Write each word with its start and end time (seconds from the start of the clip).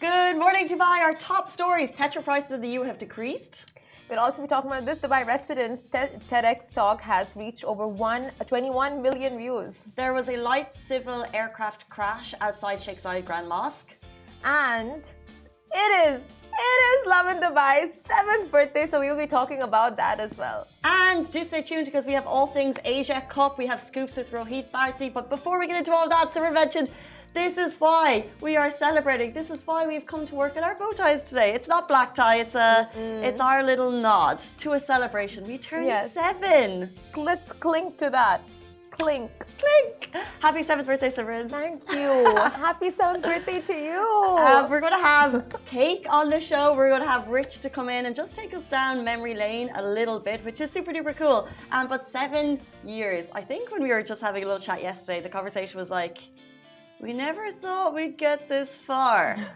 Good 0.00 0.38
morning, 0.38 0.66
Dubai. 0.66 1.02
Our 1.02 1.12
top 1.12 1.50
stories 1.50 1.92
petrol 1.92 2.24
prices 2.24 2.52
in 2.52 2.62
the 2.62 2.68
EU 2.68 2.82
have 2.84 2.96
decreased. 2.96 3.66
We'll 4.08 4.18
also 4.18 4.40
be 4.40 4.48
talking 4.48 4.70
about 4.70 4.86
this. 4.86 4.98
Dubai 4.98 5.26
residents 5.26 5.82
TEDx 5.92 6.70
talk 6.70 7.02
has 7.02 7.26
reached 7.36 7.64
over 7.64 7.86
one, 7.86 8.32
uh, 8.40 8.44
21 8.44 9.02
million 9.02 9.36
views. 9.36 9.80
There 9.96 10.14
was 10.14 10.30
a 10.30 10.38
light 10.38 10.74
civil 10.74 11.26
aircraft 11.34 11.90
crash 11.90 12.32
outside 12.40 12.82
Sheikh 12.82 12.98
Zayed 12.98 13.26
Grand 13.26 13.46
Mosque. 13.46 13.94
And 14.42 15.02
it 15.70 15.90
is 16.08 16.22
it 16.52 16.80
is 16.92 17.06
Lovin 17.06 17.38
Dubai's 17.38 17.92
seventh 18.04 18.50
birthday, 18.50 18.88
so 18.90 19.00
we 19.00 19.08
will 19.08 19.16
be 19.16 19.26
talking 19.26 19.62
about 19.62 19.96
that 19.96 20.18
as 20.18 20.36
well. 20.36 20.66
And 20.84 21.30
do 21.30 21.44
stay 21.44 21.62
tuned 21.62 21.86
because 21.86 22.06
we 22.06 22.12
have 22.12 22.26
all 22.26 22.46
things 22.46 22.76
Asia 22.84 23.22
Cup. 23.28 23.56
We 23.56 23.66
have 23.66 23.80
scoops 23.80 24.16
with 24.16 24.30
Rohit 24.30 24.70
Bharti. 24.70 25.12
But 25.12 25.30
before 25.30 25.58
we 25.58 25.66
get 25.66 25.76
into 25.76 25.92
all 25.92 26.08
that, 26.08 26.32
Simran 26.32 26.54
mentioned 26.54 26.90
this 27.32 27.56
is 27.56 27.76
why 27.78 28.26
we 28.40 28.56
are 28.56 28.70
celebrating. 28.70 29.32
This 29.32 29.50
is 29.50 29.66
why 29.66 29.86
we've 29.86 30.06
come 30.06 30.26
to 30.26 30.34
work 30.34 30.56
in 30.56 30.64
our 30.64 30.74
bow 30.74 30.90
ties 30.92 31.24
today. 31.24 31.52
It's 31.54 31.68
not 31.68 31.86
black 31.86 32.14
tie. 32.14 32.36
It's 32.36 32.54
a, 32.54 32.88
mm. 32.94 33.24
it's 33.24 33.40
our 33.40 33.62
little 33.62 33.90
nod 33.90 34.38
to 34.58 34.72
a 34.72 34.80
celebration. 34.80 35.44
We 35.44 35.58
turned 35.58 35.86
yes. 35.86 36.12
seven. 36.12 36.88
Let's 37.16 37.52
clink 37.52 37.96
to 37.98 38.10
that. 38.10 38.42
Clink. 38.90 39.30
Clink. 39.56 40.14
Happy 40.40 40.64
seventh 40.64 40.88
birthday, 40.88 41.10
Simran. 41.10 41.48
Thank 41.48 41.88
you. 41.92 42.36
Happy 42.36 42.90
seventh 42.90 43.24
birthday 43.24 43.60
to 43.60 43.74
you. 43.74 44.02
Uh, 44.02 44.66
we're 44.68 44.80
going 44.80 44.92
to 44.92 44.98
have 44.98 45.56
cake 45.64 46.06
on 46.10 46.28
the 46.28 46.40
show. 46.40 46.74
We're 46.74 46.88
going 46.90 47.02
to 47.02 47.08
have 47.08 47.28
Rich 47.28 47.60
to 47.60 47.70
come 47.70 47.88
in 47.88 48.06
and 48.06 48.16
just 48.16 48.34
take 48.34 48.52
us 48.52 48.66
down 48.66 49.04
memory 49.04 49.34
lane 49.34 49.70
a 49.76 49.82
little 49.82 50.18
bit, 50.18 50.44
which 50.44 50.60
is 50.60 50.70
super 50.70 50.92
duper 50.92 51.16
cool. 51.16 51.48
Um, 51.70 51.86
but 51.86 52.06
seven 52.06 52.60
years. 52.84 53.28
I 53.32 53.42
think 53.42 53.70
when 53.70 53.82
we 53.82 53.90
were 53.90 54.02
just 54.02 54.20
having 54.20 54.42
a 54.42 54.46
little 54.46 54.60
chat 54.60 54.82
yesterday, 54.82 55.20
the 55.20 55.28
conversation 55.28 55.78
was 55.78 55.90
like, 55.90 56.18
we 57.00 57.12
never 57.12 57.50
thought 57.50 57.94
we'd 57.94 58.16
get 58.16 58.48
this 58.48 58.76
far. 58.76 59.36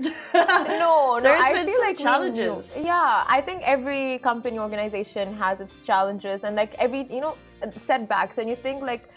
no, 0.34 1.18
no, 1.18 1.20
There's 1.22 1.42
I 1.42 1.64
feel 1.66 1.78
like 1.80 1.98
challenges. 1.98 2.64
Yeah, 2.74 3.24
I 3.26 3.42
think 3.42 3.62
every 3.64 4.18
company 4.20 4.58
organization 4.58 5.36
has 5.36 5.60
its 5.60 5.82
challenges 5.82 6.44
and 6.44 6.56
like 6.56 6.74
every, 6.78 7.06
you 7.12 7.20
know, 7.20 7.36
setbacks 7.76 8.38
and 8.38 8.48
you 8.48 8.56
think 8.56 8.82
like 8.82 9.10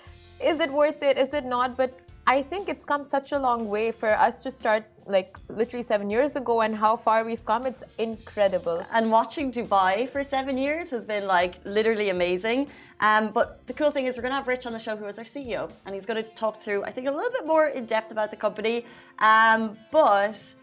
is 0.44 0.60
it 0.60 0.72
worth 0.72 1.02
it? 1.02 1.18
Is 1.18 1.34
it 1.34 1.46
not? 1.46 1.78
But 1.78 1.98
I 2.26 2.42
think 2.42 2.70
it's 2.70 2.86
come 2.86 3.04
such 3.04 3.34
a 3.34 3.40
long 3.40 3.68
way 3.68 3.92
for 3.92 4.18
us 4.18 4.44
to 4.44 4.52
start 4.52 4.86
like 5.06 5.38
literally 5.50 5.84
seven 5.84 6.10
years 6.10 6.38
ago 6.38 6.62
and 6.62 6.74
how 6.74 6.96
far 6.96 7.26
we've 7.26 7.46
come. 7.46 7.66
It's 7.66 7.84
incredible. 8.00 8.86
And 8.94 9.12
watching 9.12 9.52
Dubai 9.52 10.10
for 10.10 10.24
seven 10.24 10.58
years 10.58 10.90
has 10.92 11.06
been 11.06 11.28
like 11.28 11.56
literally 11.66 12.10
amazing. 12.10 12.70
Um, 13.02 13.32
but 13.32 13.68
the 13.68 13.74
cool 13.74 13.92
thing 13.92 14.06
is, 14.06 14.16
we're 14.16 14.22
going 14.22 14.32
to 14.32 14.38
have 14.38 14.48
Rich 14.48 14.66
on 14.66 14.72
the 14.72 14.80
show, 14.80 14.96
who 14.96 15.06
is 15.08 15.18
our 15.18 15.26
CEO, 15.26 15.70
and 15.86 15.94
he's 15.94 16.06
going 16.06 16.24
to 16.24 16.30
talk 16.36 16.62
through, 16.62 16.86
I 16.86 16.92
think, 16.92 17.08
a 17.08 17.12
little 17.12 17.32
bit 17.32 17.46
more 17.46 17.68
in 17.68 17.86
depth 17.86 18.12
about 18.12 18.32
the 18.32 18.38
company. 18.38 18.86
Um, 19.20 19.78
but 19.92 20.56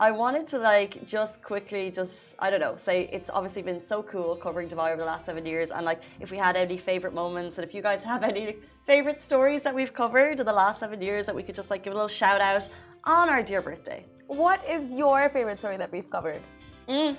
I 0.00 0.10
wanted 0.10 0.48
to 0.48 0.58
like 0.58 1.06
just 1.06 1.40
quickly, 1.42 1.90
just 1.90 2.34
I 2.40 2.50
don't 2.50 2.60
know, 2.60 2.76
say 2.76 3.08
it's 3.12 3.30
obviously 3.30 3.62
been 3.62 3.80
so 3.80 4.02
cool 4.02 4.34
covering 4.34 4.68
Dubai 4.68 4.88
over 4.88 4.96
the 4.96 5.06
last 5.06 5.24
seven 5.24 5.46
years, 5.46 5.70
and 5.70 5.86
like 5.86 6.02
if 6.18 6.32
we 6.32 6.36
had 6.36 6.56
any 6.56 6.76
favorite 6.76 7.14
moments, 7.14 7.58
and 7.58 7.64
if 7.64 7.72
you 7.74 7.80
guys 7.80 8.02
have 8.02 8.24
any 8.24 8.56
favorite 8.86 9.22
stories 9.22 9.62
that 9.62 9.74
we've 9.74 9.94
covered 9.94 10.40
in 10.40 10.46
the 10.46 10.52
last 10.52 10.80
seven 10.80 11.00
years, 11.00 11.26
that 11.26 11.34
we 11.34 11.44
could 11.44 11.54
just 11.54 11.70
like 11.70 11.84
give 11.84 11.92
a 11.92 11.96
little 11.96 12.08
shout 12.08 12.40
out 12.40 12.68
on 13.04 13.28
our 13.28 13.42
dear 13.42 13.62
birthday. 13.62 14.04
What 14.26 14.60
is 14.68 14.90
your 14.90 15.28
favorite 15.30 15.60
story 15.60 15.76
that 15.76 15.92
we've 15.92 16.10
covered? 16.10 16.42
Mm. 16.88 17.16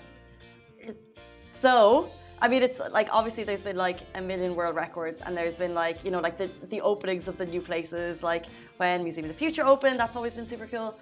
So 1.61 2.09
I 2.41 2.49
mean, 2.49 2.61
it's 2.61 2.81
like 2.91 3.07
obviously 3.13 3.45
there's 3.45 3.63
been 3.63 3.77
like 3.77 3.99
a 4.15 4.21
million 4.21 4.53
world 4.53 4.75
records, 4.75 5.21
and 5.21 5.35
there's 5.37 5.55
been 5.55 5.73
like 5.73 6.03
you 6.03 6.11
know 6.11 6.19
like 6.19 6.37
the 6.37 6.49
the 6.69 6.81
openings 6.81 7.29
of 7.29 7.37
the 7.37 7.45
new 7.45 7.61
places, 7.61 8.21
like 8.21 8.47
when 8.77 9.03
Museum 9.03 9.25
of 9.27 9.31
the 9.31 9.37
Future 9.37 9.65
opened. 9.65 9.97
That's 9.97 10.17
always 10.17 10.35
been 10.35 10.45
super 10.45 10.67
cool. 10.67 10.99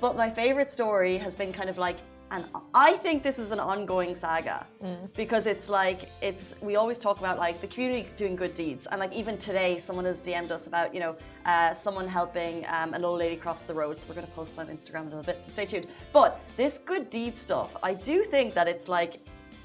But 0.00 0.16
my 0.16 0.30
favorite 0.30 0.72
story 0.72 1.18
has 1.18 1.36
been 1.36 1.52
kind 1.52 1.68
of 1.68 1.78
like, 1.78 1.98
and 2.30 2.44
I 2.74 2.92
think 2.94 3.22
this 3.22 3.38
is 3.38 3.50
an 3.50 3.58
ongoing 3.58 4.14
saga 4.14 4.64
mm. 4.82 5.12
because 5.14 5.46
it's 5.46 5.68
like 5.68 6.08
it's 6.22 6.54
we 6.60 6.76
always 6.76 6.98
talk 6.98 7.18
about 7.18 7.38
like 7.38 7.60
the 7.60 7.66
community 7.66 8.08
doing 8.16 8.36
good 8.36 8.54
deeds, 8.54 8.86
and 8.86 9.00
like 9.00 9.12
even 9.12 9.36
today, 9.36 9.78
someone 9.78 10.04
has 10.04 10.22
DM'd 10.22 10.52
us 10.52 10.68
about 10.68 10.94
you 10.94 11.00
know 11.00 11.16
uh, 11.44 11.74
someone 11.74 12.06
helping 12.06 12.64
um, 12.68 12.94
an 12.94 13.04
old 13.04 13.18
lady 13.18 13.36
cross 13.36 13.62
the 13.62 13.74
road. 13.74 13.98
So 13.98 14.06
we're 14.08 14.14
going 14.14 14.28
to 14.28 14.32
post 14.32 14.58
on 14.60 14.68
Instagram 14.68 15.02
a 15.02 15.04
little 15.16 15.22
bit, 15.22 15.42
so 15.44 15.50
stay 15.50 15.66
tuned. 15.66 15.88
But 16.12 16.40
this 16.56 16.78
good 16.84 17.10
deed 17.10 17.36
stuff, 17.36 17.76
I 17.82 17.94
do 17.94 18.22
think 18.22 18.54
that 18.54 18.68
it's 18.68 18.88
like 18.88 19.20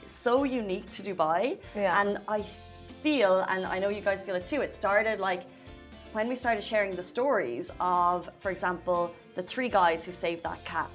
so 0.05 0.43
unique 0.43 0.91
to 0.93 1.03
Dubai. 1.03 1.59
Yeah. 1.75 2.01
And 2.01 2.17
I 2.27 2.43
feel, 3.03 3.45
and 3.49 3.65
I 3.65 3.77
know 3.77 3.89
you 3.89 4.01
guys 4.01 4.23
feel 4.23 4.35
it 4.35 4.47
too, 4.47 4.61
it 4.61 4.73
started 4.73 5.19
like 5.19 5.43
when 6.13 6.27
we 6.27 6.35
started 6.35 6.63
sharing 6.63 6.95
the 6.95 7.03
stories 7.03 7.71
of, 7.79 8.29
for 8.39 8.49
example, 8.49 9.13
the 9.35 9.43
three 9.43 9.69
guys 9.69 10.05
who 10.05 10.11
saved 10.11 10.43
that 10.43 10.63
cat 10.65 10.89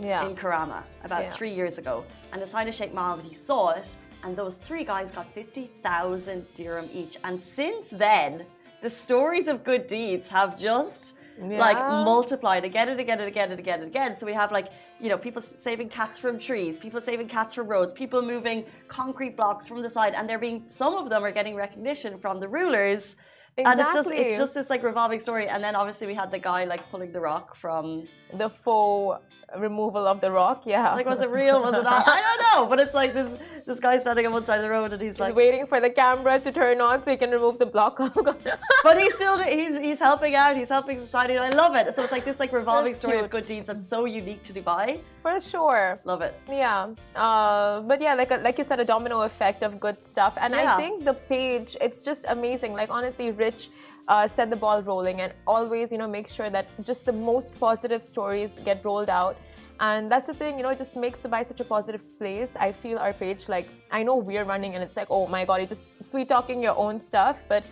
yeah. 0.00 0.26
in 0.26 0.36
Karama 0.36 0.82
about 1.04 1.24
yeah. 1.24 1.30
three 1.30 1.50
years 1.50 1.78
ago. 1.78 2.04
And 2.32 2.42
the 2.42 2.46
sign 2.46 2.68
of 2.68 2.74
Sheikh 2.74 2.92
Mohammed, 2.92 3.24
he 3.24 3.34
saw 3.34 3.70
it, 3.70 3.96
and 4.22 4.36
those 4.36 4.54
three 4.54 4.84
guys 4.84 5.10
got 5.10 5.32
50,000 5.32 6.46
dirham 6.54 6.88
each. 6.92 7.18
And 7.24 7.40
since 7.40 7.88
then, 7.90 8.44
the 8.82 8.90
stories 8.90 9.48
of 9.48 9.64
good 9.64 9.86
deeds 9.86 10.28
have 10.28 10.58
just 10.58 11.16
yeah. 11.38 11.58
like 11.58 11.78
multiplied 11.78 12.64
again 12.64 12.88
and 12.88 13.00
again 13.00 13.20
and 13.20 13.28
again 13.28 13.50
and 13.50 13.60
again 13.60 13.80
and 13.80 13.88
again. 13.88 14.16
So 14.16 14.26
we 14.26 14.34
have 14.34 14.52
like 14.52 14.68
you 15.00 15.08
know, 15.08 15.18
people 15.18 15.42
saving 15.42 15.88
cats 15.88 16.18
from 16.18 16.38
trees, 16.38 16.78
people 16.78 17.00
saving 17.00 17.28
cats 17.28 17.54
from 17.54 17.66
roads, 17.66 17.92
people 17.92 18.22
moving 18.22 18.64
concrete 18.88 19.36
blocks 19.36 19.68
from 19.68 19.82
the 19.82 19.90
side, 19.90 20.14
and 20.14 20.28
they're 20.28 20.38
being 20.38 20.64
some 20.68 20.94
of 20.94 21.10
them 21.10 21.24
are 21.24 21.32
getting 21.32 21.54
recognition 21.54 22.18
from 22.18 22.40
the 22.40 22.48
rulers. 22.48 23.16
Exactly. 23.58 23.72
And 23.72 23.80
it's 23.80 23.94
just 23.94 24.10
it's 24.10 24.36
just 24.36 24.54
this 24.54 24.70
like 24.70 24.82
revolving 24.82 25.18
story. 25.18 25.48
And 25.48 25.64
then 25.64 25.74
obviously 25.74 26.06
we 26.06 26.14
had 26.14 26.30
the 26.30 26.38
guy 26.38 26.64
like 26.64 26.90
pulling 26.90 27.12
the 27.12 27.20
rock 27.20 27.56
from 27.56 28.06
the 28.34 28.50
faux 28.50 29.22
removal 29.56 30.06
of 30.06 30.20
the 30.20 30.30
rock. 30.30 30.66
Yeah. 30.66 30.94
Like 30.94 31.06
was 31.06 31.20
it 31.20 31.30
real? 31.30 31.62
Was 31.62 31.72
it 31.72 31.82
not? 31.90 32.06
I 32.06 32.20
don't 32.20 32.42
know. 32.46 32.68
But 32.68 32.80
it's 32.80 32.92
like 32.94 33.14
this 33.14 33.38
this 33.66 33.80
guy 33.80 33.98
standing 33.98 34.26
on 34.26 34.32
one 34.32 34.46
side 34.46 34.58
of 34.58 34.62
the 34.62 34.70
road 34.70 34.92
and 34.92 35.02
he's 35.02 35.18
like 35.18 35.30
he's 35.30 35.36
waiting 35.36 35.66
for 35.66 35.80
the 35.80 35.90
camera 35.90 36.38
to 36.38 36.52
turn 36.52 36.80
on 36.80 37.02
so 37.02 37.10
he 37.10 37.16
can 37.16 37.30
remove 37.30 37.58
the 37.58 37.66
block. 37.66 37.98
but 38.84 39.00
he's 39.00 39.14
still 39.14 39.38
he's 39.38 39.78
he's 39.80 39.98
helping 39.98 40.36
out. 40.36 40.56
He's 40.56 40.68
helping 40.68 41.00
society. 41.00 41.36
I 41.36 41.50
love 41.50 41.74
it. 41.74 41.92
So 41.94 42.04
it's 42.04 42.12
like 42.12 42.24
this 42.24 42.38
like 42.38 42.52
revolving 42.52 42.92
that's 42.92 43.00
story 43.00 43.14
cute. 43.14 43.24
of 43.24 43.30
good 43.30 43.46
deeds 43.46 43.66
that's 43.66 43.88
so 43.88 44.04
unique 44.04 44.42
to 44.44 44.52
Dubai. 44.52 45.00
For 45.20 45.40
sure. 45.40 45.98
Love 46.04 46.22
it. 46.22 46.38
Yeah. 46.48 46.94
Uh, 47.16 47.80
but 47.80 48.00
yeah, 48.00 48.14
like 48.14 48.30
like 48.30 48.56
you 48.58 48.64
said, 48.64 48.78
a 48.78 48.84
domino 48.84 49.22
effect 49.22 49.64
of 49.64 49.80
good 49.80 50.00
stuff. 50.00 50.34
And 50.40 50.54
yeah. 50.54 50.74
I 50.74 50.76
think 50.76 51.04
the 51.04 51.14
page, 51.14 51.76
it's 51.80 52.02
just 52.02 52.26
amazing. 52.28 52.72
Like 52.72 52.90
honestly, 52.90 53.32
Rich 53.32 53.70
uh, 54.08 54.28
set 54.28 54.50
the 54.50 54.56
ball 54.56 54.80
rolling 54.82 55.20
and 55.20 55.32
always, 55.46 55.90
you 55.90 55.98
know, 55.98 56.08
make 56.08 56.28
sure 56.28 56.50
that 56.50 56.66
just 56.84 57.04
the 57.04 57.12
most 57.12 57.58
positive 57.58 58.04
stories 58.04 58.52
get 58.64 58.84
rolled 58.84 59.10
out. 59.10 59.36
And 59.80 60.08
that's 60.08 60.26
the 60.26 60.34
thing, 60.34 60.56
you 60.56 60.62
know, 60.62 60.70
it 60.70 60.78
just 60.78 60.96
makes 60.96 61.20
the 61.20 61.28
Dubai 61.28 61.46
such 61.46 61.60
a 61.60 61.64
positive 61.64 62.02
place. 62.18 62.52
I 62.58 62.72
feel 62.72 62.98
our 62.98 63.12
page, 63.12 63.48
like, 63.48 63.68
I 63.90 64.02
know 64.02 64.16
we're 64.16 64.44
running 64.44 64.74
and 64.74 64.82
it's 64.82 64.96
like, 64.96 65.08
oh 65.10 65.26
my 65.26 65.44
God, 65.44 65.56
you're 65.56 65.66
just 65.66 65.84
sweet 66.02 66.28
talking 66.28 66.62
your 66.62 66.76
own 66.76 67.00
stuff. 67.00 67.44
But 67.48 67.64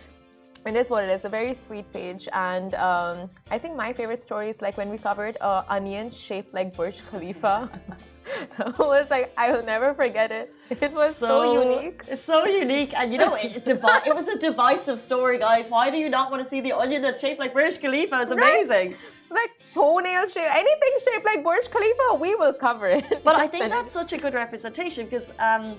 it 0.65 0.75
is 0.75 0.89
what 0.89 1.03
it 1.03 1.09
is, 1.09 1.25
a 1.25 1.29
very 1.29 1.53
sweet 1.53 1.91
page. 1.91 2.27
And 2.33 2.73
um, 2.75 3.29
I 3.49 3.57
think 3.57 3.75
my 3.75 3.91
favorite 3.93 4.23
story 4.23 4.49
is 4.49 4.61
like 4.61 4.77
when 4.77 4.89
we 4.89 4.97
covered 4.97 5.37
uh, 5.41 5.63
onion 5.67 6.11
shaped 6.11 6.53
like 6.53 6.75
Burj 6.75 7.01
Khalifa. 7.09 7.69
it 8.59 8.79
was 8.79 9.09
like 9.09 9.33
I 9.37 9.51
will 9.51 9.63
never 9.63 9.93
forget 9.93 10.31
it. 10.31 10.55
It 10.69 10.91
was 10.93 11.15
so, 11.17 11.27
so 11.27 11.63
unique. 11.63 12.03
It's 12.07 12.23
so 12.23 12.45
unique, 12.45 12.93
and 12.97 13.11
you 13.13 13.19
know, 13.19 13.35
it, 13.35 13.65
devi- 13.65 14.03
it 14.05 14.15
was 14.15 14.27
a 14.27 14.37
divisive 14.37 14.99
story, 14.99 15.37
guys. 15.37 15.69
Why 15.69 15.89
do 15.89 15.97
you 15.97 16.09
not 16.09 16.31
want 16.31 16.43
to 16.43 16.49
see 16.49 16.61
the 16.61 16.73
onion 16.73 17.01
that's 17.01 17.19
shaped 17.19 17.39
like 17.39 17.53
Burj 17.53 17.79
Khalifa? 17.79 18.21
It's 18.21 18.31
amazing. 18.31 18.91
Right? 18.91 19.39
Like 19.39 19.51
toenail 19.73 20.27
shape, 20.27 20.49
anything 20.49 20.93
shaped 21.03 21.25
like 21.25 21.43
Burj 21.43 21.69
Khalifa, 21.69 22.15
we 22.19 22.35
will 22.35 22.53
cover 22.53 22.87
it. 22.87 23.05
But 23.23 23.35
I 23.35 23.47
think 23.47 23.69
that's 23.77 23.93
such 23.93 24.13
a 24.13 24.17
good 24.17 24.33
representation 24.33 25.05
because. 25.05 25.31
Um, 25.39 25.77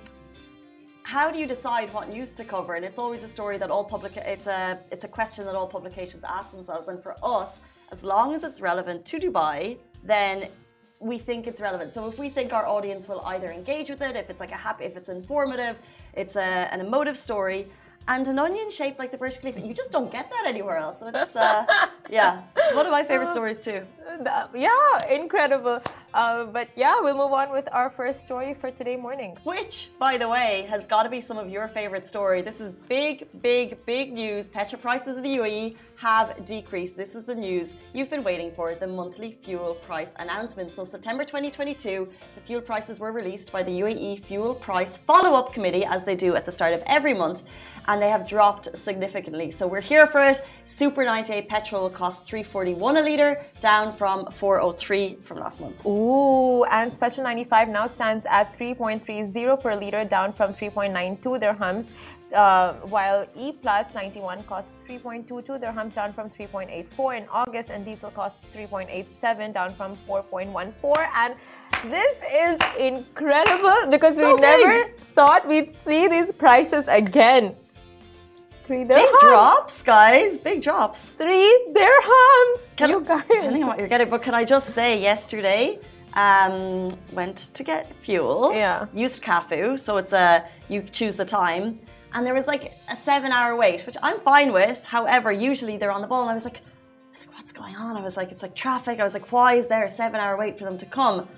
how 1.07 1.31
do 1.31 1.39
you 1.39 1.47
decide 1.47 1.95
what 1.95 2.09
news 2.09 2.35
to 2.35 2.45
cover? 2.45 2.75
And 2.75 2.85
it's 2.85 2.99
always 2.99 3.23
a 3.23 3.29
story 3.29 3.59
that 3.59 3.71
all 3.71 3.85
public 3.85 4.17
it's 4.17 4.49
a 4.49 4.81
it's 4.91 5.05
a 5.05 5.09
question 5.19 5.45
that 5.45 5.55
all 5.55 5.69
publications 5.69 6.25
ask 6.25 6.51
themselves. 6.51 6.89
And 6.89 7.01
for 7.01 7.15
us, 7.23 7.61
as 7.93 8.03
long 8.03 8.35
as 8.35 8.43
it's 8.43 8.61
relevant 8.61 9.05
to 9.11 9.17
Dubai, 9.19 9.79
then 10.03 10.49
we 11.01 11.19
think 11.19 11.47
it's 11.47 11.61
relevant. 11.61 11.93
So 11.93 12.07
if 12.09 12.19
we 12.19 12.29
think 12.29 12.53
our 12.53 12.67
audience 12.67 13.09
will 13.09 13.23
either 13.27 13.51
engage 13.51 13.91
with 13.91 14.03
it, 14.03 14.17
if 14.17 14.31
it's 14.31 14.41
like 14.41 14.53
a 14.53 14.57
happy, 14.57 14.85
if 14.85 14.97
it's 14.97 15.09
informative, 15.09 15.79
it's 16.15 16.37
a, 16.37 16.41
an 16.73 16.81
emotive 16.81 17.17
story, 17.17 17.69
and 18.09 18.27
an 18.29 18.39
onion 18.39 18.71
shaped 18.71 18.99
like 18.99 19.11
the 19.11 19.19
Burj 19.19 19.41
Khalifa. 19.41 19.61
You 19.61 19.75
just 19.75 19.91
don't 19.91 20.11
get 20.13 20.31
that 20.31 20.45
anywhere 20.47 20.77
else. 20.77 21.01
So 21.01 21.09
it's 21.13 21.35
uh, 21.35 21.67
yeah, 22.11 22.43
one 22.73 22.87
of 22.87 22.93
my 22.93 23.03
favorite 23.03 23.33
stories 23.33 23.63
too. 23.63 23.83
Yeah, 24.55 24.71
incredible. 25.11 25.83
Uh, 26.15 26.45
but 26.45 26.69
yeah, 26.77 27.01
we'll 27.01 27.17
move 27.17 27.33
on 27.33 27.51
with 27.51 27.69
our 27.73 27.91
first 27.91 28.23
story 28.23 28.55
for 28.55 28.71
today 28.71 28.97
morning. 28.97 29.37
Which, 29.43 29.91
by 29.99 30.17
the 30.17 30.29
way, 30.29 30.67
has 30.71 30.87
got 30.87 31.03
to 31.03 31.11
be 31.11 31.21
some 31.21 31.37
of 31.37 31.51
your 31.51 31.69
favorite 31.69 32.07
story. 32.07 32.43
This 32.43 32.61
is 32.61 32.73
big, 32.73 33.27
big, 33.43 33.85
big 33.87 34.13
news. 34.13 34.49
Petrol 34.49 34.81
prices 34.81 35.17
in 35.17 35.23
the 35.23 35.37
UAE 35.37 35.77
have 35.97 36.45
decreased. 36.45 36.97
This 36.97 37.15
is 37.15 37.25
the 37.25 37.35
news 37.35 37.75
you've 37.95 38.11
been 38.11 38.23
waiting 38.23 38.51
for 38.51 38.75
the 38.75 38.87
monthly 38.87 39.33
fuel 39.43 39.75
price 39.75 40.13
announcement. 40.19 40.75
So, 40.75 40.85
September 40.85 41.25
2022, 41.25 42.09
the 42.35 42.41
fuel 42.43 42.61
prices 42.61 43.01
were 43.01 43.13
released 43.13 43.51
by 43.51 43.63
the 43.63 43.81
UAE 43.81 44.25
Fuel 44.25 44.55
Price 44.55 44.99
Follow 44.99 45.37
Up 45.39 45.53
Committee, 45.53 45.85
as 45.85 46.05
they 46.05 46.15
do 46.15 46.37
at 46.37 46.45
the 46.45 46.53
start 46.53 46.75
of 46.75 46.83
every 46.87 47.15
month, 47.15 47.43
and 47.89 48.01
they 48.03 48.11
have 48.11 48.29
dropped 48.29 48.77
significantly. 48.77 49.51
So, 49.51 49.67
we're 49.67 49.81
here 49.81 50.07
for 50.07 50.21
it. 50.21 50.43
Super 50.65 51.05
98 51.05 51.49
petrol 51.49 51.89
costs 51.89 52.29
341 52.29 52.97
a 52.99 53.01
litre, 53.01 53.45
down 53.61 53.97
from 53.97 54.31
403 54.33 55.19
from 55.25 55.39
last 55.39 55.61
month. 55.61 55.85
Ooh, 55.87 56.65
and 56.65 56.93
Special 56.93 57.25
95 57.25 57.69
now 57.69 57.87
stands 57.87 58.27
at 58.27 58.57
3.30 58.59 59.61
per 59.63 59.75
litre, 59.75 60.05
down 60.05 60.33
from 60.33 60.53
3.92 60.53 61.41
dirhams. 61.41 61.87
Uh, 62.35 62.73
while 62.91 63.25
E 63.37 63.53
plus 63.53 63.95
91 63.95 64.43
costs 64.43 64.73
3.22 64.85 65.63
dirhams 65.63 65.95
down 65.95 66.13
from 66.13 66.29
3.84 66.29 67.19
in 67.19 67.29
August, 67.29 67.71
and 67.71 67.85
diesel 67.85 68.11
costs 68.11 68.45
3.87 68.53 69.55
down 69.55 69.73
from 69.75 69.95
4.14. 70.09 71.09
And 71.15 71.37
this 71.85 72.19
is 72.35 72.59
incredible 72.81 73.91
because 73.91 74.17
we 74.17 74.35
never 74.35 74.91
thought 75.15 75.47
we'd 75.47 75.77
see 75.85 76.09
these 76.09 76.33
prices 76.33 76.85
again. 76.89 77.55
Three 78.65 78.83
dirhams. 78.83 78.97
Big 78.97 79.21
drops, 79.21 79.83
guys. 79.83 80.39
Big 80.39 80.63
drops. 80.63 81.11
Three 81.11 81.69
dirhams. 81.73 82.71
Can 82.75 82.91
you 82.91 83.01
guys. 83.03 83.23
Depending 83.31 83.63
on 83.63 83.69
what 83.69 83.79
you're 83.79 83.87
getting, 83.87 84.11
but 84.11 84.23
can 84.23 84.35
I 84.35 84.45
just 84.45 84.71
say, 84.71 85.01
yesterday, 85.01 85.79
um, 86.15 86.89
went 87.13 87.37
to 87.55 87.63
get 87.63 87.95
fuel. 88.03 88.53
Yeah. 88.53 88.87
Used 88.93 89.23
Cafu, 89.23 89.79
so 89.79 89.99
it's 89.99 90.13
a 90.13 90.45
you 90.69 90.83
choose 90.83 91.15
the 91.15 91.25
time 91.25 91.79
and 92.17 92.27
there 92.27 92.33
was 92.33 92.47
like 92.47 92.73
a 92.91 92.97
seven 92.97 93.31
hour 93.31 93.55
wait, 93.57 93.87
which 93.87 93.97
I'm 94.03 94.19
fine 94.21 94.51
with. 94.53 94.83
However, 94.83 95.31
usually 95.31 95.77
they're 95.77 95.93
on 95.93 96.01
the 96.01 96.07
ball, 96.07 96.23
and 96.23 96.31
I 96.31 96.35
was 96.35 96.47
like, 96.47 96.57
I 96.57 97.11
was 97.13 97.27
like, 97.27 97.37
what's 97.37 97.53
going 97.53 97.77
on? 97.77 97.95
I 97.95 98.03
was 98.03 98.17
like, 98.17 98.33
it's 98.33 98.43
like 98.43 98.55
traffic. 98.55 98.99
I 99.01 99.05
was 99.05 99.13
like, 99.13 99.31
why 99.33 99.55
is 99.55 99.69
there 99.69 99.85
a 99.85 99.89
seven 99.89 100.19
hour 100.19 100.35
wait 100.37 100.59
for 100.59 100.65
them 100.65 100.79
to 100.79 100.87
come? 100.87 101.29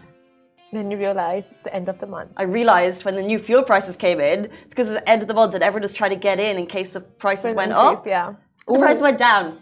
Then 0.71 0.91
you 0.91 0.97
realize 0.97 1.51
it's 1.51 1.65
the 1.65 1.75
end 1.75 1.89
of 1.89 1.99
the 1.99 2.07
month. 2.07 2.31
I 2.37 2.45
realized 2.45 3.05
when 3.05 3.17
the 3.17 3.23
new 3.23 3.41
fuel 3.41 3.65
prices 3.65 3.97
came 3.97 4.21
in, 4.21 4.45
it's 4.45 4.69
because 4.71 4.89
it's 4.89 5.01
the 5.01 5.09
end 5.09 5.23
of 5.23 5.29
the 5.29 5.35
month 5.35 5.53
that 5.53 5.63
everyone 5.63 5.83
just 5.83 5.97
tried 5.97 6.11
to 6.11 6.17
get 6.17 6.39
in 6.39 6.59
in 6.59 6.67
case 6.67 6.93
the 6.93 7.01
prices 7.01 7.55
went 7.55 7.73
up. 7.73 8.07
yeah. 8.07 8.35
The 8.69 8.75
Ooh. 8.75 8.79
price 8.79 9.01
went 9.01 9.19
down. 9.19 9.59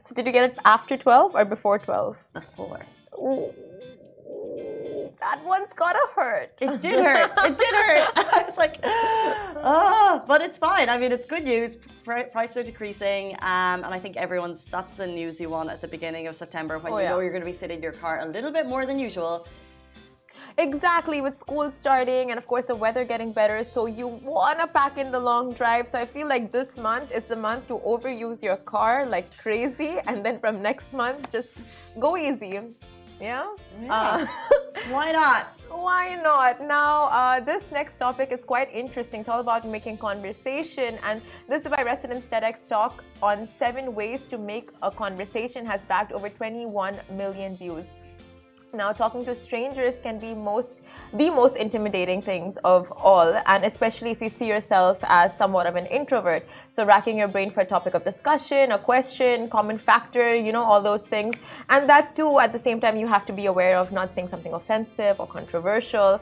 So 0.00 0.12
did 0.12 0.26
you 0.26 0.32
get 0.32 0.50
it 0.50 0.58
after 0.64 0.96
12 0.96 1.36
or 1.36 1.44
before 1.44 1.78
12? 1.78 2.16
Before. 2.32 2.80
Ooh 3.16 3.52
that 5.20 5.44
one's 5.44 5.72
gotta 5.72 6.00
hurt. 6.14 6.52
It 6.60 6.80
did 6.80 7.04
hurt. 7.04 7.32
It 7.44 7.58
did 7.58 7.74
hurt. 7.74 8.10
I 8.16 8.44
was 8.46 8.56
like, 8.56 8.78
oh, 8.84 10.22
but 10.26 10.40
it's 10.40 10.58
fine. 10.58 10.88
I 10.88 10.98
mean, 10.98 11.12
it's 11.12 11.26
good 11.26 11.44
news. 11.44 11.76
Prices 12.04 12.56
are 12.56 12.62
decreasing, 12.62 13.32
um, 13.42 13.84
and 13.84 13.86
I 13.86 13.98
think 13.98 14.16
everyone's. 14.16 14.64
That's 14.64 14.94
the 14.94 15.06
news 15.06 15.40
you 15.40 15.50
want 15.50 15.70
at 15.70 15.80
the 15.80 15.88
beginning 15.88 16.26
of 16.26 16.36
September 16.36 16.78
when 16.78 16.92
oh, 16.92 16.98
you 16.98 17.02
yeah. 17.04 17.10
know 17.10 17.20
you're 17.20 17.30
going 17.30 17.42
to 17.42 17.50
be 17.50 17.52
sitting 17.52 17.78
in 17.78 17.82
your 17.82 17.92
car 17.92 18.20
a 18.20 18.26
little 18.26 18.50
bit 18.50 18.66
more 18.66 18.86
than 18.86 18.98
usual. 18.98 19.46
Exactly, 20.56 21.20
with 21.20 21.36
school 21.36 21.70
starting 21.70 22.30
and 22.30 22.38
of 22.38 22.46
course 22.48 22.64
the 22.64 22.74
weather 22.74 23.04
getting 23.04 23.32
better, 23.32 23.62
so 23.62 23.86
you 23.86 24.08
wanna 24.08 24.66
pack 24.66 24.98
in 24.98 25.12
the 25.12 25.20
long 25.20 25.52
drive. 25.52 25.86
So 25.86 25.98
I 26.00 26.04
feel 26.04 26.26
like 26.26 26.50
this 26.50 26.76
month 26.78 27.12
is 27.12 27.26
the 27.26 27.36
month 27.36 27.68
to 27.68 27.78
overuse 27.86 28.42
your 28.42 28.56
car 28.56 29.06
like 29.06 29.28
crazy, 29.38 29.98
and 30.08 30.24
then 30.24 30.40
from 30.40 30.60
next 30.60 30.92
month 30.92 31.30
just 31.30 31.60
go 32.00 32.16
easy. 32.16 32.74
Yeah. 33.20 33.54
yeah. 33.82 33.92
Uh, 33.92 34.26
Why 34.90 35.12
not? 35.12 35.46
Why 35.70 36.14
not? 36.14 36.60
Now, 36.60 37.04
uh, 37.04 37.40
this 37.40 37.64
next 37.70 37.98
topic 37.98 38.32
is 38.32 38.44
quite 38.44 38.72
interesting. 38.72 39.20
It's 39.20 39.28
all 39.28 39.40
about 39.40 39.66
making 39.66 39.98
conversation, 39.98 40.98
and 41.02 41.20
this 41.48 41.62
Dubai 41.62 41.84
Resident's 41.84 42.26
TEDx 42.26 42.68
talk 42.68 43.04
on 43.22 43.46
seven 43.46 43.94
ways 43.94 44.28
to 44.28 44.38
make 44.38 44.70
a 44.82 44.90
conversation 44.90 45.66
has 45.66 45.80
bagged 45.86 46.12
over 46.12 46.28
21 46.28 46.96
million 47.10 47.56
views. 47.56 47.86
Now, 48.74 48.92
talking 48.92 49.24
to 49.24 49.34
strangers 49.34 49.98
can 49.98 50.18
be 50.18 50.34
most 50.34 50.82
the 51.14 51.30
most 51.30 51.56
intimidating 51.56 52.20
things 52.20 52.58
of 52.64 52.92
all, 52.98 53.32
and 53.46 53.64
especially 53.64 54.10
if 54.10 54.20
you 54.20 54.28
see 54.28 54.46
yourself 54.46 54.98
as 55.04 55.34
somewhat 55.38 55.66
of 55.66 55.74
an 55.74 55.86
introvert. 55.86 56.46
So, 56.72 56.84
racking 56.84 57.16
your 57.16 57.28
brain 57.28 57.50
for 57.50 57.60
a 57.60 57.64
topic 57.64 57.94
of 57.94 58.04
discussion, 58.04 58.72
a 58.72 58.78
question, 58.78 59.48
common 59.48 59.78
factor, 59.78 60.34
you 60.36 60.52
know, 60.52 60.62
all 60.62 60.82
those 60.82 61.06
things, 61.06 61.36
and 61.70 61.88
that 61.88 62.14
too, 62.14 62.38
at 62.38 62.52
the 62.52 62.58
same 62.58 62.78
time, 62.78 62.98
you 62.98 63.06
have 63.06 63.24
to 63.26 63.32
be 63.32 63.46
aware 63.46 63.78
of 63.78 63.90
not 63.90 64.14
saying 64.14 64.28
something 64.28 64.52
offensive 64.52 65.18
or 65.18 65.26
controversial. 65.26 66.20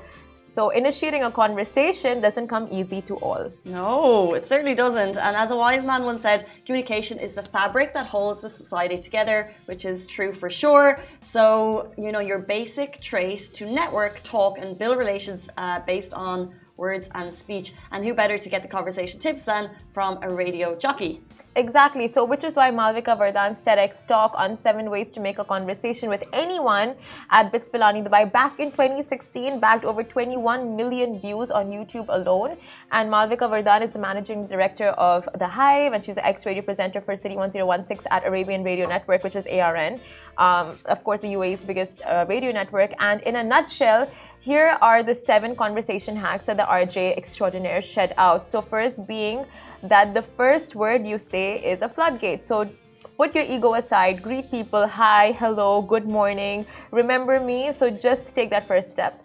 So 0.56 0.70
initiating 0.70 1.23
a 1.23 1.31
conversation 1.31 2.23
doesn't 2.23 2.49
come 2.49 2.67
easy 2.70 3.03
to 3.03 3.17
all. 3.17 3.53
No, 3.67 4.32
it 4.32 4.47
certainly 4.47 4.75
doesn't. 4.75 5.19
And 5.19 5.37
as 5.37 5.50
a 5.50 5.56
wise 5.56 5.85
man 5.85 6.05
once 6.05 6.23
said, 6.23 6.47
communication 6.64 7.19
is 7.19 7.35
the 7.35 7.43
fabric 7.43 7.93
that 7.93 8.06
holds 8.06 8.41
the 8.41 8.49
society 8.49 8.97
together, 8.97 9.53
which 9.67 9.85
is 9.85 10.06
true 10.06 10.32
for 10.32 10.49
sure. 10.49 10.97
So, 11.20 11.93
you 11.99 12.11
know, 12.11 12.20
your 12.20 12.38
basic 12.38 13.03
trait 13.03 13.41
to 13.53 13.70
network, 13.70 14.23
talk, 14.23 14.56
and 14.56 14.79
build 14.79 14.97
relations 14.97 15.47
uh, 15.58 15.81
based 15.81 16.14
on 16.14 16.55
words 16.79 17.11
and 17.14 17.31
speech. 17.35 17.75
And 17.91 18.03
who 18.03 18.14
better 18.14 18.38
to 18.38 18.49
get 18.49 18.62
the 18.62 18.69
conversation 18.69 19.20
tips 19.20 19.43
than 19.43 19.69
from 19.93 20.20
a 20.23 20.31
radio 20.31 20.75
jockey? 20.75 21.20
Exactly. 21.56 22.06
So, 22.12 22.23
which 22.23 22.44
is 22.44 22.55
why 22.55 22.70
Malavika 22.70 23.17
Varadan's 23.19 23.64
TEDx 23.64 24.06
talk 24.06 24.32
on 24.37 24.58
seven 24.58 24.91
ways 24.91 25.14
to 25.14 25.20
make 25.20 25.38
a 25.38 25.44
conversation 25.44 26.11
with 26.11 26.23
anyone 26.35 26.94
at 27.31 27.50
BITS 27.50 27.70
Pilani 27.70 28.06
Dubai 28.06 28.31
back 28.31 28.61
in 28.61 28.70
2016 28.70 29.58
bagged 29.58 29.87
over 29.87 30.03
21 30.03 30.76
million 30.76 31.19
views 31.19 31.50
on 31.50 31.70
YouTube 31.70 32.05
alone. 32.11 32.58
And 32.93 33.11
Malavika 33.11 33.49
Varadan 33.49 33.81
is 33.81 33.91
the 33.91 33.99
managing 33.99 34.47
director 34.47 34.88
of 34.88 35.26
The 35.38 35.49
Hive, 35.49 35.94
and 35.94 36.05
she's 36.05 36.14
the 36.14 36.26
ex 36.26 36.44
radio 36.44 36.62
presenter 36.62 37.00
for 37.00 37.17
City 37.17 37.37
1016 37.37 38.06
at 38.11 38.26
Arabian 38.26 38.62
Radio 38.62 38.87
Network, 38.87 39.25
which 39.25 39.35
is 39.35 39.47
ARN. 39.47 39.99
Um, 40.37 40.76
of 40.85 41.03
course, 41.05 41.20
the 41.20 41.32
UAE's 41.32 41.64
biggest 41.64 42.03
uh, 42.03 42.26
radio 42.29 42.53
network. 42.53 42.93
And 42.99 43.23
in 43.23 43.37
a 43.37 43.43
nutshell, 43.43 44.11
here 44.41 44.76
are 44.82 45.03
the 45.03 45.14
seven 45.14 45.56
conversation 45.56 46.17
hacks 46.17 46.44
that 46.44 46.58
the 46.58 46.64
RJ 46.64 47.17
extraordinaire 47.17 47.81
shed 47.81 48.12
out. 48.19 48.47
So, 48.47 48.61
first 48.61 49.08
being 49.08 49.47
that 49.82 50.14
the 50.14 50.23
first 50.23 50.75
word 50.75 51.06
you 51.06 51.19
say 51.19 51.58
is 51.62 51.82
a 51.82 51.88
floodgate. 51.88 52.44
So, 52.44 52.69
put 53.17 53.34
your 53.34 53.44
ego 53.44 53.75
aside, 53.75 54.23
greet 54.23 54.50
people, 54.50 54.87
hi, 54.87 55.32
hello, 55.32 55.82
good 55.82 56.11
morning, 56.11 56.67
remember 56.90 57.40
me. 57.40 57.73
So, 57.78 57.90
just 57.90 58.34
take 58.34 58.50
that 58.50 58.67
first 58.67 58.90
step. 58.90 59.23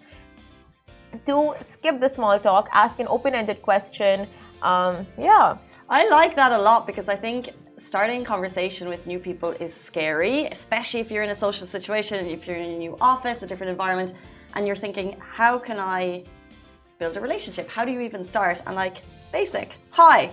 Two, 1.25 1.53
skip 1.61 1.99
the 1.99 2.09
small 2.09 2.39
talk, 2.39 2.69
ask 2.73 2.99
an 2.99 3.07
open 3.09 3.33
ended 3.33 3.61
question. 3.61 4.27
Um, 4.61 5.05
yeah. 5.17 5.57
I 5.89 6.07
like 6.07 6.35
that 6.37 6.53
a 6.53 6.57
lot 6.57 6.87
because 6.87 7.09
I 7.09 7.17
think 7.17 7.49
starting 7.77 8.23
conversation 8.23 8.87
with 8.87 9.07
new 9.07 9.19
people 9.19 9.51
is 9.59 9.73
scary, 9.73 10.45
especially 10.45 10.99
if 10.99 11.11
you're 11.11 11.23
in 11.23 11.31
a 11.31 11.35
social 11.35 11.67
situation, 11.67 12.25
if 12.27 12.47
you're 12.47 12.55
in 12.55 12.71
a 12.71 12.77
new 12.77 12.95
office, 13.01 13.41
a 13.41 13.47
different 13.47 13.71
environment 13.71 14.13
and 14.55 14.67
you're 14.67 14.75
thinking, 14.75 15.17
how 15.19 15.57
can 15.57 15.79
I 15.79 16.23
build 17.01 17.17
a 17.17 17.21
relationship? 17.21 17.67
How 17.67 17.83
do 17.83 17.91
you 17.91 18.01
even 18.01 18.23
start? 18.23 18.61
And 18.65 18.75
like, 18.75 18.97
basic, 19.31 19.69
hi, 19.89 20.31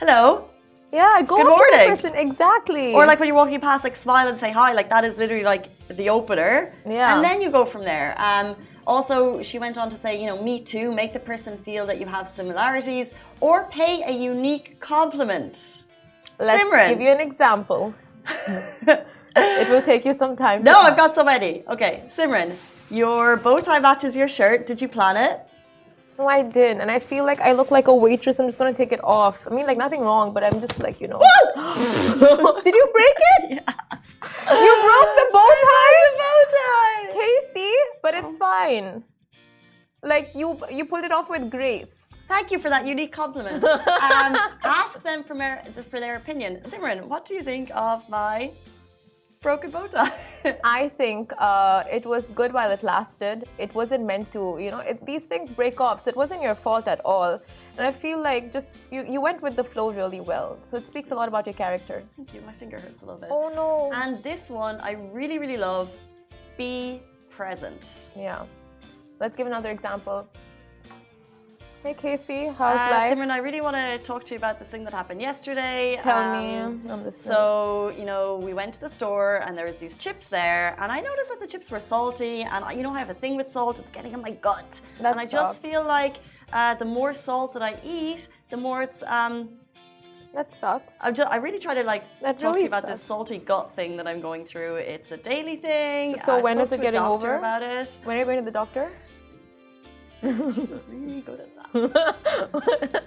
hello. 0.00 0.50
Yeah, 0.92 1.22
go 1.22 1.38
Good 1.38 1.48
morning. 1.48 1.88
person 1.88 2.14
exactly. 2.14 2.92
Or 2.92 3.06
like 3.06 3.18
when 3.18 3.26
you're 3.28 3.42
walking 3.44 3.58
past, 3.58 3.82
like 3.82 3.96
smile 3.96 4.28
and 4.28 4.38
say 4.38 4.50
hi. 4.52 4.74
Like 4.74 4.90
that 4.90 5.04
is 5.08 5.16
literally 5.16 5.48
like 5.54 5.64
the 6.00 6.10
opener. 6.10 6.74
Yeah. 6.86 7.14
And 7.14 7.24
then 7.24 7.40
you 7.40 7.48
go 7.50 7.64
from 7.64 7.82
there. 7.92 8.14
Um, 8.18 8.54
also, 8.86 9.42
she 9.48 9.58
went 9.58 9.78
on 9.78 9.88
to 9.88 9.96
say, 9.96 10.20
you 10.20 10.26
know, 10.26 10.38
me 10.42 10.60
too. 10.60 10.92
Make 10.92 11.14
the 11.14 11.24
person 11.32 11.56
feel 11.56 11.86
that 11.86 11.98
you 12.00 12.06
have 12.16 12.28
similarities, 12.28 13.14
or 13.40 13.64
pay 13.80 14.02
a 14.12 14.14
unique 14.32 14.78
compliment. 14.80 15.84
Let's 16.38 16.62
Simran. 16.62 16.88
give 16.90 17.00
you 17.00 17.12
an 17.18 17.22
example. 17.28 17.94
it 19.36 19.68
will 19.70 19.84
take 19.90 20.04
you 20.04 20.14
some 20.22 20.34
time. 20.36 20.62
No, 20.62 20.76
I've 20.86 20.98
got 21.02 21.14
so 21.14 21.24
many. 21.24 21.64
Okay, 21.74 22.02
Simran, 22.08 22.50
your 22.90 23.38
bow 23.38 23.58
tie 23.60 23.78
matches 23.78 24.14
your 24.14 24.28
shirt. 24.28 24.66
Did 24.66 24.82
you 24.82 24.88
plan 24.88 25.16
it? 25.16 25.40
No, 26.18 26.26
I 26.28 26.42
didn't. 26.42 26.80
And 26.80 26.90
I 26.90 26.98
feel 26.98 27.24
like 27.24 27.40
I 27.40 27.52
look 27.52 27.70
like 27.70 27.88
a 27.88 27.94
waitress. 27.94 28.38
I'm 28.38 28.46
just 28.46 28.58
going 28.58 28.72
to 28.72 28.76
take 28.76 28.92
it 28.92 29.02
off. 29.02 29.46
I 29.46 29.50
mean, 29.54 29.66
like, 29.66 29.78
nothing 29.78 30.02
wrong, 30.02 30.32
but 30.32 30.44
I'm 30.44 30.60
just 30.60 30.78
like, 30.78 31.00
you 31.00 31.08
know. 31.08 31.20
Did 32.64 32.74
you 32.74 32.88
break 32.92 33.16
it? 33.18 33.62
Yeah. 34.44 34.64
You 34.64 34.72
broke 34.86 35.12
the 35.20 35.26
bow 35.32 35.48
tie? 35.64 36.00
the 36.10 36.18
bow 36.18 36.38
tie. 36.56 37.12
Casey, 37.12 37.72
but 38.02 38.14
it's 38.14 38.36
fine. 38.38 39.04
Like, 40.02 40.30
you, 40.34 40.58
you 40.70 40.84
pulled 40.84 41.04
it 41.04 41.12
off 41.12 41.30
with 41.30 41.50
grace. 41.50 42.06
Thank 42.28 42.50
you 42.50 42.58
for 42.58 42.68
that 42.68 42.86
unique 42.86 43.12
compliment. 43.12 43.64
um, 43.64 44.36
ask 44.64 45.02
them 45.02 45.22
for, 45.22 45.36
for 45.90 46.00
their 46.00 46.14
opinion. 46.14 46.60
Simran, 46.64 47.04
what 47.04 47.24
do 47.24 47.34
you 47.34 47.42
think 47.42 47.70
of 47.74 48.08
my 48.10 48.50
broken 49.42 49.70
bow 49.70 49.86
tie? 49.88 50.12
I 50.64 50.88
think 50.88 51.32
uh, 51.38 51.84
it 51.90 52.06
was 52.06 52.28
good 52.28 52.52
while 52.52 52.70
it 52.70 52.82
lasted. 52.82 53.48
It 53.58 53.74
wasn't 53.74 54.04
meant 54.06 54.30
to, 54.32 54.56
you 54.58 54.70
know, 54.70 54.78
it, 54.78 55.04
these 55.04 55.24
things 55.26 55.50
break 55.50 55.80
off, 55.80 56.02
so 56.02 56.08
it 56.08 56.16
wasn't 56.16 56.40
your 56.40 56.54
fault 56.54 56.88
at 56.88 57.00
all. 57.04 57.40
And 57.76 57.86
I 57.86 57.92
feel 57.92 58.22
like 58.22 58.52
just 58.52 58.76
you, 58.90 59.04
you 59.04 59.20
went 59.20 59.42
with 59.42 59.56
the 59.56 59.64
flow 59.64 59.90
really 59.90 60.20
well. 60.20 60.58
So 60.62 60.76
it 60.76 60.86
speaks 60.86 61.10
a 61.10 61.14
lot 61.14 61.28
about 61.28 61.46
your 61.46 61.54
character. 61.54 62.02
Thank 62.16 62.34
you. 62.34 62.40
My 62.42 62.52
finger 62.52 62.78
hurts 62.78 63.02
a 63.02 63.04
little 63.06 63.20
bit. 63.20 63.30
Oh 63.32 63.50
no. 63.54 63.90
And 63.94 64.22
this 64.22 64.48
one 64.48 64.80
I 64.80 64.92
really, 65.12 65.38
really 65.38 65.56
love. 65.56 65.90
Be 66.56 67.00
present. 67.30 68.10
Yeah. 68.14 68.44
Let's 69.20 69.36
give 69.36 69.46
another 69.46 69.70
example. 69.70 70.28
Hey 71.82 71.94
Casey, 71.94 72.46
how's 72.46 72.78
uh, 72.78 72.94
life? 72.94 73.18
Simran, 73.18 73.30
I 73.30 73.38
really 73.38 73.60
want 73.60 73.74
to 73.74 73.98
talk 74.04 74.22
to 74.26 74.30
you 74.34 74.36
about 74.36 74.60
this 74.60 74.68
thing 74.68 74.84
that 74.84 74.92
happened 74.92 75.20
yesterday. 75.20 75.98
Tell 76.00 76.22
um, 76.36 76.84
me. 76.84 77.10
so, 77.10 77.92
you 77.98 78.04
know, 78.04 78.38
we 78.44 78.54
went 78.54 78.72
to 78.74 78.80
the 78.80 78.88
store 78.88 79.42
and 79.44 79.58
there 79.58 79.66
was 79.66 79.78
these 79.78 79.96
chips 79.96 80.28
there, 80.28 80.76
and 80.78 80.92
I 80.92 81.00
noticed 81.00 81.30
that 81.30 81.40
the 81.40 81.46
chips 81.48 81.72
were 81.72 81.80
salty, 81.80 82.42
and 82.42 82.64
you 82.76 82.84
know, 82.84 82.94
I 82.94 83.00
have 83.00 83.10
a 83.10 83.14
thing 83.14 83.36
with 83.36 83.50
salt; 83.50 83.80
it's 83.80 83.90
getting 83.90 84.12
in 84.12 84.22
my 84.22 84.30
gut, 84.30 84.80
that 85.00 85.10
and 85.10 85.18
I 85.18 85.24
sucks. 85.24 85.32
just 85.32 85.62
feel 85.62 85.84
like 85.84 86.18
uh, 86.52 86.76
the 86.76 86.84
more 86.84 87.12
salt 87.12 87.52
that 87.54 87.62
I 87.62 87.74
eat, 87.82 88.28
the 88.50 88.56
more 88.56 88.82
it's 88.82 89.02
um, 89.02 89.48
That 90.34 90.52
sucks. 90.52 90.94
I'm 91.00 91.14
just, 91.14 91.28
I 91.32 91.36
really 91.36 91.58
try 91.58 91.74
to 91.74 91.82
like 91.82 92.04
That 92.20 92.38
talk 92.38 92.58
to 92.58 92.62
you 92.62 92.68
about 92.68 92.82
sucks. 92.82 93.00
this 93.00 93.02
salty 93.02 93.38
gut 93.38 93.74
thing 93.74 93.96
that 93.96 94.06
I'm 94.06 94.20
going 94.20 94.44
through. 94.44 94.76
It's 94.76 95.10
a 95.10 95.16
daily 95.16 95.56
thing. 95.56 96.16
So 96.24 96.38
I 96.38 96.42
when 96.42 96.60
is 96.60 96.70
it 96.70 96.80
getting 96.80 97.00
over? 97.00 97.38
About 97.38 97.64
it. 97.64 97.98
When 98.04 98.16
are 98.16 98.20
you 98.20 98.24
going 98.24 98.38
to 98.38 98.44
the 98.44 98.58
doctor? 98.62 98.92
She's 100.22 100.72
really 100.88 101.20
good 101.20 101.40
at 101.40 101.72
that. 101.72 103.02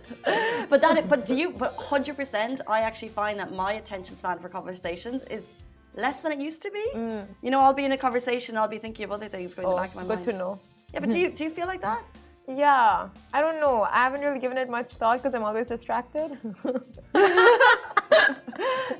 but 0.69 0.81
that, 0.81 1.07
but 1.09 1.25
do 1.25 1.35
you? 1.35 1.51
But 1.51 1.75
hundred 1.75 2.17
percent, 2.17 2.61
I 2.67 2.81
actually 2.81 3.09
find 3.09 3.39
that 3.39 3.53
my 3.53 3.73
attention 3.73 4.17
span 4.17 4.39
for 4.39 4.49
conversations 4.49 5.23
is 5.23 5.63
less 5.95 6.19
than 6.19 6.31
it 6.33 6.39
used 6.39 6.61
to 6.63 6.71
be. 6.71 6.85
Mm. 6.93 7.25
You 7.41 7.51
know, 7.51 7.61
I'll 7.61 7.73
be 7.73 7.85
in 7.85 7.93
a 7.93 7.97
conversation, 7.97 8.57
I'll 8.57 8.67
be 8.67 8.79
thinking 8.79 9.05
of 9.05 9.11
other 9.11 9.29
things 9.29 9.53
going 9.53 9.67
in 9.67 9.73
oh, 9.73 9.75
the 9.75 9.81
back 9.81 9.89
of 9.91 9.95
my 9.95 10.01
oh, 10.03 10.07
good 10.07 10.15
mind. 10.15 10.29
to 10.29 10.37
know. 10.37 10.59
Yeah, 10.93 10.99
but 10.99 11.09
do 11.09 11.19
you 11.19 11.29
do 11.29 11.43
you 11.45 11.49
feel 11.49 11.67
like 11.67 11.81
that? 11.81 12.03
Yeah, 12.47 13.09
I 13.33 13.41
don't 13.41 13.59
know. 13.59 13.87
I 13.89 14.03
haven't 14.03 14.21
really 14.21 14.39
given 14.39 14.57
it 14.57 14.69
much 14.69 14.93
thought 14.93 15.17
because 15.17 15.33
I'm 15.33 15.43
always 15.43 15.67
distracted. 15.67 16.37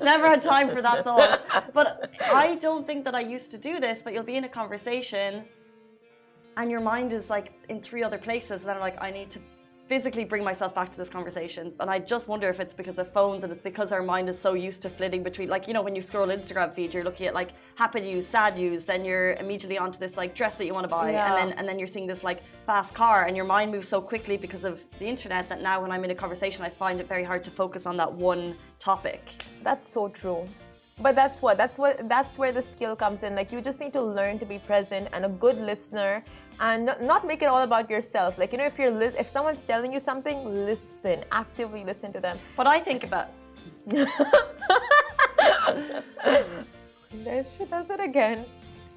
Never 0.02 0.26
had 0.28 0.42
time 0.42 0.74
for 0.74 0.82
that 0.82 1.04
thought. 1.04 1.42
But 1.72 2.10
I 2.32 2.56
don't 2.56 2.86
think 2.86 3.04
that 3.04 3.14
I 3.14 3.20
used 3.20 3.52
to 3.52 3.58
do 3.58 3.78
this. 3.78 4.02
But 4.02 4.14
you'll 4.14 4.24
be 4.24 4.34
in 4.34 4.44
a 4.44 4.48
conversation, 4.48 5.44
and 6.56 6.70
your 6.70 6.80
mind 6.80 7.12
is 7.12 7.30
like 7.30 7.52
in 7.68 7.80
three 7.80 8.02
other 8.02 8.18
places. 8.18 8.62
And 8.62 8.68
then 8.68 8.76
I'm 8.76 8.82
like, 8.82 9.00
I 9.00 9.10
need 9.10 9.30
to 9.30 9.40
physically 9.88 10.24
bring 10.24 10.42
myself 10.42 10.74
back 10.74 10.90
to 10.90 10.98
this 10.98 11.08
conversation. 11.08 11.72
And 11.78 11.88
I 11.88 12.00
just 12.00 12.26
wonder 12.26 12.48
if 12.48 12.58
it's 12.58 12.74
because 12.74 12.98
of 12.98 13.12
phones 13.12 13.44
and 13.44 13.52
it's 13.52 13.62
because 13.62 13.92
our 13.92 14.02
mind 14.02 14.28
is 14.28 14.38
so 14.38 14.54
used 14.54 14.82
to 14.82 14.90
flitting 14.90 15.22
between, 15.22 15.48
like, 15.48 15.68
you 15.68 15.74
know, 15.74 15.82
when 15.82 15.94
you 15.94 16.02
scroll 16.02 16.26
Instagram 16.26 16.74
feed, 16.74 16.92
you're 16.92 17.04
looking 17.04 17.26
at 17.26 17.34
like 17.34 17.50
happy 17.76 18.00
news, 18.00 18.26
sad 18.26 18.56
news, 18.56 18.84
then 18.84 19.04
you're 19.04 19.34
immediately 19.34 19.78
onto 19.78 19.98
this 19.98 20.16
like 20.16 20.34
dress 20.34 20.56
that 20.56 20.66
you 20.66 20.74
want 20.74 20.84
to 20.84 20.88
buy. 20.88 21.10
Yeah. 21.12 21.28
And 21.28 21.36
then 21.36 21.58
and 21.58 21.68
then 21.68 21.78
you're 21.78 21.86
seeing 21.86 22.06
this 22.06 22.24
like 22.24 22.42
fast 22.64 22.94
car 22.94 23.26
and 23.26 23.36
your 23.36 23.46
mind 23.46 23.70
moves 23.70 23.88
so 23.88 24.00
quickly 24.00 24.36
because 24.36 24.64
of 24.64 24.84
the 24.98 25.06
internet 25.06 25.48
that 25.48 25.62
now 25.62 25.80
when 25.80 25.92
I'm 25.92 26.04
in 26.04 26.10
a 26.10 26.16
conversation, 26.16 26.64
I 26.64 26.68
find 26.68 27.00
it 27.00 27.06
very 27.06 27.24
hard 27.24 27.44
to 27.44 27.50
focus 27.50 27.86
on 27.86 27.96
that 27.98 28.12
one 28.12 28.56
topic. 28.80 29.22
That's 29.62 29.88
so 29.92 30.08
true. 30.08 30.46
But 31.00 31.14
that's 31.14 31.42
what 31.42 31.58
that's 31.58 31.78
what 31.78 32.08
that's 32.08 32.38
where 32.38 32.52
the 32.52 32.62
skill 32.62 32.96
comes 32.96 33.22
in. 33.22 33.34
Like 33.34 33.52
you 33.52 33.60
just 33.60 33.80
need 33.80 33.92
to 33.92 34.02
learn 34.02 34.38
to 34.38 34.46
be 34.46 34.58
present 34.58 35.08
and 35.12 35.26
a 35.26 35.28
good 35.28 35.58
listener, 35.58 36.24
and 36.60 36.86
not, 36.86 37.02
not 37.02 37.26
make 37.26 37.42
it 37.42 37.46
all 37.46 37.62
about 37.62 37.90
yourself. 37.90 38.38
Like 38.38 38.52
you 38.52 38.58
know, 38.58 38.66
if 38.66 38.78
you're 38.78 38.90
li- 38.90 39.16
if 39.18 39.28
someone's 39.28 39.64
telling 39.64 39.92
you 39.92 40.00
something, 40.00 40.44
listen, 40.66 41.24
actively 41.32 41.84
listen 41.84 42.12
to 42.12 42.20
them. 42.20 42.38
what 42.56 42.66
I 42.66 42.78
think 42.80 43.04
about 43.04 43.28
There 47.24 47.44
she 47.56 47.64
does 47.64 47.88
it 47.90 48.00
again. 48.00 48.44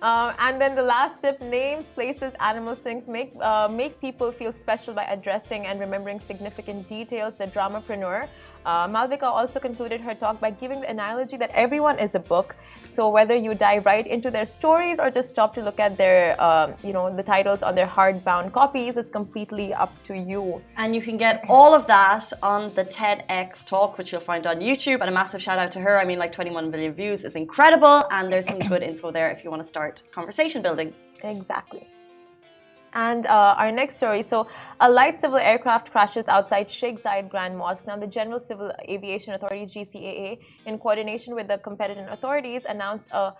Uh, 0.01 0.33
and 0.39 0.59
then 0.61 0.75
the 0.75 0.81
last 0.81 1.21
tip: 1.21 1.41
names, 1.41 1.87
places, 1.87 2.33
animals, 2.39 2.79
things 2.79 3.07
make 3.07 3.33
uh, 3.41 3.67
make 3.67 3.99
people 3.99 4.31
feel 4.31 4.53
special 4.53 4.93
by 4.93 5.03
addressing 5.03 5.67
and 5.67 5.79
remembering 5.79 6.19
significant 6.19 6.87
details. 6.87 7.35
The 7.35 7.45
dramapreneur 7.45 8.27
uh, 8.65 8.87
Malavika 8.87 9.23
also 9.23 9.59
concluded 9.59 10.01
her 10.01 10.13
talk 10.13 10.39
by 10.39 10.51
giving 10.51 10.81
the 10.81 10.89
analogy 10.89 11.37
that 11.37 11.51
everyone 11.53 11.97
is 11.99 12.15
a 12.15 12.19
book. 12.19 12.55
So 12.89 13.09
whether 13.09 13.35
you 13.35 13.53
dive 13.53 13.85
right 13.85 14.05
into 14.05 14.29
their 14.31 14.45
stories 14.45 14.99
or 14.99 15.09
just 15.11 15.29
stop 15.29 15.53
to 15.53 15.61
look 15.61 15.79
at 15.79 15.97
their, 15.97 16.41
um, 16.41 16.73
you 16.83 16.91
know, 16.91 17.15
the 17.15 17.23
titles 17.23 17.61
on 17.63 17.75
their 17.75 17.87
hardbound 17.87 18.51
copies 18.51 18.97
is 18.97 19.09
completely 19.09 19.73
up 19.73 19.93
to 20.03 20.17
you. 20.17 20.61
And 20.77 20.95
you 20.95 21.01
can 21.01 21.17
get 21.17 21.45
all 21.47 21.73
of 21.73 21.87
that 21.87 22.31
on 22.43 22.73
the 22.73 22.85
TEDx 22.85 23.65
talk, 23.65 23.97
which 23.97 24.11
you'll 24.11 24.21
find 24.21 24.45
on 24.47 24.59
YouTube. 24.59 25.01
And 25.01 25.09
a 25.09 25.13
massive 25.13 25.41
shout 25.41 25.59
out 25.59 25.71
to 25.73 25.79
her. 25.79 25.99
I 25.99 26.05
mean, 26.05 26.19
like 26.19 26.31
21 26.31 26.71
million 26.71 26.93
views 26.93 27.23
is 27.23 27.35
incredible. 27.35 28.03
And 28.11 28.31
there's 28.31 28.47
some 28.47 28.59
good 28.59 28.83
info 28.83 29.11
there 29.11 29.29
if 29.31 29.43
you 29.43 29.49
want 29.49 29.63
to 29.63 29.69
start 29.69 30.03
conversation 30.11 30.61
building. 30.61 30.93
Exactly. 31.23 31.87
And 32.93 33.25
uh, 33.25 33.55
our 33.57 33.71
next 33.71 33.97
story 33.97 34.23
so, 34.23 34.47
a 34.79 34.89
light 34.89 35.19
civil 35.19 35.37
aircraft 35.37 35.91
crashes 35.91 36.27
outside 36.27 36.71
Sheikh 36.71 37.01
Zayed 37.01 37.29
Grand 37.29 37.57
Mosque. 37.57 37.87
Now, 37.87 37.97
the 37.97 38.07
General 38.07 38.39
Civil 38.39 38.71
Aviation 38.87 39.33
Authority, 39.33 39.65
GCAA, 39.65 40.39
in 40.65 40.79
coordination 40.79 41.35
with 41.35 41.47
the 41.47 41.57
competent 41.57 42.09
authorities, 42.09 42.65
announced 42.67 43.09
a 43.11 43.33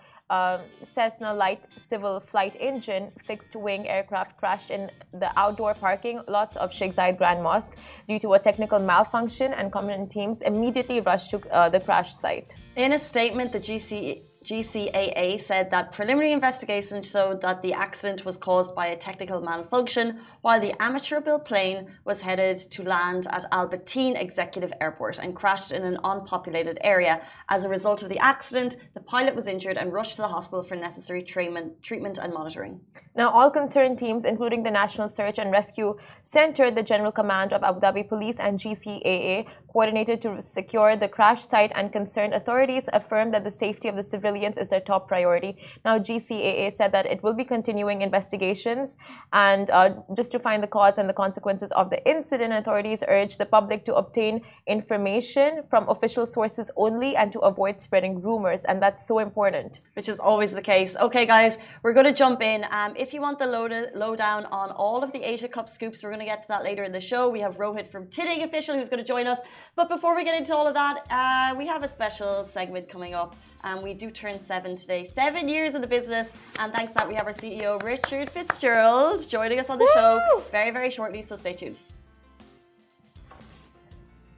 Cessna 0.84 1.34
light 1.34 1.60
civil 1.76 2.20
flight 2.20 2.56
engine 2.60 3.10
fixed 3.26 3.56
wing 3.56 3.88
aircraft 3.88 4.36
crashed 4.38 4.70
in 4.70 4.88
the 5.12 5.30
outdoor 5.36 5.74
parking 5.74 6.20
lots 6.28 6.56
of 6.56 6.72
Sheikh 6.72 6.94
Zayed 6.94 7.18
Grand 7.18 7.42
Mosque 7.42 7.74
due 8.08 8.20
to 8.20 8.34
a 8.34 8.38
technical 8.38 8.78
malfunction, 8.78 9.52
and 9.52 9.72
competent 9.72 10.10
teams 10.10 10.42
immediately 10.42 11.00
rushed 11.00 11.30
to 11.30 11.38
uh, 11.50 11.68
the 11.68 11.80
crash 11.80 12.14
site. 12.14 12.54
In 12.76 12.92
a 12.92 12.98
statement, 12.98 13.50
the 13.50 13.58
GC, 13.58 14.22
GCAA 14.44 15.38
said 15.40 15.70
that 15.70 15.92
preliminary 15.92 16.32
investigations 16.32 17.10
showed 17.10 17.42
that 17.42 17.60
the 17.60 17.74
accident 17.74 18.24
was 18.24 18.38
caused 18.38 18.74
by 18.74 18.86
a 18.86 18.96
technical 18.96 19.42
malfunction 19.42 20.20
while 20.40 20.58
the 20.58 20.72
amateur 20.80 21.20
built 21.20 21.44
plane 21.44 21.86
was 22.04 22.22
headed 22.22 22.56
to 22.56 22.82
land 22.82 23.26
at 23.30 23.44
Al 23.52 23.68
Bateen 23.68 24.16
Executive 24.16 24.72
Airport 24.80 25.18
and 25.18 25.36
crashed 25.36 25.72
in 25.72 25.84
an 25.84 25.98
unpopulated 26.04 26.78
area. 26.80 27.20
As 27.50 27.64
a 27.64 27.68
result 27.68 28.02
of 28.02 28.08
the 28.08 28.18
accident, 28.18 28.78
the 28.94 29.00
pilot 29.00 29.36
was 29.36 29.46
injured 29.46 29.76
and 29.76 29.92
rushed 29.92 30.16
to 30.16 30.22
the 30.22 30.28
hospital 30.28 30.62
for 30.62 30.74
necessary 30.74 31.22
treatment, 31.22 31.82
treatment 31.82 32.16
and 32.16 32.32
monitoring. 32.32 32.80
Now, 33.14 33.28
all 33.30 33.50
concerned 33.50 33.98
teams, 33.98 34.24
including 34.24 34.62
the 34.62 34.70
National 34.70 35.08
Search 35.08 35.38
and 35.38 35.50
Rescue 35.50 35.98
Center, 36.24 36.70
the 36.70 36.82
General 36.82 37.12
Command 37.12 37.52
of 37.52 37.62
Abu 37.62 37.80
Dhabi 37.80 38.08
Police, 38.08 38.36
and 38.38 38.58
GCAA, 38.58 39.46
coordinated 39.72 40.20
to 40.22 40.42
secure 40.42 40.96
the 40.96 41.08
crash 41.08 41.46
site, 41.46 41.72
and 41.74 41.92
concerned 41.92 42.34
authorities 42.34 42.88
affirmed 42.92 43.32
that 43.34 43.44
the 43.44 43.50
safety 43.50 43.88
of 43.88 43.96
the 43.96 44.02
civilians 44.02 44.56
is 44.58 44.68
their 44.68 44.80
top 44.80 45.08
priority. 45.08 45.56
Now, 45.84 45.98
GCAA 45.98 46.72
said 46.72 46.92
that 46.92 47.06
it 47.06 47.22
will 47.22 47.34
be 47.34 47.44
continuing 47.44 48.02
investigations 48.02 48.96
and 49.32 49.70
uh, 49.70 49.94
just 50.16 50.32
to 50.32 50.38
find 50.38 50.62
the 50.62 50.66
cause 50.66 50.98
and 50.98 51.08
the 51.08 51.14
consequences 51.14 51.70
of 51.72 51.90
the 51.90 52.00
incident. 52.08 52.52
Authorities 52.52 53.02
urged 53.06 53.38
the 53.38 53.46
public 53.46 53.84
to 53.84 53.94
obtain 53.94 54.40
information 54.66 55.62
from 55.70 55.88
official 55.88 56.26
sources 56.26 56.70
only 56.76 57.16
and 57.16 57.32
to 57.32 57.40
avoid 57.40 57.80
spreading 57.80 58.20
rumors, 58.20 58.64
and 58.64 58.82
that's 58.82 59.06
so 59.06 59.18
important. 59.18 59.80
Which 59.94 60.08
is 60.08 60.18
always 60.18 60.52
the 60.52 60.62
case. 60.62 60.96
Okay, 60.96 61.26
guys, 61.26 61.58
we're 61.82 61.92
going 61.92 62.06
to 62.06 62.12
jump 62.12 62.42
in. 62.42 62.64
Um, 62.70 62.94
if 62.96 63.14
you 63.14 63.20
want 63.20 63.38
the 63.38 63.46
lowdown 63.94 64.46
on 64.46 64.70
all 64.70 65.02
of 65.04 65.12
the 65.12 65.22
Asia 65.22 65.48
Cup 65.48 65.68
scoops, 65.68 66.02
we're 66.02 66.10
going 66.10 66.20
to 66.20 66.26
get 66.26 66.42
to 66.42 66.48
that 66.48 66.64
later 66.64 66.84
in 66.84 66.92
the 66.92 67.00
show. 67.00 67.28
We 67.28 67.40
have 67.40 67.56
Rohit 67.56 67.90
from 67.90 68.08
Tiding 68.08 68.42
Official 68.42 68.74
who's 68.76 68.88
going 68.88 69.02
to 69.02 69.06
join 69.06 69.26
us. 69.26 69.38
But 69.76 69.88
before 69.88 70.14
we 70.14 70.24
get 70.24 70.36
into 70.36 70.54
all 70.54 70.66
of 70.66 70.74
that, 70.74 71.06
uh, 71.10 71.54
we 71.56 71.66
have 71.66 71.82
a 71.82 71.88
special 71.88 72.44
segment 72.44 72.88
coming 72.88 73.14
up. 73.14 73.36
And 73.62 73.82
we 73.82 73.92
do 73.92 74.10
turn 74.10 74.40
seven 74.42 74.74
today. 74.74 75.04
Seven 75.04 75.48
years 75.48 75.74
in 75.74 75.82
the 75.82 75.86
business. 75.86 76.32
And 76.58 76.72
thanks 76.72 76.92
to 76.92 76.98
that, 76.98 77.08
we 77.08 77.14
have 77.14 77.26
our 77.26 77.32
CEO, 77.32 77.82
Richard 77.82 78.30
Fitzgerald, 78.30 79.28
joining 79.28 79.60
us 79.60 79.68
on 79.68 79.78
the 79.78 79.84
Woo! 79.84 79.90
show 79.94 80.42
very, 80.50 80.70
very 80.70 80.88
shortly. 80.90 81.20
So 81.20 81.36
stay 81.36 81.52
tuned. 81.52 81.78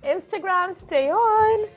Instagram, 0.02 0.75
stay 0.75 1.11
on. 1.11 1.69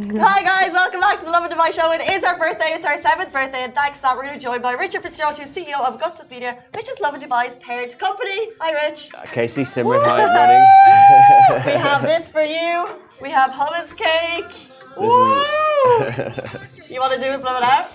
Hi 0.00 0.44
guys, 0.44 0.70
welcome 0.70 1.00
back 1.00 1.18
to 1.18 1.24
the 1.24 1.30
Lovin 1.32 1.50
Dubai 1.50 1.72
show. 1.72 1.90
It 1.90 2.08
is 2.08 2.22
our 2.22 2.38
birthday, 2.38 2.66
it's 2.68 2.86
our 2.86 2.96
seventh 3.02 3.32
birthday, 3.32 3.64
and 3.64 3.74
thanks 3.74 3.98
to 3.98 4.02
that, 4.02 4.16
we're 4.16 4.22
going 4.22 4.34
to 4.34 4.38
be 4.38 4.44
joined 4.44 4.62
by 4.62 4.74
Richard 4.74 5.02
Fitzgerald, 5.02 5.36
who's 5.36 5.50
CEO 5.50 5.80
of 5.84 5.96
Augustus 5.96 6.30
Media, 6.30 6.62
which 6.76 6.88
is 6.88 7.00
Lovin 7.00 7.20
Dubai's 7.20 7.56
parent 7.56 7.98
company. 7.98 8.50
Hi, 8.60 8.86
Rich. 8.86 9.12
Uh, 9.12 9.22
Casey 9.22 9.64
Simran, 9.64 10.04
hi, 10.04 10.18
morning. 10.38 11.66
We 11.66 11.72
have 11.72 12.02
this 12.02 12.30
for 12.30 12.42
you. 12.42 12.86
We 13.20 13.30
have 13.30 13.50
hummus 13.50 13.96
cake. 13.96 14.70
Woo! 14.96 15.08
you 16.94 17.00
want 17.00 17.14
to 17.14 17.18
do 17.18 17.32
it, 17.32 17.40
blow 17.40 17.56
it 17.56 17.64
out? 17.64 17.90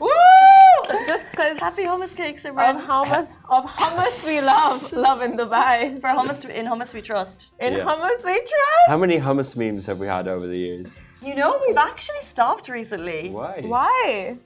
Woo! 0.00 0.27
Just 1.12 1.30
because 1.30 1.58
Happy 1.58 1.84
hummus 1.84 2.14
cakes 2.16 2.42
cake, 2.42 2.52
of 2.52 2.56
Simran. 2.56 2.80
how 2.90 3.02
of 3.56 3.64
how 3.78 3.90
much 3.96 4.16
we 4.26 4.40
love 4.40 4.92
love 5.08 5.20
in 5.22 5.32
Dubai. 5.36 6.00
For 6.00 6.08
hummus, 6.18 6.38
in 6.60 6.66
hummus 6.66 6.92
we 6.94 7.02
trust. 7.02 7.52
In 7.60 7.72
Yeah. 7.74 7.84
hummus 7.88 8.20
we 8.24 8.36
trust. 8.52 8.86
How 8.92 8.98
many 8.98 9.18
hummus 9.18 9.50
memes 9.56 9.84
have 9.86 9.98
we 9.98 10.06
had 10.06 10.26
over 10.28 10.46
the 10.46 10.56
years? 10.66 11.00
You 11.22 11.34
know, 11.34 11.50
we've 11.66 11.76
actually 11.90 12.22
stopped 12.22 12.68
recently. 12.68 13.30
Why? 13.30 13.60
Why? 13.76 14.36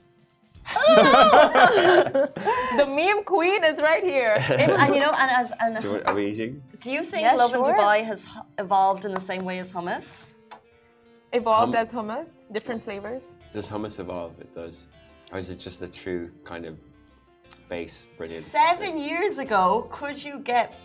the 2.77 2.85
meme 2.97 3.23
queen 3.25 3.63
is 3.71 3.77
right 3.81 4.03
here. 4.03 4.35
It's- 4.37 4.69
and 4.81 4.89
you 4.95 5.01
know, 5.01 5.11
and 5.21 5.29
as 5.41 5.51
and 5.59 5.79
So 5.81 5.91
what 5.93 6.09
are 6.09 6.15
we 6.15 6.25
eating? 6.31 6.51
do 6.79 6.89
you 6.91 7.03
think 7.03 7.23
Yeah, 7.23 7.35
Lovin. 7.35 7.61
Dubai 7.63 7.97
has 8.11 8.25
evolved 8.57 9.03
in 9.07 9.13
the 9.13 9.25
same 9.31 9.43
way 9.49 9.59
as 9.59 9.71
hummus? 9.71 10.07
Evolved 11.33 11.73
Hum- 11.75 11.83
as 11.83 11.91
hummus, 11.91 12.29
different 12.51 12.81
flavors. 12.83 13.23
Does 13.53 13.67
hummus 13.69 13.99
evolve? 13.99 14.33
It 14.39 14.51
does. 14.53 14.75
Or 15.33 15.39
is 15.39 15.49
it 15.49 15.59
just 15.59 15.79
the 15.79 15.87
true 15.87 16.31
kind 16.43 16.65
of 16.65 16.77
base 17.67 18.05
brilliant? 18.17 18.45
Seven 18.45 18.99
years 18.99 19.39
ago, 19.39 19.87
could 19.91 20.23
you 20.23 20.39
get? 20.39 20.75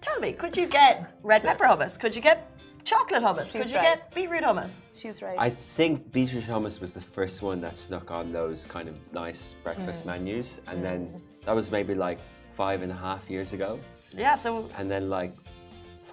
Tell 0.00 0.18
me, 0.18 0.32
could 0.32 0.56
you 0.56 0.66
get 0.66 1.16
red 1.22 1.44
pepper 1.44 1.64
hummus? 1.64 1.98
Could 1.98 2.14
you 2.16 2.20
get 2.20 2.50
chocolate 2.84 3.22
hummus? 3.22 3.44
She's 3.44 3.52
could 3.52 3.70
you 3.70 3.76
right. 3.76 4.00
get 4.02 4.14
beetroot 4.14 4.42
hummus? 4.42 4.90
She's 5.00 5.22
right. 5.22 5.36
I 5.38 5.48
think 5.48 6.10
beetroot 6.10 6.44
hummus 6.44 6.80
was 6.80 6.92
the 6.92 7.00
first 7.00 7.40
one 7.40 7.60
that 7.60 7.76
snuck 7.76 8.10
on 8.10 8.32
those 8.32 8.66
kind 8.66 8.88
of 8.88 8.96
nice 9.12 9.54
breakfast 9.62 10.02
Mm. 10.02 10.18
menus, 10.18 10.60
and 10.66 10.84
then 10.84 11.14
that 11.42 11.54
was 11.54 11.70
maybe 11.70 11.94
like 11.94 12.18
five 12.50 12.82
and 12.82 12.90
a 12.90 12.96
half 12.96 13.30
years 13.30 13.52
ago, 13.52 13.78
Yeah. 14.12 14.34
So 14.34 14.68
and 14.76 14.90
then 14.90 15.08
like 15.08 15.32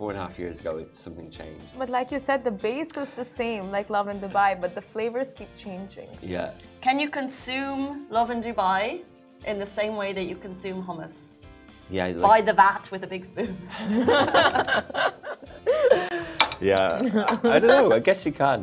four 0.02 0.10
and 0.10 0.20
a 0.20 0.24
half 0.26 0.40
years 0.40 0.60
ago, 0.62 0.72
it, 0.80 0.98
something 0.98 1.30
changed. 1.30 1.78
but 1.78 1.88
like 1.98 2.10
you 2.12 2.20
said, 2.20 2.44
the 2.44 2.56
base 2.68 2.92
is 3.04 3.12
the 3.22 3.30
same, 3.40 3.70
like 3.70 3.88
Lovin 3.98 4.20
Dubai, 4.20 4.50
but 4.60 4.74
the 4.74 4.86
flavors 4.94 5.30
keep 5.32 5.52
changing. 5.66 6.10
Yeah. 6.24 6.50
can 6.86 6.98
you 7.04 7.08
consume 7.08 8.08
Lovin 8.18 8.42
Dubai 8.42 8.84
in 9.46 9.60
the 9.60 9.70
same 9.80 9.96
way 10.02 10.10
that 10.18 10.26
you 10.32 10.38
consume 10.48 10.80
hummus? 10.88 11.18
Yeah, 11.92 12.08
like, 12.08 12.18
buy 12.30 12.42
the 12.50 12.56
vat 12.62 12.84
with 12.92 13.04
a 13.04 13.10
big 13.16 13.24
spoon. 13.32 13.56
yeah, 16.72 16.88
I, 17.44 17.56
I 17.56 17.60
don't 17.60 17.74
know. 17.80 17.92
I 18.00 18.02
guess 18.08 18.26
you 18.26 18.34
can. 18.44 18.60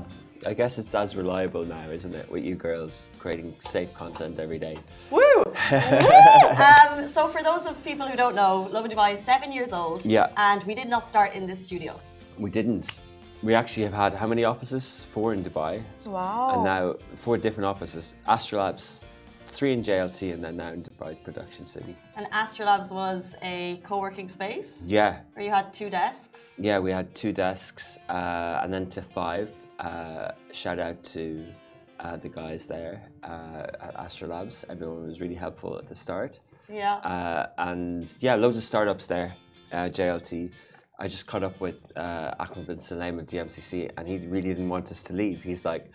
I 0.47 0.55
guess 0.55 0.79
it's 0.79 0.95
as 0.95 1.17
reliable 1.17 1.65
now, 1.65 1.91
isn't 1.91 2.15
it? 2.15 2.31
With 2.31 2.45
you 2.45 2.55
girls 2.55 3.09
creating 3.19 3.51
safe 3.61 3.93
content 3.95 4.39
every 4.39 4.59
day. 4.59 4.79
Woo! 5.11 5.21
um, 5.73 7.09
so, 7.09 7.29
for 7.29 7.43
those 7.43 7.67
of 7.67 7.83
people 7.85 8.07
who 8.07 8.17
don't 8.17 8.35
know, 8.35 8.69
Lovin 8.71 8.91
Dubai 8.91 9.15
is 9.15 9.21
seven 9.21 9.51
years 9.53 9.73
old. 9.73 10.05
Yeah. 10.05 10.31
And 10.37 10.63
we 10.65 10.75
did 10.75 10.89
not 10.89 11.09
start 11.09 11.35
in 11.35 11.47
this 11.47 11.65
studio. 11.65 11.99
We 12.39 12.51
didn't. 12.51 13.01
We 13.43 13.55
actually 13.55 13.85
have 13.85 13.93
had 13.93 14.15
how 14.15 14.27
many 14.27 14.45
offices? 14.45 15.07
Four 15.13 15.33
in 15.33 15.43
Dubai. 15.43 15.83
Wow. 16.05 16.53
And 16.55 16.65
now 16.65 16.97
four 17.17 17.37
different 17.37 17.67
offices. 17.67 18.15
Astrolabs, 18.29 19.01
three 19.51 19.73
in 19.73 19.83
JLT, 19.83 20.33
and 20.33 20.43
then 20.43 20.57
now 20.57 20.73
in 20.73 20.83
Dubai 20.83 21.23
Production 21.23 21.67
City. 21.67 21.97
And 22.17 22.27
Astrolabs 22.31 22.93
was 22.93 23.35
a 23.43 23.81
co 23.85 23.99
working 23.99 24.29
space? 24.29 24.85
Yeah. 24.87 25.21
Where 25.35 25.45
you 25.45 25.51
had 25.51 25.73
two 25.73 25.91
desks? 25.91 26.59
Yeah, 26.61 26.79
we 26.79 26.91
had 26.91 27.13
two 27.15 27.33
desks, 27.33 27.99
uh, 28.09 28.61
and 28.63 28.73
then 28.73 28.89
to 28.91 29.03
five. 29.03 29.53
Uh, 29.79 30.33
shout 30.53 30.79
out 30.79 31.03
to 31.05 31.45
uh, 32.01 32.17
the 32.17 32.29
guys 32.29 32.67
there 32.67 33.03
uh, 33.23 33.67
at 33.81 33.95
Astrolabs. 33.97 34.65
Everyone 34.69 35.07
was 35.07 35.21
really 35.21 35.35
helpful 35.35 35.79
at 35.79 35.89
the 35.89 35.95
start. 35.95 36.41
Yeah. 36.69 36.97
Uh, 36.97 37.47
and 37.59 38.17
yeah, 38.21 38.35
loads 38.35 38.57
of 38.57 38.63
startups 38.63 39.07
there. 39.07 39.35
Uh, 39.73 39.89
JLT. 39.89 40.51
I 41.01 41.07
just 41.07 41.27
caught 41.27 41.45
up 41.45 41.61
with 41.61 41.77
uh, 41.97 42.35
Ahmed 42.41 42.67
bin 42.67 42.79
Sulayem 42.79 43.21
of 43.21 43.27
DMCC, 43.27 43.91
and 43.97 44.09
he 44.09 44.19
really 44.19 44.49
didn't 44.49 44.69
want 44.69 44.91
us 44.91 45.03
to 45.05 45.13
leave. 45.13 45.43
He's 45.43 45.65
like, 45.65 45.93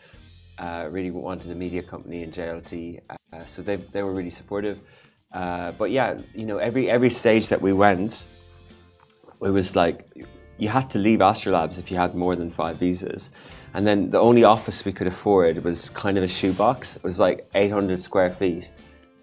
uh, 0.60 0.88
really 0.90 1.12
wanted 1.12 1.52
a 1.52 1.56
media 1.56 1.84
company 1.84 2.24
in 2.24 2.32
JLT, 2.32 3.02
uh, 3.10 3.46
so 3.46 3.62
they, 3.62 3.78
they 3.78 4.02
were 4.04 4.14
really 4.14 4.30
supportive. 4.30 4.80
Uh, 5.34 5.72
but 5.74 5.92
yeah, 5.92 6.18
you 6.34 6.46
know, 6.46 6.58
every 6.58 6.90
every 6.90 7.10
stage 7.10 7.48
that 7.48 7.62
we 7.62 7.74
went, 7.74 8.28
it 9.42 9.50
was 9.50 9.76
like 9.76 10.08
you 10.58 10.70
had 10.70 10.90
to 10.92 11.00
leave 11.00 11.20
Astrolabs 11.20 11.80
if 11.80 11.90
you 11.90 11.98
had 11.98 12.14
more 12.14 12.36
than 12.36 12.52
five 12.52 12.78
visas. 12.78 13.32
And 13.74 13.88
then 13.88 14.10
the 14.10 14.20
only 14.20 14.44
office 14.44 14.86
we 14.86 14.94
could 14.94 15.08
afford 15.08 15.64
was 15.64 15.90
kind 15.90 16.18
of 16.18 16.24
a 16.24 16.28
shoebox. 16.28 16.98
It 16.98 17.04
was 17.04 17.20
like 17.20 17.48
800 17.56 18.00
square 18.02 18.30
feet. 18.30 18.72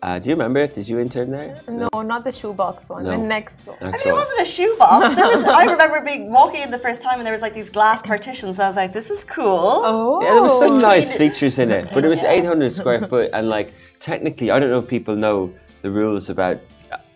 Uh, 0.03 0.19
do 0.19 0.31
you 0.31 0.35
remember 0.35 0.61
it? 0.61 0.73
Did 0.73 0.89
you 0.89 0.99
intern 0.99 1.31
there? 1.31 1.61
No, 1.69 1.89
not 2.01 2.25
the 2.25 2.33
shoebox 2.33 2.89
one. 2.89 3.05
No. 3.05 3.11
The 3.11 3.19
next 3.19 3.67
one. 3.67 3.77
I 3.83 3.85
mean, 3.85 3.95
it 4.07 4.13
wasn't 4.13 4.41
a 4.41 4.45
shoebox. 4.47 5.15
There 5.15 5.27
was, 5.29 5.47
I 5.47 5.65
remember 5.71 6.01
being 6.01 6.33
walking 6.33 6.63
in 6.63 6.71
the 6.71 6.79
first 6.79 7.03
time, 7.03 7.19
and 7.19 7.27
there 7.27 7.35
was 7.35 7.43
like 7.43 7.53
these 7.53 7.69
glass 7.69 8.01
partitions. 8.01 8.57
And 8.59 8.65
I 8.65 8.69
was 8.69 8.77
like, 8.77 8.95
"This 8.95 9.11
is 9.11 9.25
cool." 9.25 9.45
Oh. 9.47 10.23
Yeah, 10.23 10.33
there 10.35 10.43
was 10.43 10.59
some 10.59 10.81
nice 10.81 11.13
Between- 11.13 11.31
features 11.33 11.59
in 11.59 11.71
it, 11.71 11.91
but 11.93 12.03
it 12.03 12.09
was 12.09 12.25
800 12.25 12.73
square 12.73 13.01
foot, 13.03 13.29
and 13.35 13.51
like 13.51 13.75
technically, 13.99 14.51
I 14.51 14.59
don't 14.59 14.71
know 14.71 14.79
if 14.79 14.89
people 14.89 15.15
know 15.17 15.53
the 15.83 15.91
rules 15.91 16.31
about 16.31 16.59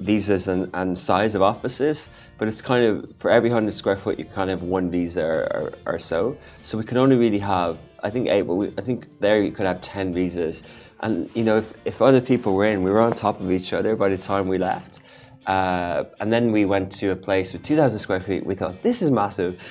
visas 0.01 0.49
and, 0.49 0.69
and 0.75 0.97
size 0.97 1.35
of 1.35 1.41
offices, 1.41 2.11
but 2.39 2.49
it's 2.49 2.63
kind 2.63 2.85
of 2.85 3.13
for 3.17 3.31
every 3.31 3.51
100 3.51 3.73
square 3.73 3.97
foot, 3.97 4.19
you 4.19 4.25
kind 4.25 4.51
of 4.51 4.61
have 4.61 4.69
one 4.69 4.91
visa 4.91 5.23
or, 5.23 5.73
or, 5.87 5.95
or 5.95 5.99
so. 5.99 6.37
So 6.63 6.77
we 6.77 6.85
can 6.85 6.97
only 6.97 7.17
really 7.17 7.39
have, 7.39 7.79
I 8.03 8.11
think 8.11 8.29
eight, 8.29 8.43
but 8.43 8.55
we, 8.55 8.73
I 8.79 8.83
think 8.83 9.19
there 9.21 9.43
you 9.43 9.53
could 9.53 9.67
have 9.67 9.81
10 9.81 10.13
visas. 10.13 10.63
And 11.01 11.31
you 11.35 11.45
know, 11.45 11.57
if, 11.57 11.75
if 11.85 12.03
other 12.03 12.21
people 12.21 12.55
were 12.55 12.67
in, 12.67 12.83
we 12.83 12.91
were 12.91 13.01
on 13.01 13.13
top 13.13 13.41
of 13.41 13.51
each 13.51 13.73
other 13.73 13.95
by 13.97 14.09
the 14.09 14.19
time 14.19 14.49
we 14.49 14.59
left. 14.59 15.01
Uh, 15.47 16.05
and 16.21 16.33
then 16.33 16.53
we 16.53 16.65
went 16.65 16.91
to 16.91 17.11
a 17.11 17.17
place 17.17 17.53
with 17.53 17.63
2,000 17.63 17.99
square 17.99 18.21
feet. 18.21 18.45
We 18.45 18.55
thought 18.55 18.83
this 18.83 19.03
is 19.03 19.11
massive 19.11 19.63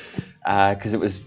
because 0.44 0.94
it 0.94 1.00
was 1.00 1.26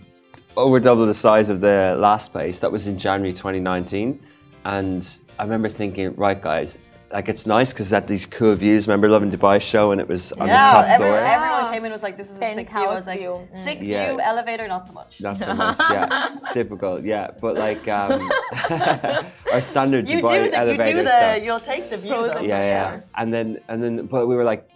over 0.57 0.81
double 0.81 1.07
the 1.07 1.15
size 1.15 1.49
of 1.49 1.61
the 1.61 1.97
last 1.99 2.33
place. 2.33 2.61
That 2.61 2.71
was 2.71 2.87
in 2.87 2.99
January 2.99 3.33
2019. 3.33 4.21
And 4.65 5.19
I 5.39 5.43
remember 5.43 5.69
thinking, 5.69 6.15
right, 6.17 6.41
guys, 6.41 6.79
like 7.13 7.29
it's 7.29 7.47
nice 7.47 7.73
because 7.73 7.93
at 7.93 8.07
these 8.09 8.27
cool 8.27 8.55
views. 8.55 8.87
Remember 8.89 9.09
Lovin 9.09 9.31
Dubai 9.31 9.61
show 9.61 9.93
and 9.93 10.01
it 10.01 10.09
was 10.09 10.33
on 10.33 10.49
Yeah, 10.49 10.55
the 10.55 10.73
top 10.73 10.85
every, 10.89 11.07
floor. 11.07 11.19
everyone 11.19 11.65
came 11.73 11.85
in 11.85 11.93
and 11.93 11.93
was 11.93 12.03
like, 12.03 12.17
"This 12.17 12.31
is 12.31 12.37
a 12.37 12.41
sick 12.41 12.69
view." 12.69 12.77
I 12.79 12.87
was 12.87 13.05
Penthouse 13.05 13.07
like, 13.07 13.21
view. 13.21 13.49
Mm. 13.55 13.65
"Sick 13.65 13.79
Yeah. 13.81 14.11
view, 14.11 14.21
elevator, 14.21 14.67
not 14.67 14.87
so 14.89 14.93
much." 14.93 15.21
Not 15.21 15.39
so 15.39 15.55
much, 15.65 15.79
yeah. 15.79 16.37
Typical, 16.53 17.05
yeah. 17.05 17.31
But 17.41 17.55
like 17.57 17.87
um, 17.89 18.29
our 19.53 19.61
standard 19.61 20.09
You 20.09 20.21
Dubai 20.23 20.45
do 20.45 20.51
the, 20.51 20.73
you 20.73 20.83
do 20.83 21.03
the, 21.05 21.07
stuff. 21.07 21.45
you'll 21.45 21.61
take 21.61 21.91
the 21.91 21.97
view. 21.97 22.11
Though. 22.11 22.39
and 22.39 22.47
yeah, 22.47 22.61
yeah. 22.61 22.91
sure. 22.93 23.05
And 23.17 23.33
then 23.33 23.59
and 23.69 23.83
then 23.83 24.07
but 24.07 24.27
we 24.27 24.35
were 24.35 24.45
like 24.45 24.69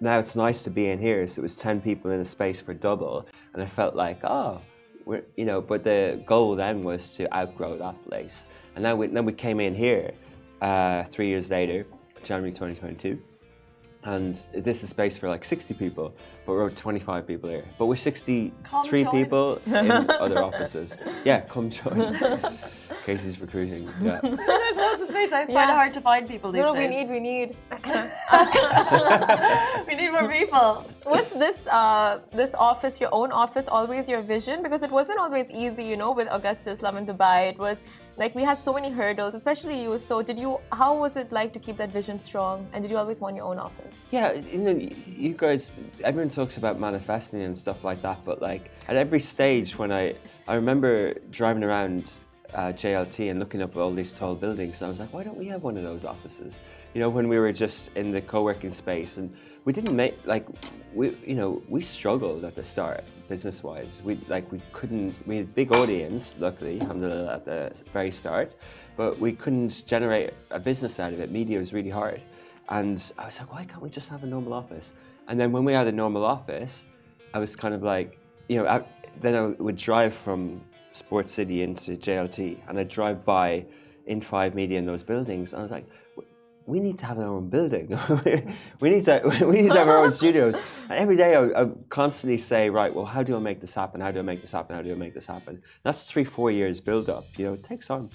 now 0.00 0.18
it's 0.18 0.36
nice 0.36 0.62
to 0.64 0.70
be 0.70 0.86
in 0.88 0.98
here. 1.00 1.26
So 1.26 1.40
it 1.40 1.42
was 1.42 1.56
ten 1.56 1.80
people 1.80 2.10
in 2.12 2.20
a 2.20 2.24
space 2.24 2.60
for 2.60 2.74
double. 2.74 3.26
And 3.54 3.62
I 3.62 3.66
felt 3.66 3.94
like, 3.96 4.20
oh, 4.24 4.60
we're 5.04 5.24
you 5.36 5.44
know, 5.44 5.60
but 5.60 5.82
the 5.84 6.22
goal 6.26 6.54
then 6.54 6.84
was 6.84 7.14
to 7.16 7.22
outgrow 7.36 7.76
that 7.78 7.96
place. 8.08 8.46
And 8.76 8.84
then 8.84 8.98
we 8.98 9.08
then 9.08 9.24
we 9.24 9.32
came 9.32 9.58
in 9.60 9.74
here 9.74 10.12
uh, 10.60 11.04
three 11.04 11.28
years 11.28 11.50
later, 11.50 11.86
January 12.22 12.52
twenty 12.52 12.74
twenty 12.74 12.94
two. 12.96 13.18
And 14.04 14.40
this 14.54 14.84
is 14.84 14.90
space 14.90 15.16
for 15.16 15.28
like 15.28 15.44
60 15.44 15.74
people, 15.74 16.14
but 16.46 16.52
we're 16.52 16.70
25 16.70 17.26
people 17.26 17.50
here. 17.50 17.64
But 17.76 17.86
we're 17.86 17.96
63 17.96 19.04
people 19.06 19.58
in 19.66 19.90
other 20.20 20.44
offices. 20.44 20.96
Yeah, 21.24 21.40
come 21.40 21.70
join. 21.70 22.16
Casey's 23.06 23.38
recruiting. 23.40 23.82
Yeah. 24.02 24.20
There's 24.22 24.76
loads 24.84 25.02
of 25.02 25.08
space. 25.14 25.32
I 25.32 25.42
find 25.46 25.52
Yeah. 25.52 25.70
it 25.72 25.76
hard 25.80 25.92
to 25.98 26.00
find 26.00 26.22
people 26.32 26.48
these 26.52 26.62
No, 26.66 26.72
days. 26.74 26.82
we 26.82 26.86
need, 26.94 27.06
we 27.16 27.20
need. 27.30 27.48
we 29.88 29.94
need 30.00 30.10
more 30.16 30.28
people. 30.38 30.68
Was 31.14 31.28
this 31.44 31.58
uh, 31.80 32.18
this 32.40 32.52
office 32.70 32.94
your 33.04 33.12
own 33.20 33.30
office 33.44 33.66
always 33.76 34.04
your 34.12 34.22
vision? 34.34 34.56
Because 34.66 34.82
it 34.82 34.90
wasn't 34.98 35.18
always 35.24 35.46
easy, 35.62 35.84
you 35.84 35.96
know, 36.02 36.10
with 36.18 36.28
Augustus, 36.38 36.76
Lovin 36.86 37.04
Dubai. 37.10 37.38
It 37.52 37.58
was 37.66 37.76
like 38.22 38.32
we 38.34 38.42
had 38.50 38.58
so 38.68 38.72
many 38.78 38.90
hurdles, 39.00 39.32
especially 39.40 39.76
you. 39.84 39.90
So 39.98 40.14
did 40.28 40.38
you? 40.44 40.50
How 40.80 40.92
was 41.04 41.12
it 41.22 41.28
like 41.38 41.50
to 41.56 41.60
keep 41.66 41.76
that 41.82 41.92
vision 42.00 42.16
strong? 42.28 42.56
And 42.72 42.78
did 42.82 42.90
you 42.92 42.98
always 43.02 43.18
want 43.24 43.34
your 43.36 43.46
own 43.50 43.58
office? 43.68 43.96
Yeah, 44.10 44.28
you 44.52 44.58
know, 44.58 44.74
you 45.24 45.32
guys, 45.44 45.62
everyone 46.02 46.30
talks 46.40 46.56
about 46.62 46.74
manifesting 46.88 47.40
and 47.46 47.54
stuff 47.64 47.84
like 47.88 48.00
that, 48.02 48.18
but 48.28 48.36
like 48.50 48.62
at 48.90 48.96
every 48.96 49.20
stage 49.20 49.78
when 49.80 49.90
I, 50.02 50.04
I 50.48 50.54
remember 50.62 51.14
driving 51.30 51.62
around 51.64 52.02
uh, 52.56 52.72
JLT 52.72 53.30
and 53.30 53.38
looking 53.38 53.60
up 53.60 53.76
all 53.76 53.92
these 53.92 54.12
tall 54.12 54.34
buildings, 54.34 54.80
and 54.80 54.86
I 54.86 54.88
was 54.88 54.98
like, 54.98 55.12
why 55.12 55.22
don't 55.22 55.36
we 55.36 55.46
have 55.48 55.62
one 55.62 55.76
of 55.76 55.82
those 55.82 56.06
offices? 56.06 56.60
You 56.94 57.02
know, 57.02 57.10
when 57.10 57.28
we 57.28 57.38
were 57.38 57.52
just 57.52 57.90
in 57.96 58.10
the 58.10 58.22
co-working 58.22 58.72
space, 58.72 59.18
and 59.18 59.32
we 59.66 59.74
didn't 59.74 59.94
make 59.94 60.18
like, 60.24 60.46
we, 60.94 61.14
you 61.24 61.34
know, 61.34 61.62
we 61.68 61.82
struggled 61.82 62.44
at 62.46 62.56
the 62.56 62.64
start 62.64 63.04
business-wise. 63.28 63.88
We 64.02 64.18
like 64.28 64.50
we 64.50 64.58
couldn't. 64.72 65.20
We 65.26 65.36
had 65.36 65.44
a 65.44 65.48
big 65.48 65.76
audience, 65.76 66.34
luckily, 66.38 66.80
alhamdulillah, 66.80 67.34
at 67.34 67.44
the 67.44 67.72
very 67.92 68.10
start, 68.10 68.54
but 68.96 69.18
we 69.18 69.32
couldn't 69.32 69.84
generate 69.86 70.32
a 70.50 70.58
business 70.58 70.98
out 70.98 71.12
of 71.12 71.20
it. 71.20 71.30
Media 71.30 71.58
was 71.58 71.74
really 71.74 71.90
hard. 71.90 72.22
And 72.70 73.12
I 73.18 73.26
was 73.26 73.38
like, 73.38 73.52
why 73.52 73.64
can't 73.64 73.82
we 73.82 73.90
just 73.90 74.08
have 74.08 74.24
a 74.24 74.26
normal 74.26 74.54
office? 74.54 74.94
And 75.28 75.38
then 75.38 75.52
when 75.52 75.64
we 75.64 75.74
had 75.74 75.86
a 75.86 75.92
normal 75.92 76.24
office, 76.24 76.86
I 77.34 77.38
was 77.38 77.54
kind 77.54 77.74
of 77.74 77.82
like, 77.82 78.18
you 78.48 78.56
know, 78.56 78.66
I, 78.66 78.82
then 79.20 79.34
I 79.34 79.46
would 79.62 79.76
drive 79.76 80.14
from 80.14 80.60
Sports 80.96 81.32
City 81.32 81.62
into 81.62 81.96
JLT 81.96 82.60
and 82.68 82.78
I'd 82.78 82.88
drive 82.88 83.24
by 83.24 83.64
in 84.06 84.20
Five 84.20 84.54
Media 84.54 84.78
in 84.78 84.86
those 84.86 85.02
buildings. 85.02 85.52
And 85.52 85.60
I 85.60 85.62
was 85.62 85.70
like, 85.70 85.86
we 86.66 86.80
need 86.80 86.98
to 86.98 87.06
have 87.06 87.18
our 87.18 87.26
own 87.26 87.48
building. 87.48 87.88
we 88.80 88.90
need 88.90 89.04
to 89.04 89.20
we 89.46 89.62
need 89.62 89.72
to 89.72 89.78
have 89.78 89.88
our 89.88 89.98
own 89.98 90.12
studios. 90.12 90.56
And 90.88 91.00
every 91.00 91.16
day 91.16 91.34
I, 91.34 91.62
I 91.62 91.66
constantly 91.88 92.38
say, 92.38 92.70
right, 92.70 92.94
well, 92.94 93.04
how 93.04 93.24
do 93.24 93.34
I 93.34 93.40
make 93.40 93.60
this 93.60 93.74
happen? 93.74 94.00
How 94.00 94.12
do 94.12 94.20
I 94.20 94.22
make 94.22 94.40
this 94.40 94.52
happen? 94.52 94.76
How 94.76 94.82
do 94.82 94.92
I 94.92 94.94
make 94.94 95.14
this 95.14 95.26
happen? 95.26 95.60
That's 95.82 96.04
three, 96.04 96.22
four 96.22 96.52
years 96.52 96.80
build 96.80 97.10
up. 97.10 97.24
You 97.36 97.46
know, 97.46 97.54
it 97.54 97.64
takes 97.64 97.88
time. 97.88 98.08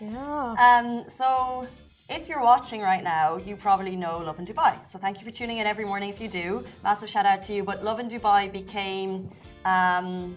Yeah. 0.00 0.54
Um, 0.66 1.04
so 1.08 1.68
if 2.08 2.28
you're 2.28 2.42
watching 2.42 2.80
right 2.80 3.04
now, 3.04 3.38
you 3.46 3.54
probably 3.54 3.94
know 3.94 4.18
Lovin 4.18 4.44
Dubai. 4.44 4.74
So 4.88 4.98
thank 4.98 5.20
you 5.20 5.24
for 5.24 5.30
tuning 5.30 5.58
in 5.58 5.68
every 5.68 5.84
morning 5.84 6.08
if 6.10 6.20
you 6.20 6.26
do. 6.26 6.64
Massive 6.82 7.08
shout 7.08 7.26
out 7.26 7.44
to 7.44 7.52
you. 7.52 7.62
But 7.62 7.84
Lovin 7.84 8.08
Dubai 8.08 8.50
became 8.50 9.30
um, 9.64 10.36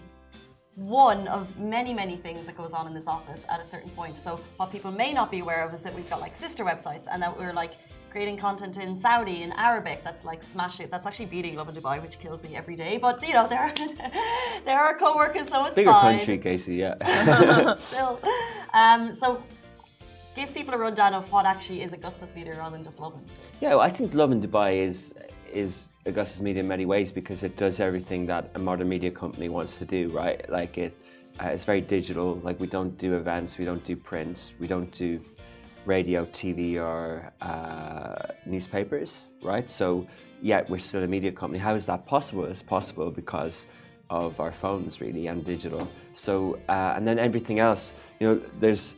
one 0.76 1.28
of 1.28 1.56
many, 1.58 1.94
many 1.94 2.16
things 2.16 2.46
that 2.46 2.56
goes 2.56 2.72
on 2.72 2.86
in 2.86 2.94
this 2.94 3.06
office 3.06 3.46
at 3.48 3.60
a 3.60 3.64
certain 3.64 3.90
point. 3.90 4.16
So 4.16 4.40
what 4.56 4.72
people 4.72 4.90
may 4.90 5.12
not 5.12 5.30
be 5.30 5.38
aware 5.40 5.64
of 5.64 5.72
is 5.72 5.82
that 5.82 5.94
we've 5.94 6.08
got 6.10 6.20
like 6.20 6.34
sister 6.34 6.64
websites 6.64 7.06
and 7.10 7.22
that 7.22 7.36
we're 7.38 7.52
like 7.52 7.72
creating 8.10 8.36
content 8.36 8.76
in 8.76 8.94
Saudi 8.94 9.42
in 9.42 9.52
Arabic 9.52 10.02
that's 10.04 10.24
like 10.24 10.42
smashing 10.42 10.88
that's 10.90 11.06
actually 11.06 11.26
beating 11.26 11.54
Lovin 11.56 11.74
Dubai, 11.74 12.00
which 12.02 12.18
kills 12.18 12.42
me 12.42 12.56
every 12.56 12.76
day. 12.76 12.98
But 12.98 13.26
you 13.26 13.34
know, 13.34 13.46
there 13.48 13.60
are 13.60 13.74
there 14.64 14.80
are 14.80 14.96
co-workers, 14.96 15.48
so 15.48 15.64
it's 15.66 15.76
Bigger 15.76 15.90
fine. 15.90 16.18
country, 16.18 16.38
Casey, 16.38 16.76
yeah. 16.76 17.74
Still. 17.88 18.20
Um, 18.72 19.14
so 19.14 19.42
give 20.34 20.52
people 20.54 20.74
a 20.74 20.78
rundown 20.78 21.14
of 21.14 21.30
what 21.30 21.46
actually 21.46 21.82
is 21.82 21.92
Augustus 21.92 22.34
Media 22.34 22.56
rather 22.56 22.76
than 22.76 22.84
just 22.84 22.98
Lovin. 22.98 23.20
Yeah, 23.60 23.70
well, 23.70 23.80
I 23.80 23.90
think 23.90 24.14
Love 24.14 24.32
in 24.32 24.40
Dubai 24.42 24.84
is 24.88 25.14
is 25.54 25.88
Augustus 26.06 26.40
Media 26.40 26.62
in 26.62 26.68
many 26.68 26.86
ways 26.86 27.10
because 27.10 27.42
it 27.42 27.56
does 27.56 27.80
everything 27.80 28.26
that 28.26 28.50
a 28.54 28.58
modern 28.58 28.88
media 28.88 29.10
company 29.10 29.48
wants 29.48 29.78
to 29.78 29.84
do, 29.84 30.08
right? 30.08 30.48
Like 30.50 30.76
it, 30.78 30.96
uh, 31.40 31.46
it's 31.46 31.64
very 31.64 31.80
digital. 31.80 32.36
Like 32.42 32.60
we 32.60 32.66
don't 32.66 32.96
do 32.98 33.14
events, 33.14 33.58
we 33.58 33.64
don't 33.64 33.84
do 33.84 33.96
prints, 33.96 34.52
we 34.58 34.66
don't 34.66 34.90
do 34.90 35.20
radio, 35.86 36.24
TV, 36.26 36.76
or 36.76 37.32
uh, 37.40 38.32
newspapers, 38.46 39.30
right? 39.42 39.68
So 39.68 40.06
yeah, 40.42 40.62
we're 40.68 40.78
still 40.78 41.02
a 41.02 41.06
media 41.06 41.32
company. 41.32 41.58
How 41.58 41.74
is 41.74 41.86
that 41.86 42.06
possible? 42.06 42.44
It's 42.44 42.62
possible 42.62 43.10
because 43.10 43.66
of 44.10 44.38
our 44.40 44.52
phones, 44.52 45.00
really, 45.00 45.26
and 45.28 45.44
digital. 45.44 45.88
So 46.14 46.58
uh, 46.68 46.94
and 46.96 47.06
then 47.06 47.18
everything 47.18 47.58
else, 47.58 47.94
you 48.20 48.26
know, 48.28 48.40
there's 48.60 48.96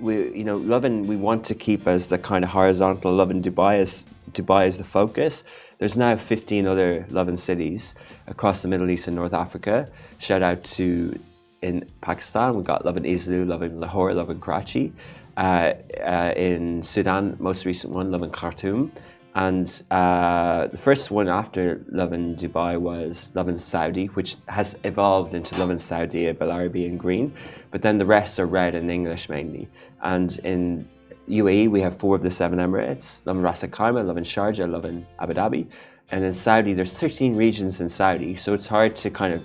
we, 0.00 0.36
you 0.36 0.44
know, 0.44 0.56
Lovin 0.56 1.06
we 1.06 1.16
want 1.16 1.44
to 1.44 1.54
keep 1.54 1.86
as 1.86 2.08
the 2.08 2.18
kind 2.18 2.44
of 2.44 2.50
horizontal 2.50 3.12
Lovin 3.12 3.42
Dubai 3.42 3.82
as 3.82 4.06
Dubai 4.32 4.66
is 4.66 4.78
the 4.78 4.84
focus. 4.84 5.44
There's 5.82 5.96
now 5.96 6.16
15 6.16 6.68
other 6.68 7.04
Lovin 7.10 7.36
cities 7.36 7.96
across 8.28 8.62
the 8.62 8.68
Middle 8.68 8.88
East 8.88 9.08
and 9.08 9.16
North 9.16 9.34
Africa. 9.34 9.84
Shout 10.20 10.40
out 10.40 10.62
to 10.76 11.18
in 11.60 11.84
Pakistan, 12.00 12.54
we've 12.54 12.64
got 12.64 12.84
Lovin 12.84 13.04
Isloo, 13.04 13.44
Lovin 13.44 13.80
Lahore, 13.80 14.14
Lovin 14.14 14.38
Karachi. 14.38 14.92
Uh, 15.36 15.72
uh, 16.00 16.34
in 16.36 16.84
Sudan, 16.84 17.36
most 17.40 17.64
recent 17.64 17.94
one, 17.94 18.12
Lovin 18.12 18.30
Khartoum. 18.30 18.92
And 19.34 19.82
uh, 19.90 20.68
the 20.68 20.78
first 20.78 21.10
one 21.10 21.28
after 21.28 21.84
Lovin 21.88 22.36
Dubai 22.36 22.78
was 22.78 23.32
Lovin 23.34 23.58
Saudi, 23.58 24.06
which 24.06 24.36
has 24.46 24.78
evolved 24.84 25.34
into 25.34 25.58
Lovin 25.58 25.80
Saudi, 25.80 26.32
Balarabi, 26.32 26.86
and 26.86 26.96
Green. 26.96 27.34
But 27.72 27.82
then 27.82 27.98
the 27.98 28.06
rest 28.06 28.38
are 28.38 28.46
red 28.46 28.76
and 28.76 28.88
English 28.88 29.28
mainly. 29.28 29.68
And 30.00 30.38
in 30.44 30.88
UAE, 31.28 31.70
we 31.70 31.80
have 31.80 31.98
four 31.98 32.16
of 32.16 32.22
the 32.22 32.30
seven 32.30 32.58
Emirates 32.58 33.20
Lovin 33.24 33.42
Ras 33.42 33.62
Al 33.62 33.70
Khaimah, 33.70 34.06
Lovin 34.06 34.24
Sharjah, 34.24 34.70
Lovin 34.70 35.06
Abu 35.18 35.34
Dhabi. 35.34 35.66
And 36.10 36.24
in 36.24 36.34
Saudi, 36.34 36.74
there's 36.74 36.92
13 36.92 37.36
regions 37.36 37.80
in 37.80 37.88
Saudi. 37.88 38.36
So 38.36 38.52
it's 38.52 38.66
hard 38.66 38.94
to 38.96 39.10
kind 39.10 39.32
of 39.32 39.42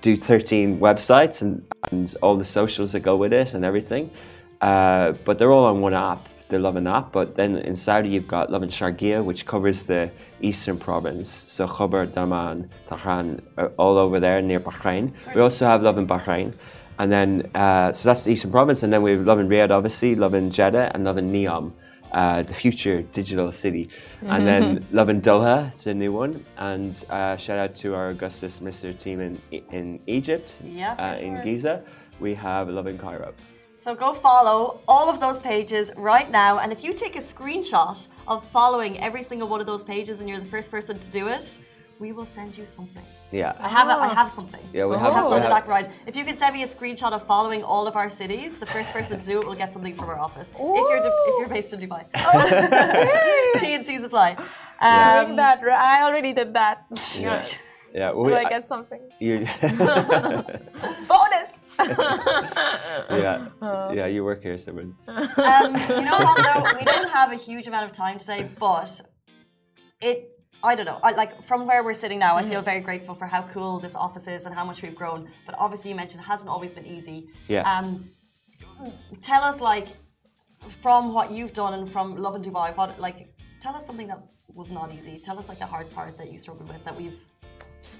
do 0.00 0.16
13 0.16 0.78
websites 0.80 1.42
and, 1.42 1.64
and 1.90 2.14
all 2.22 2.36
the 2.36 2.44
socials 2.44 2.92
that 2.92 3.00
go 3.00 3.16
with 3.16 3.32
it 3.32 3.54
and 3.54 3.64
everything. 3.64 4.10
Uh, 4.60 5.12
but 5.24 5.38
they're 5.38 5.52
all 5.52 5.66
on 5.66 5.80
one 5.80 5.94
app 5.94 6.26
the 6.48 6.58
Lovin 6.58 6.86
app. 6.86 7.12
But 7.12 7.34
then 7.34 7.56
in 7.56 7.76
Saudi, 7.76 8.10
you've 8.10 8.28
got 8.28 8.50
Lovin 8.50 8.68
Sharqiya, 8.68 9.24
which 9.24 9.46
covers 9.46 9.84
the 9.84 10.10
eastern 10.40 10.78
province. 10.78 11.44
So 11.46 11.66
Khobar, 11.66 12.06
Dammam, 12.12 12.68
Dhahran, 12.88 13.40
all 13.78 13.98
over 13.98 14.20
there 14.20 14.40
near 14.42 14.60
Bahrain. 14.60 15.12
We 15.34 15.40
also 15.40 15.66
have 15.66 15.82
Lovin 15.82 16.06
Bahrain. 16.06 16.54
And 16.98 17.12
then, 17.12 17.50
uh, 17.54 17.92
so 17.92 18.08
that's 18.08 18.24
the 18.24 18.32
eastern 18.32 18.50
province. 18.50 18.82
And 18.82 18.92
then 18.92 19.02
we 19.02 19.12
have 19.12 19.26
Lovin 19.26 19.48
Riyadh, 19.48 19.70
obviously, 19.70 20.14
Lovin 20.14 20.50
Jeddah, 20.50 20.92
and 20.94 21.04
Lovin 21.04 21.30
Neom. 21.30 21.72
Uh, 22.12 22.42
the 22.42 22.54
future 22.54 23.02
digital 23.02 23.52
city. 23.52 23.90
And 24.22 24.46
then 24.46 24.86
Lovin 24.92 25.20
Doha, 25.20 25.74
it's 25.74 25.86
a 25.86 25.92
new 25.92 26.12
one. 26.12 26.44
And 26.56 27.04
uh, 27.10 27.36
shout 27.36 27.58
out 27.58 27.74
to 27.76 27.94
our 27.94 28.06
Augustus 28.06 28.60
Mr. 28.60 28.96
team 28.96 29.20
in, 29.20 29.38
in 29.50 30.00
Egypt, 30.06 30.56
yeah, 30.62 30.94
uh, 30.94 31.18
in 31.18 31.42
Giza. 31.42 31.82
We 32.20 32.32
have 32.34 32.68
Lovin 32.68 32.96
Cairo. 32.96 33.34
So 33.76 33.94
go 33.94 34.14
follow 34.14 34.80
all 34.88 35.10
of 35.10 35.20
those 35.20 35.38
pages 35.38 35.92
right 35.96 36.30
now. 36.30 36.60
And 36.60 36.72
if 36.72 36.82
you 36.82 36.92
take 36.94 37.16
a 37.16 37.20
screenshot 37.20 38.08
of 38.26 38.44
following 38.48 38.98
every 39.00 39.22
single 39.22 39.48
one 39.48 39.60
of 39.60 39.66
those 39.66 39.84
pages 39.84 40.20
and 40.20 40.28
you're 40.28 40.40
the 40.40 40.46
first 40.46 40.70
person 40.70 40.98
to 40.98 41.10
do 41.10 41.28
it, 41.28 41.58
we 42.00 42.12
will 42.12 42.26
send 42.26 42.56
you 42.56 42.66
something. 42.66 43.04
Yeah. 43.32 43.54
I 43.58 43.68
have 43.68 43.88
oh. 43.88 44.00
I 44.00 44.14
have 44.14 44.30
something. 44.30 44.60
Yeah, 44.72 44.86
we 44.86 44.96
have, 44.96 45.12
have 45.12 45.24
something 45.24 45.42
have... 45.42 45.50
back 45.50 45.66
right. 45.66 45.88
If 46.06 46.16
you 46.16 46.24
can 46.24 46.36
send 46.36 46.54
me 46.54 46.62
a 46.62 46.66
screenshot 46.66 47.12
of 47.12 47.26
following 47.26 47.62
all 47.62 47.86
of 47.86 47.96
our 47.96 48.10
cities, 48.10 48.58
the 48.58 48.66
first 48.66 48.92
person 48.92 49.18
to 49.18 49.26
do 49.26 49.40
it 49.40 49.46
will 49.46 49.54
get 49.54 49.72
something 49.72 49.94
from 49.94 50.08
our 50.08 50.18
office. 50.18 50.52
Ooh. 50.60 50.74
If 50.76 51.04
you're 51.04 51.12
if 51.30 51.34
you're 51.38 51.48
based 51.48 51.72
in 51.72 51.80
Dubai. 51.80 52.04
T 53.60 53.74
and 53.74 53.84
C's 53.84 54.04
apply. 54.04 54.32
Um, 54.32 54.44
yeah. 54.80 55.34
that 55.36 55.64
I 55.64 56.02
already 56.02 56.32
did 56.32 56.54
that. 56.54 56.86
Yeah. 57.18 57.44
Yeah. 57.94 58.10
Well, 58.10 58.26
do 58.26 58.34
I, 58.34 58.44
I 58.44 58.48
get 58.50 58.68
something? 58.68 59.00
You... 59.20 59.38
Bonus. 61.08 61.50
yeah, 63.08 63.48
yeah, 63.90 64.06
you 64.06 64.22
work 64.22 64.42
here, 64.42 64.58
Simon. 64.58 64.94
Um, 65.06 65.72
you 65.98 66.04
know 66.04 66.18
what? 66.18 66.36
Though 66.36 66.78
we 66.78 66.84
don't 66.84 67.08
have 67.08 67.32
a 67.32 67.36
huge 67.36 67.66
amount 67.66 67.86
of 67.86 67.92
time 67.92 68.18
today, 68.18 68.50
but 68.58 69.00
it. 70.02 70.35
I 70.62 70.74
don't 70.74 70.86
know. 70.86 70.98
I, 71.02 71.12
like 71.12 71.42
from 71.42 71.66
where 71.66 71.84
we're 71.84 71.94
sitting 71.94 72.18
now, 72.18 72.36
I 72.36 72.42
feel 72.42 72.54
mm-hmm. 72.54 72.64
very 72.64 72.80
grateful 72.80 73.14
for 73.14 73.26
how 73.26 73.42
cool 73.42 73.78
this 73.78 73.94
office 73.94 74.26
is 74.26 74.46
and 74.46 74.54
how 74.54 74.64
much 74.64 74.82
we've 74.82 74.94
grown. 74.94 75.28
But 75.44 75.54
obviously, 75.58 75.90
you 75.90 75.96
mentioned 75.96 76.22
it 76.22 76.26
hasn't 76.26 76.48
always 76.48 76.74
been 76.74 76.86
easy. 76.86 77.28
Yeah. 77.48 77.62
Um, 77.70 78.08
tell 79.22 79.42
us, 79.42 79.60
like, 79.60 79.88
from 80.68 81.12
what 81.12 81.30
you've 81.30 81.52
done 81.52 81.74
and 81.74 81.90
from 81.90 82.16
Lovin 82.16 82.42
Dubai, 82.42 82.76
what 82.76 82.98
like, 82.98 83.34
tell 83.60 83.74
us 83.74 83.86
something 83.86 84.08
that 84.08 84.20
was 84.54 84.70
not 84.70 84.92
easy. 84.92 85.18
Tell 85.18 85.38
us 85.38 85.48
like 85.48 85.58
the 85.58 85.66
hard 85.66 85.90
part 85.92 86.16
that 86.18 86.32
you 86.32 86.38
struggled 86.38 86.68
with 86.68 86.84
that 86.84 86.96
we've 86.96 87.20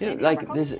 Yeah, 0.00 0.14
know, 0.14 0.22
like 0.22 0.40
there's 0.54 0.74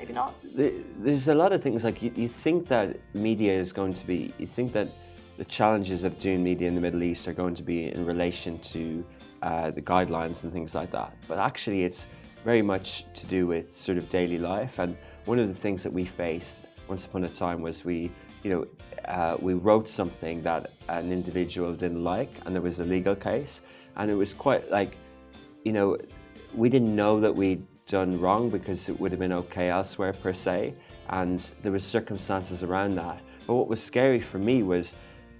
there's 1.04 1.28
a 1.28 1.34
lot 1.34 1.52
of 1.52 1.62
things 1.62 1.84
like 1.84 2.02
you, 2.02 2.12
you 2.14 2.28
think 2.28 2.66
that 2.68 2.96
media 3.14 3.52
is 3.52 3.72
going 3.72 3.92
to 3.94 4.06
be 4.06 4.32
you 4.38 4.46
think 4.46 4.72
that 4.72 4.88
the 5.36 5.44
challenges 5.44 6.02
of 6.04 6.18
doing 6.18 6.42
media 6.42 6.66
in 6.68 6.74
the 6.74 6.80
Middle 6.80 7.02
East 7.02 7.28
are 7.28 7.32
going 7.32 7.54
to 7.54 7.62
be 7.62 7.78
in 7.96 8.04
relation 8.06 8.58
to 8.58 9.04
uh, 9.46 9.70
the 9.70 9.82
guidelines 9.82 10.42
and 10.42 10.52
things 10.52 10.74
like 10.74 10.90
that. 10.90 11.10
But 11.28 11.38
actually 11.38 11.84
it's 11.84 12.06
very 12.44 12.62
much 12.62 13.06
to 13.14 13.26
do 13.26 13.46
with 13.46 13.72
sort 13.72 13.96
of 13.96 14.08
daily 14.08 14.38
life. 14.38 14.80
And 14.80 14.96
one 15.24 15.38
of 15.38 15.46
the 15.46 15.54
things 15.64 15.82
that 15.84 15.92
we 15.92 16.04
faced 16.04 16.80
once 16.88 17.06
upon 17.06 17.22
a 17.24 17.28
time 17.28 17.62
was 17.62 17.84
we 17.84 18.10
you 18.42 18.50
know 18.52 18.66
uh, 19.04 19.36
we 19.40 19.54
wrote 19.54 19.88
something 19.88 20.42
that 20.42 20.62
an 20.88 21.12
individual 21.12 21.72
didn't 21.74 22.02
like 22.02 22.32
and 22.44 22.54
there 22.54 22.66
was 22.70 22.80
a 22.80 22.84
legal 22.96 23.14
case. 23.14 23.62
And 23.96 24.10
it 24.10 24.16
was 24.16 24.34
quite 24.34 24.68
like 24.70 24.96
you 25.64 25.72
know 25.72 25.96
we 26.54 26.68
didn't 26.68 26.94
know 26.94 27.20
that 27.20 27.34
we'd 27.34 27.64
done 27.86 28.12
wrong 28.20 28.50
because 28.50 28.88
it 28.88 28.98
would 28.98 29.12
have 29.12 29.20
been 29.20 29.32
okay 29.44 29.68
elsewhere 29.70 30.12
per 30.12 30.32
se, 30.32 30.74
and 31.10 31.38
there 31.62 31.70
was 31.70 31.84
circumstances 31.84 32.64
around 32.64 32.92
that. 32.94 33.20
But 33.46 33.54
what 33.54 33.68
was 33.68 33.80
scary 33.80 34.20
for 34.20 34.38
me 34.38 34.64
was 34.64 34.96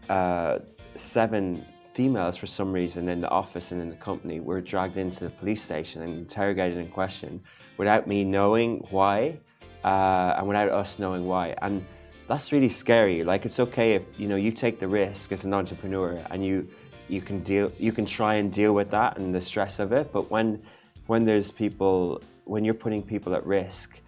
uh, 0.09 0.61
seven 0.97 1.65
females, 1.97 2.37
for 2.37 2.47
some 2.47 2.71
reason, 2.73 3.09
in 3.09 3.23
the 3.23 3.31
office 3.31 3.73
and 3.73 3.81
in 3.81 3.89
the 3.89 3.97
company, 3.97 4.39
were 4.39 4.61
dragged 4.61 4.99
into 4.99 5.25
the 5.25 5.31
police 5.31 5.63
station 5.63 6.03
and 6.03 6.13
interrogated 6.19 6.77
and 6.77 6.93
questioned 6.93 7.41
without 7.79 8.07
me 8.07 8.23
knowing 8.23 8.87
why, 8.91 9.39
uh, 9.83 10.35
and 10.37 10.47
without 10.47 10.69
us 10.69 10.99
knowing 10.99 11.25
why. 11.27 11.55
And 11.63 11.85
that's 12.29 12.53
really 12.53 12.69
scary. 12.69 13.25
Like 13.25 13.47
it's 13.47 13.59
okay 13.61 13.95
if 13.95 14.03
you 14.19 14.29
know 14.29 14.37
you 14.37 14.53
take 14.53 14.79
the 14.79 14.89
risk 14.89 15.33
as 15.33 15.45
an 15.45 15.55
entrepreneur 15.55 16.23
and 16.31 16.45
you 16.45 16.69
you 17.09 17.23
can 17.23 17.41
deal 17.43 17.71
you 17.79 17.93
can 17.93 18.05
try 18.05 18.35
and 18.35 18.53
deal 18.53 18.73
with 18.75 18.91
that 18.91 19.19
and 19.19 19.35
the 19.35 19.41
stress 19.41 19.79
of 19.79 19.93
it. 19.93 20.13
But 20.13 20.31
when 20.31 20.63
when 21.07 21.25
there's 21.25 21.51
people 21.51 22.23
when 22.45 22.63
you're 22.65 22.75
putting 22.87 23.03
people 23.03 23.35
at 23.35 23.47
risk 23.47 24.01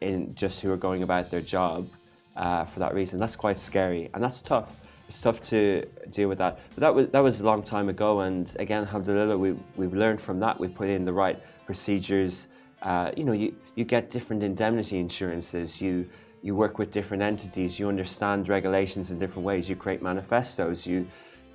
in 0.00 0.34
just 0.34 0.60
who 0.60 0.72
are 0.72 0.76
going 0.88 1.02
about 1.04 1.30
their 1.30 1.40
job 1.40 1.88
uh, 2.36 2.64
for 2.64 2.80
that 2.80 2.94
reason, 2.94 3.16
that's 3.18 3.36
quite 3.36 3.58
scary 3.60 4.10
and 4.12 4.22
that's 4.22 4.40
tough. 4.40 4.74
It's 5.08 5.20
tough 5.22 5.40
to 5.48 5.86
deal 6.10 6.28
with 6.28 6.38
that. 6.38 6.58
But 6.74 6.80
that 6.80 6.94
was 6.94 7.08
that 7.08 7.22
was 7.22 7.40
a 7.40 7.44
long 7.44 7.62
time 7.62 7.88
ago, 7.88 8.20
and 8.20 8.54
again, 8.58 8.82
alhamdulillah, 8.82 9.38
we 9.38 9.52
we've 9.76 9.94
learned 9.94 10.20
from 10.20 10.38
that. 10.40 10.60
We 10.60 10.68
put 10.68 10.88
in 10.88 11.04
the 11.04 11.12
right 11.12 11.42
procedures. 11.64 12.48
Uh, 12.82 13.10
you 13.16 13.24
know, 13.24 13.32
you, 13.32 13.54
you 13.74 13.84
get 13.84 14.10
different 14.10 14.42
indemnity 14.42 14.98
insurances. 14.98 15.80
You 15.80 16.08
you 16.42 16.54
work 16.54 16.78
with 16.78 16.90
different 16.90 17.22
entities. 17.22 17.78
You 17.78 17.88
understand 17.88 18.48
regulations 18.48 19.10
in 19.10 19.18
different 19.18 19.44
ways. 19.46 19.68
You 19.68 19.76
create 19.76 20.02
manifestos. 20.02 20.86
You 20.86 21.06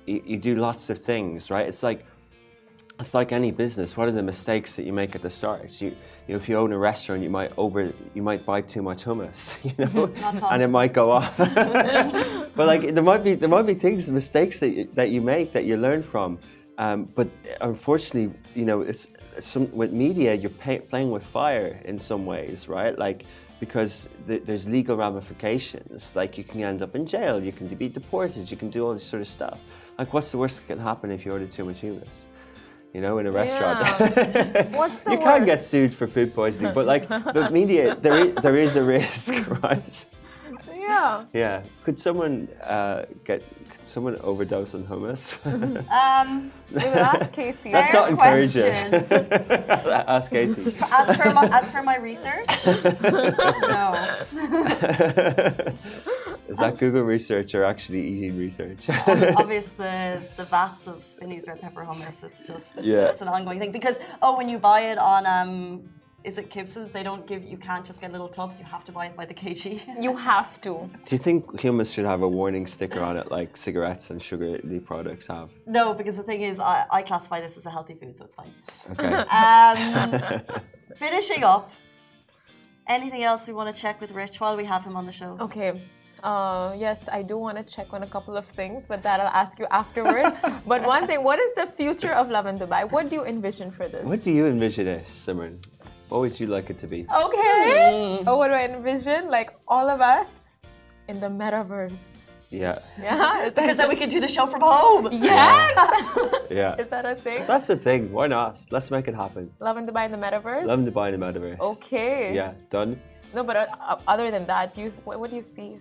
you, 0.06 0.22
you 0.26 0.36
do 0.36 0.56
lots 0.56 0.90
of 0.90 0.98
things, 0.98 1.50
right? 1.50 1.66
It's 1.66 1.82
like 1.82 2.04
it's 3.00 3.14
like 3.14 3.32
any 3.32 3.50
business. 3.50 3.96
What 3.96 4.08
are 4.08 4.12
the 4.12 4.22
mistakes 4.22 4.76
that 4.76 4.84
you 4.84 4.92
make 4.92 5.14
at 5.14 5.22
the 5.22 5.30
start? 5.30 5.80
You, 5.80 5.88
you 5.88 5.96
know, 6.28 6.36
if 6.36 6.48
you 6.48 6.56
own 6.56 6.72
a 6.72 6.78
restaurant, 6.78 7.22
you 7.22 7.30
might 7.30 7.52
over, 7.56 7.92
you 8.14 8.22
might 8.22 8.46
buy 8.46 8.60
too 8.60 8.82
much 8.82 9.04
hummus, 9.04 9.56
you 9.64 9.74
know, 9.84 10.06
and 10.50 10.62
it 10.62 10.68
might 10.68 10.92
go 10.92 11.10
off. 11.10 11.36
but 11.38 12.66
like 12.66 12.94
there 12.94 13.02
might 13.02 13.24
be 13.24 13.34
there 13.34 13.48
might 13.48 13.66
be 13.66 13.74
things, 13.74 14.10
mistakes 14.10 14.60
that 14.60 14.70
you, 14.70 14.84
that 14.84 15.10
you 15.10 15.20
make 15.20 15.52
that 15.52 15.64
you 15.64 15.76
learn 15.76 16.02
from. 16.02 16.38
Um, 16.78 17.04
but 17.14 17.28
unfortunately, 17.60 18.36
you 18.54 18.64
know, 18.64 18.80
it's 18.80 19.08
some 19.40 19.70
with 19.70 19.92
media, 19.92 20.34
you're 20.34 20.50
pay, 20.50 20.78
playing 20.80 21.10
with 21.10 21.24
fire 21.24 21.80
in 21.84 21.98
some 21.98 22.26
ways, 22.26 22.68
right? 22.68 22.96
Like 22.98 23.24
because 23.60 24.08
th- 24.26 24.42
there's 24.44 24.68
legal 24.68 24.96
ramifications. 24.96 26.14
Like 26.14 26.38
you 26.38 26.44
can 26.44 26.62
end 26.62 26.82
up 26.82 26.94
in 26.94 27.06
jail, 27.06 27.42
you 27.42 27.52
can 27.52 27.66
be 27.68 27.88
deported, 27.88 28.50
you 28.50 28.56
can 28.56 28.70
do 28.70 28.86
all 28.86 28.94
this 28.94 29.04
sort 29.04 29.22
of 29.22 29.28
stuff. 29.28 29.60
Like 29.98 30.12
what's 30.12 30.30
the 30.30 30.38
worst 30.38 30.60
that 30.60 30.66
can 30.66 30.78
happen 30.78 31.10
if 31.10 31.24
you 31.24 31.32
order 31.32 31.46
too 31.46 31.64
much 31.64 31.80
hummus? 31.82 32.26
You 32.94 33.00
know, 33.00 33.18
in 33.18 33.26
a 33.26 33.32
restaurant. 33.32 33.80
Yeah. 33.84 34.68
What's 34.78 35.00
the 35.00 35.10
you 35.10 35.18
worst? 35.18 35.28
can 35.28 35.44
get 35.44 35.64
sued 35.64 35.92
for 35.92 36.06
food 36.06 36.32
poisoning, 36.32 36.72
but 36.72 36.86
like 36.86 37.08
the 37.08 37.50
media, 37.52 37.96
there 37.96 38.16
is, 38.28 38.34
there 38.36 38.56
is 38.56 38.76
a 38.76 38.84
risk, 38.84 39.34
right? 39.62 40.06
Yeah. 40.72 41.24
Yeah. 41.32 41.64
Could 41.82 41.98
someone 42.00 42.48
uh, 42.62 43.06
get? 43.24 43.44
Could 43.68 43.84
someone 43.86 44.16
overdose 44.20 44.74
on 44.74 44.84
hummus? 44.84 45.34
um, 45.90 46.52
ask 46.76 47.32
Casey. 47.32 47.72
That's 47.72 47.92
not 47.92 48.10
encouraging. 48.10 48.64
ask 48.64 50.30
Casey. 50.30 50.76
As 50.92 51.16
per 51.16 51.32
my, 51.32 51.82
my 51.82 51.96
research, 51.96 52.46
no. 53.62 54.06
Is 56.48 56.58
that 56.58 56.78
Google 56.78 57.02
research 57.02 57.54
or 57.54 57.64
actually 57.64 58.06
eating 58.06 58.38
research? 58.38 58.88
Obviously, 59.06 59.76
the, 59.84 60.22
the 60.36 60.44
vats 60.44 60.86
of 60.86 61.02
Spinneys 61.02 61.46
red 61.46 61.60
pepper 61.60 61.84
hummus. 61.84 62.22
It's 62.22 62.44
just 62.44 62.84
yeah. 62.84 63.06
it's 63.06 63.22
an 63.22 63.28
ongoing 63.28 63.58
thing 63.58 63.72
because 63.72 63.98
oh, 64.22 64.36
when 64.36 64.48
you 64.48 64.58
buy 64.58 64.80
it 64.92 64.98
on 64.98 65.26
um, 65.26 65.88
is 66.24 66.38
it 66.38 66.50
Kibsons? 66.50 66.92
They 66.92 67.02
don't 67.02 67.26
give 67.26 67.44
you 67.44 67.56
can't 67.56 67.84
just 67.84 68.00
get 68.00 68.12
little 68.12 68.28
tubs. 68.28 68.58
You 68.58 68.66
have 68.66 68.84
to 68.84 68.92
buy 68.92 69.06
it 69.06 69.16
by 69.16 69.24
the 69.24 69.34
kg. 69.34 69.80
You 70.02 70.16
have 70.16 70.60
to. 70.62 70.90
Do 71.04 71.14
you 71.14 71.18
think 71.18 71.46
hummus 71.62 71.92
should 71.92 72.06
have 72.06 72.22
a 72.22 72.28
warning 72.28 72.66
sticker 72.66 73.00
on 73.00 73.16
it 73.16 73.30
like 73.30 73.56
cigarettes 73.56 74.10
and 74.10 74.22
sugary 74.22 74.80
products 74.80 75.26
have? 75.28 75.50
No, 75.66 75.94
because 75.94 76.16
the 76.16 76.22
thing 76.22 76.42
is, 76.42 76.58
I, 76.60 76.86
I 76.90 77.02
classify 77.02 77.40
this 77.40 77.56
as 77.56 77.66
a 77.66 77.70
healthy 77.70 77.94
food, 77.94 78.18
so 78.18 78.24
it's 78.24 78.34
fine. 78.34 78.52
Okay. 78.92 79.24
Um, 79.34 80.42
finishing 80.96 81.44
up. 81.44 81.70
Anything 82.86 83.22
else 83.22 83.48
we 83.48 83.54
want 83.54 83.74
to 83.74 83.80
check 83.80 83.98
with 83.98 84.10
Rich 84.10 84.40
while 84.40 84.58
we 84.58 84.64
have 84.66 84.84
him 84.84 84.94
on 84.94 85.06
the 85.06 85.12
show? 85.12 85.38
Okay. 85.40 85.82
Uh, 86.24 86.74
yes, 86.78 87.06
I 87.12 87.20
do 87.20 87.36
want 87.36 87.58
to 87.58 87.62
check 87.62 87.92
on 87.92 88.02
a 88.02 88.06
couple 88.06 88.34
of 88.34 88.46
things, 88.46 88.86
but 88.86 89.02
that 89.02 89.20
I'll 89.20 89.36
ask 89.42 89.58
you 89.58 89.66
afterwards. 89.70 90.34
but 90.66 90.82
one 90.86 91.06
thing, 91.06 91.22
what 91.22 91.38
is 91.38 91.52
the 91.52 91.66
future 91.66 92.12
of 92.12 92.30
Lovin 92.30 92.56
Dubai? 92.56 92.90
What 92.90 93.10
do 93.10 93.16
you 93.16 93.24
envision 93.26 93.70
for 93.70 93.86
this? 93.86 94.06
What 94.06 94.22
do 94.22 94.32
you 94.32 94.46
envision 94.46 94.86
it, 94.86 95.06
Simran? 95.08 95.62
What 96.08 96.22
would 96.22 96.40
you 96.40 96.46
like 96.46 96.70
it 96.70 96.78
to 96.78 96.86
be? 96.86 97.00
Okay. 97.14 97.90
Mm. 97.92 98.24
Oh, 98.26 98.38
what 98.38 98.48
do 98.48 98.54
I 98.54 98.64
envision? 98.64 99.28
Like 99.28 99.50
all 99.68 99.90
of 99.90 100.00
us 100.00 100.28
in 101.08 101.20
the 101.20 101.28
metaverse. 101.28 102.16
Yeah. 102.50 102.78
Yeah. 102.98 103.50
because 103.54 103.76
then 103.76 103.90
we 103.90 103.96
can 103.96 104.08
do 104.08 104.20
the 104.20 104.28
show 104.28 104.46
from 104.46 104.62
home. 104.62 105.08
Yes. 105.12 106.50
yeah. 106.50 106.76
Is 106.76 106.88
that 106.88 107.04
a 107.04 107.16
thing? 107.16 107.44
That's 107.46 107.68
a 107.68 107.76
thing. 107.76 108.12
Why 108.12 108.28
not? 108.28 108.58
Let's 108.70 108.90
make 108.90 109.08
it 109.08 109.14
happen. 109.14 109.50
Lovin 109.60 109.86
Dubai 109.86 110.06
in 110.06 110.12
the 110.12 110.18
metaverse. 110.18 110.64
Love 110.64 110.78
in 110.78 110.86
Dubai 110.90 111.12
in 111.12 111.20
the 111.20 111.26
metaverse. 111.26 111.58
Okay. 111.58 112.34
Yeah. 112.34 112.52
Done. 112.70 112.98
No, 113.34 113.42
but 113.42 113.56
uh, 113.56 113.98
other 114.06 114.30
than 114.30 114.46
that, 114.46 114.78
you 114.78 114.92
what, 115.04 115.18
what 115.18 115.30
do 115.30 115.36
you 115.36 115.42
see? 115.42 115.76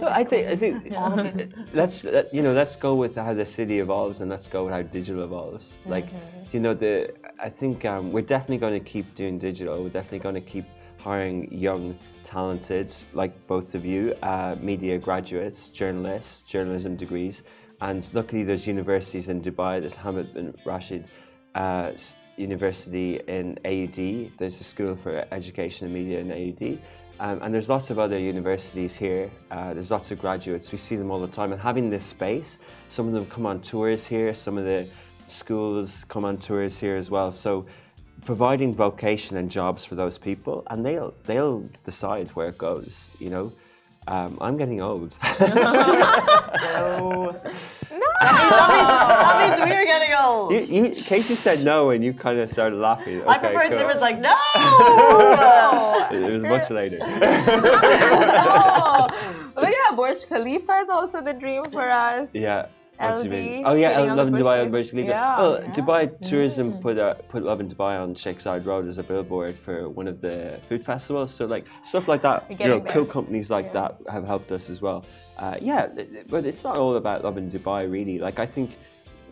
No, 0.00 0.08
I 0.08 0.24
think 0.24 0.48
I 0.48 0.56
think 0.56 0.92
let's 1.72 2.04
you 2.32 2.42
know 2.42 2.52
let's 2.52 2.74
go 2.74 2.96
with 2.96 3.14
how 3.14 3.34
the 3.34 3.46
city 3.46 3.78
evolves 3.78 4.20
and 4.20 4.28
let's 4.28 4.48
go 4.48 4.64
with 4.64 4.72
how 4.74 4.82
digital 4.82 5.22
evolves. 5.22 5.78
Like 5.86 6.06
mm-hmm. 6.06 6.56
you 6.56 6.60
know 6.60 6.74
the 6.74 7.14
I 7.38 7.48
think 7.48 7.84
um, 7.84 8.10
we're 8.10 8.28
definitely 8.34 8.58
going 8.58 8.74
to 8.74 8.84
keep 8.94 9.14
doing 9.14 9.38
digital. 9.38 9.80
We're 9.82 9.90
definitely 9.90 10.18
going 10.18 10.34
to 10.34 10.40
keep 10.40 10.66
hiring 10.98 11.50
young, 11.52 11.96
talented 12.24 12.92
like 13.12 13.46
both 13.46 13.76
of 13.76 13.84
you, 13.84 14.14
uh, 14.22 14.56
media 14.60 14.98
graduates, 14.98 15.68
journalists, 15.68 16.40
journalism 16.42 16.96
degrees, 16.96 17.44
and 17.80 18.08
luckily 18.12 18.42
there's 18.42 18.66
universities 18.66 19.28
in 19.28 19.40
Dubai. 19.40 19.80
There's 19.80 19.94
Hamad 19.94 20.34
bin 20.34 20.52
Rashid. 20.66 21.04
Uh, 21.54 21.92
University 22.38 23.20
in 23.26 23.58
AUD. 23.64 24.32
There's 24.38 24.60
a 24.60 24.64
School 24.64 24.96
for 24.96 25.26
Education 25.32 25.86
and 25.86 25.94
Media 25.94 26.20
in 26.20 26.30
AUD. 26.30 26.78
Um, 27.20 27.42
and 27.42 27.52
there's 27.52 27.68
lots 27.68 27.90
of 27.90 27.98
other 27.98 28.18
universities 28.18 28.94
here. 28.94 29.30
Uh, 29.50 29.74
there's 29.74 29.90
lots 29.90 30.10
of 30.10 30.20
graduates. 30.20 30.70
We 30.70 30.78
see 30.78 30.96
them 30.96 31.10
all 31.10 31.20
the 31.20 31.26
time. 31.26 31.52
And 31.52 31.60
having 31.60 31.90
this 31.90 32.04
space, 32.04 32.58
some 32.90 33.08
of 33.08 33.12
them 33.12 33.26
come 33.26 33.44
on 33.44 33.60
tours 33.60 34.06
here. 34.06 34.32
Some 34.34 34.56
of 34.56 34.64
the 34.64 34.86
schools 35.26 36.04
come 36.04 36.24
on 36.24 36.38
tours 36.38 36.78
here 36.78 36.96
as 36.96 37.10
well. 37.10 37.32
So 37.32 37.66
providing 38.24 38.74
vocation 38.74 39.36
and 39.36 39.50
jobs 39.50 39.84
for 39.84 39.94
those 39.94 40.18
people, 40.18 40.62
and 40.70 40.84
they'll 40.84 41.14
they'll 41.24 41.60
decide 41.84 42.28
where 42.30 42.48
it 42.48 42.58
goes. 42.58 43.10
You 43.18 43.30
know. 43.30 43.52
Um, 44.08 44.38
I'm 44.40 44.56
getting 44.56 44.80
old. 44.80 45.18
no. 45.40 45.46
no. 45.46 47.32
That 47.32 47.44
means, 47.44 47.88
that, 47.90 48.70
means, 48.72 48.88
that, 49.50 49.58
means, 49.58 49.70
we're 49.70 49.84
getting 49.84 50.14
old. 50.18 50.50
You, 50.50 50.60
you, 50.60 50.88
Casey 50.94 51.34
said 51.34 51.62
no, 51.62 51.90
and 51.90 52.02
you 52.02 52.14
kind 52.14 52.38
of 52.38 52.48
started 52.48 52.76
laughing. 52.76 53.20
Okay, 53.20 53.28
I 53.28 53.36
prefer 53.36 53.68
cool. 53.68 53.78
Zimmer's 53.78 54.00
like, 54.00 54.18
no! 54.18 54.34
it 56.10 56.32
was 56.32 56.42
much 56.42 56.70
later. 56.78 56.96
oh. 57.02 59.06
But 59.54 59.70
yeah, 59.70 59.94
Burj 59.94 60.26
Khalifa 60.26 60.72
is 60.72 60.88
also 60.88 61.20
the 61.20 61.34
dream 61.34 61.66
for 61.66 61.90
us. 61.90 62.30
Yeah. 62.32 62.68
LD. 63.00 63.62
Oh 63.64 63.74
yeah, 63.74 64.12
Lovin 64.14 64.34
Dubai 64.34 64.62
on 64.62 64.70
Burj 64.70 64.90
Khalifa. 64.90 65.08
Yeah. 65.08 65.38
Well, 65.38 65.62
yeah. 65.62 65.72
Dubai 65.74 66.28
Tourism 66.28 66.72
mm. 66.72 66.80
put 66.80 66.98
uh, 66.98 67.14
put 67.28 67.42
Lovin 67.42 67.68
Dubai 67.68 68.00
on 68.00 68.14
Sheikh 68.14 68.38
Zayed 68.38 68.66
Road 68.66 68.88
as 68.88 68.98
a 68.98 69.02
billboard 69.02 69.58
for 69.58 69.88
one 69.88 70.08
of 70.08 70.20
the 70.20 70.60
food 70.68 70.82
festivals. 70.82 71.32
So 71.32 71.46
like 71.46 71.66
stuff 71.84 72.08
like 72.08 72.22
that, 72.22 72.50
you 72.50 72.56
know, 72.56 72.80
there. 72.80 72.92
cool 72.92 73.06
companies 73.06 73.50
like 73.50 73.66
yeah. 73.66 73.72
that 73.72 74.12
have 74.12 74.24
helped 74.24 74.50
us 74.52 74.68
as 74.68 74.82
well. 74.82 75.04
Uh, 75.38 75.56
yeah, 75.60 75.88
but 76.28 76.44
it's 76.44 76.64
not 76.64 76.76
all 76.76 76.96
about 76.96 77.22
Lovin 77.22 77.48
Dubai 77.48 77.90
really. 77.90 78.18
Like 78.18 78.38
I 78.38 78.46
think 78.46 78.76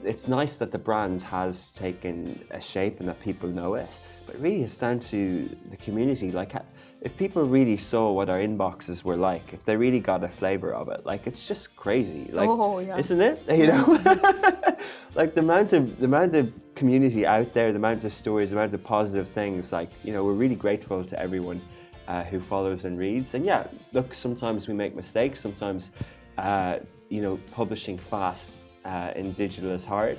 it's 0.04 0.28
nice 0.28 0.58
that 0.58 0.70
the 0.70 0.78
brand 0.78 1.22
has 1.22 1.70
taken 1.70 2.44
a 2.50 2.60
shape 2.60 3.00
and 3.00 3.08
that 3.08 3.20
people 3.20 3.48
know 3.48 3.74
it. 3.74 3.88
Really, 4.38 4.62
it's 4.62 4.76
down 4.76 4.98
to 5.00 5.56
the 5.70 5.76
community. 5.76 6.30
Like 6.30 6.54
if 7.00 7.16
people 7.16 7.44
really 7.44 7.76
saw 7.76 8.12
what 8.12 8.28
our 8.28 8.38
inboxes 8.38 9.04
were 9.04 9.16
like, 9.16 9.52
if 9.52 9.64
they 9.64 9.76
really 9.76 10.00
got 10.00 10.24
a 10.24 10.28
flavor 10.28 10.74
of 10.74 10.88
it, 10.88 11.06
like 11.06 11.26
it's 11.26 11.46
just 11.46 11.76
crazy. 11.76 12.30
Like, 12.32 12.48
oh, 12.48 12.78
yeah. 12.80 12.98
isn't 12.98 13.20
it? 13.20 13.42
You 13.56 13.68
know, 13.68 13.84
like 15.14 15.34
the 15.34 15.40
amount 15.40 15.72
of 15.72 15.98
the 15.98 16.06
amount 16.06 16.34
of 16.34 16.52
community 16.74 17.26
out 17.26 17.54
there, 17.54 17.72
the 17.72 17.78
amount 17.78 18.04
of 18.04 18.12
stories, 18.12 18.50
the 18.50 18.56
amount 18.56 18.74
of 18.74 18.82
positive 18.82 19.28
things. 19.28 19.72
Like, 19.72 19.88
you 20.04 20.12
know, 20.12 20.24
we're 20.24 20.32
really 20.32 20.54
grateful 20.54 21.04
to 21.04 21.20
everyone 21.20 21.60
uh, 22.08 22.24
who 22.24 22.40
follows 22.40 22.84
and 22.84 22.96
reads. 22.96 23.34
And 23.34 23.44
yeah, 23.44 23.66
look, 23.92 24.14
sometimes 24.14 24.68
we 24.68 24.74
make 24.74 24.94
mistakes. 24.96 25.40
Sometimes, 25.40 25.90
uh, 26.38 26.78
you 27.08 27.20
know, 27.20 27.38
publishing 27.52 27.98
fast 27.98 28.58
uh, 28.84 29.12
in 29.16 29.32
digital 29.32 29.70
is 29.70 29.84
hard. 29.84 30.18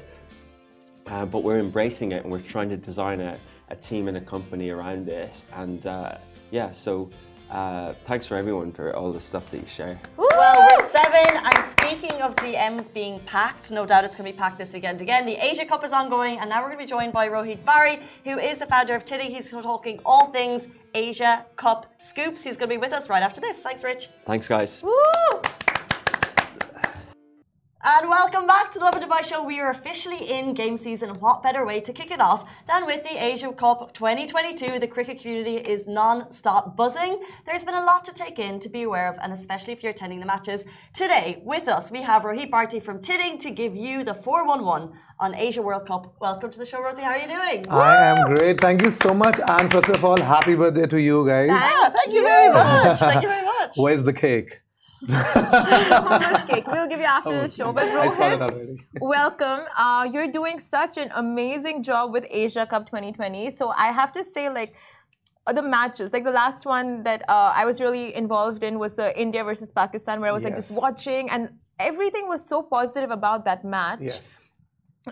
Uh, 1.08 1.26
but 1.26 1.44
we're 1.44 1.60
embracing 1.60 2.12
it 2.12 2.24
and 2.24 2.32
we're 2.32 2.42
trying 2.42 2.70
to 2.70 2.78
design 2.78 3.22
a, 3.22 3.38
a 3.70 3.76
team 3.76 4.08
and 4.08 4.18
a 4.18 4.22
company 4.22 4.70
around 4.70 5.10
it. 5.10 5.44
And 5.54 5.86
uh, 5.88 6.18
yeah, 6.52 6.72
so 6.72 7.10
uh, 7.50 7.94
thanks 8.06 8.26
for 8.26 8.36
everyone 8.36 8.72
for 8.72 8.96
all 8.96 9.12
the 9.12 9.20
stuff 9.20 9.50
that 9.52 9.60
you 9.60 9.68
share. 9.68 10.00
Well, 10.18 10.78
we're 10.78 10.90
seven. 10.90 11.42
And 11.44 11.72
speaking 11.80 12.22
of 12.22 12.36
DMs 12.36 12.94
being 12.94 13.20
packed, 13.20 13.72
no 13.72 13.86
doubt 13.86 14.04
it's 14.04 14.16
going 14.16 14.30
to 14.30 14.36
be 14.36 14.38
packed 14.38 14.58
this 14.58 14.74
weekend 14.74 15.02
again. 15.02 15.26
The 15.26 15.36
Asia 15.36 15.66
Cup 15.66 15.84
is 15.84 15.94
ongoing, 15.94 16.40
and 16.40 16.50
now 16.50 16.62
we're 16.62 16.68
going 16.68 16.80
to 16.80 16.84
be 16.86 16.90
joined 16.90 17.14
by 17.14 17.30
Rohit 17.30 17.64
Bharti, 17.64 18.02
who 18.24 18.38
is 18.38 18.60
the 18.60 18.66
founder 18.66 18.96
of 18.96 19.06
Tiddy. 19.06 19.26
He's 19.34 19.50
talking 19.50 20.00
all 20.06 20.28
things 20.28 20.68
Asia 20.94 21.46
Cup 21.56 21.94
scoops. 22.02 22.44
He's 22.44 22.58
going 22.58 22.70
to 22.70 22.76
be 22.76 22.78
with 22.78 22.94
us 22.94 23.10
right 23.10 23.24
after 23.24 23.42
this. 23.42 23.60
Thanks, 23.60 23.84
Rich. 23.84 24.10
Thanks, 24.26 24.48
guys. 24.48 24.84
Woo! 24.84 25.42
And 27.90 28.10
welcome 28.10 28.46
back 28.46 28.70
to 28.74 28.80
the 28.80 28.84
Lovin 28.84 29.02
Dubai 29.02 29.24
show. 29.24 29.42
We 29.42 29.62
are 29.62 29.70
officially 29.70 30.22
in 30.30 30.54
game 30.54 30.78
season. 30.78 31.10
What 31.22 31.42
better 31.42 31.66
way 31.66 31.80
to 31.80 31.94
kick 31.94 32.12
it 32.12 32.20
off 32.20 32.44
than 32.68 32.86
with 32.86 33.02
the 33.06 33.16
Asia 33.32 33.50
Cup 33.54 33.94
2022? 33.94 34.80
The 34.80 34.88
cricket 34.88 35.22
community 35.22 35.56
is 35.56 35.88
non-stop 35.88 36.76
buzzing. 36.76 37.24
There's 37.46 37.64
been 37.64 37.76
a 37.76 37.86
lot 37.86 38.04
to 38.04 38.14
take 38.14 38.40
in, 38.40 38.60
to 38.60 38.68
be 38.68 38.84
aware 38.84 39.08
of, 39.08 39.18
and 39.22 39.32
especially 39.32 39.72
if 39.72 39.84
you're 39.84 39.94
attending 39.94 40.20
the 40.20 40.26
matches. 40.26 40.66
Today, 40.94 41.42
with 41.46 41.70
us, 41.70 41.90
we 41.90 42.02
have 42.02 42.24
Rohit 42.24 42.50
Bharti 42.50 42.84
from 42.84 43.02
Tiding 43.02 43.38
to 43.38 43.52
give 43.52 43.74
you 43.74 44.04
the 44.04 44.14
411 44.14 44.92
on 45.22 45.34
Asia 45.34 45.62
World 45.62 45.88
Cup. 45.88 46.14
Welcome 46.20 46.52
to 46.52 46.60
the 46.60 46.66
show, 46.66 46.82
Rohit. 46.82 46.98
How 47.00 47.12
are 47.12 47.18
you 47.18 47.30
doing? 47.30 47.70
I 47.70 48.04
am 48.12 48.36
great. 48.36 48.60
Thank 48.60 48.82
you 48.82 48.92
so 48.92 49.14
much. 49.14 49.40
And 49.48 49.72
first 49.72 49.88
of 49.88 50.04
all, 50.04 50.20
happy 50.20 50.56
birthday 50.56 50.88
to 50.88 51.00
you 51.00 51.26
guys. 51.26 51.48
Yeah, 51.48 51.88
thank 51.88 52.14
you 52.14 52.24
very 52.24 52.50
much. 52.52 53.00
Thank 53.00 53.24
you 53.24 53.30
very 53.30 53.46
much. 53.60 53.78
Where's 53.78 54.04
the 54.04 54.12
cake? 54.12 54.60
Cake. 56.48 56.68
We'll 56.68 56.88
give 56.88 57.00
you 57.00 57.06
after 57.06 57.30
oh, 57.30 57.42
the 57.44 57.50
show. 57.50 57.72
But 57.72 57.88
Rohit, 57.88 58.80
welcome. 59.00 59.66
Uh, 59.78 60.10
you're 60.12 60.32
doing 60.32 60.60
such 60.60 60.98
an 60.98 61.12
amazing 61.16 61.84
job 61.84 62.12
with 62.12 62.26
Asia 62.30 62.66
Cup 62.66 62.86
2020. 62.88 63.52
So 63.52 63.70
I 63.70 63.92
have 63.92 64.12
to 64.14 64.24
say, 64.26 64.50
like, 64.50 64.76
uh, 65.46 65.54
the 65.54 65.62
matches, 65.62 66.14
like 66.14 66.24
the 66.24 66.32
last 66.32 66.66
one 66.66 67.04
that 67.04 67.24
uh, 67.30 67.54
I 67.56 67.66
was 67.66 67.80
really 67.80 68.16
involved 68.16 68.64
in 68.64 68.80
was 68.80 68.96
the 68.96 69.18
India 69.20 69.44
versus 69.44 69.72
Pakistan, 69.72 70.20
where 70.20 70.30
I 70.30 70.34
was 70.34 70.44
yes. 70.44 70.50
like 70.50 70.58
just 70.58 70.72
watching, 70.72 71.30
and 71.30 71.50
everything 71.80 72.28
was 72.28 72.44
so 72.44 72.62
positive 72.62 73.12
about 73.12 73.46
that 73.46 73.64
match. 73.64 74.00
Yes. 74.02 74.22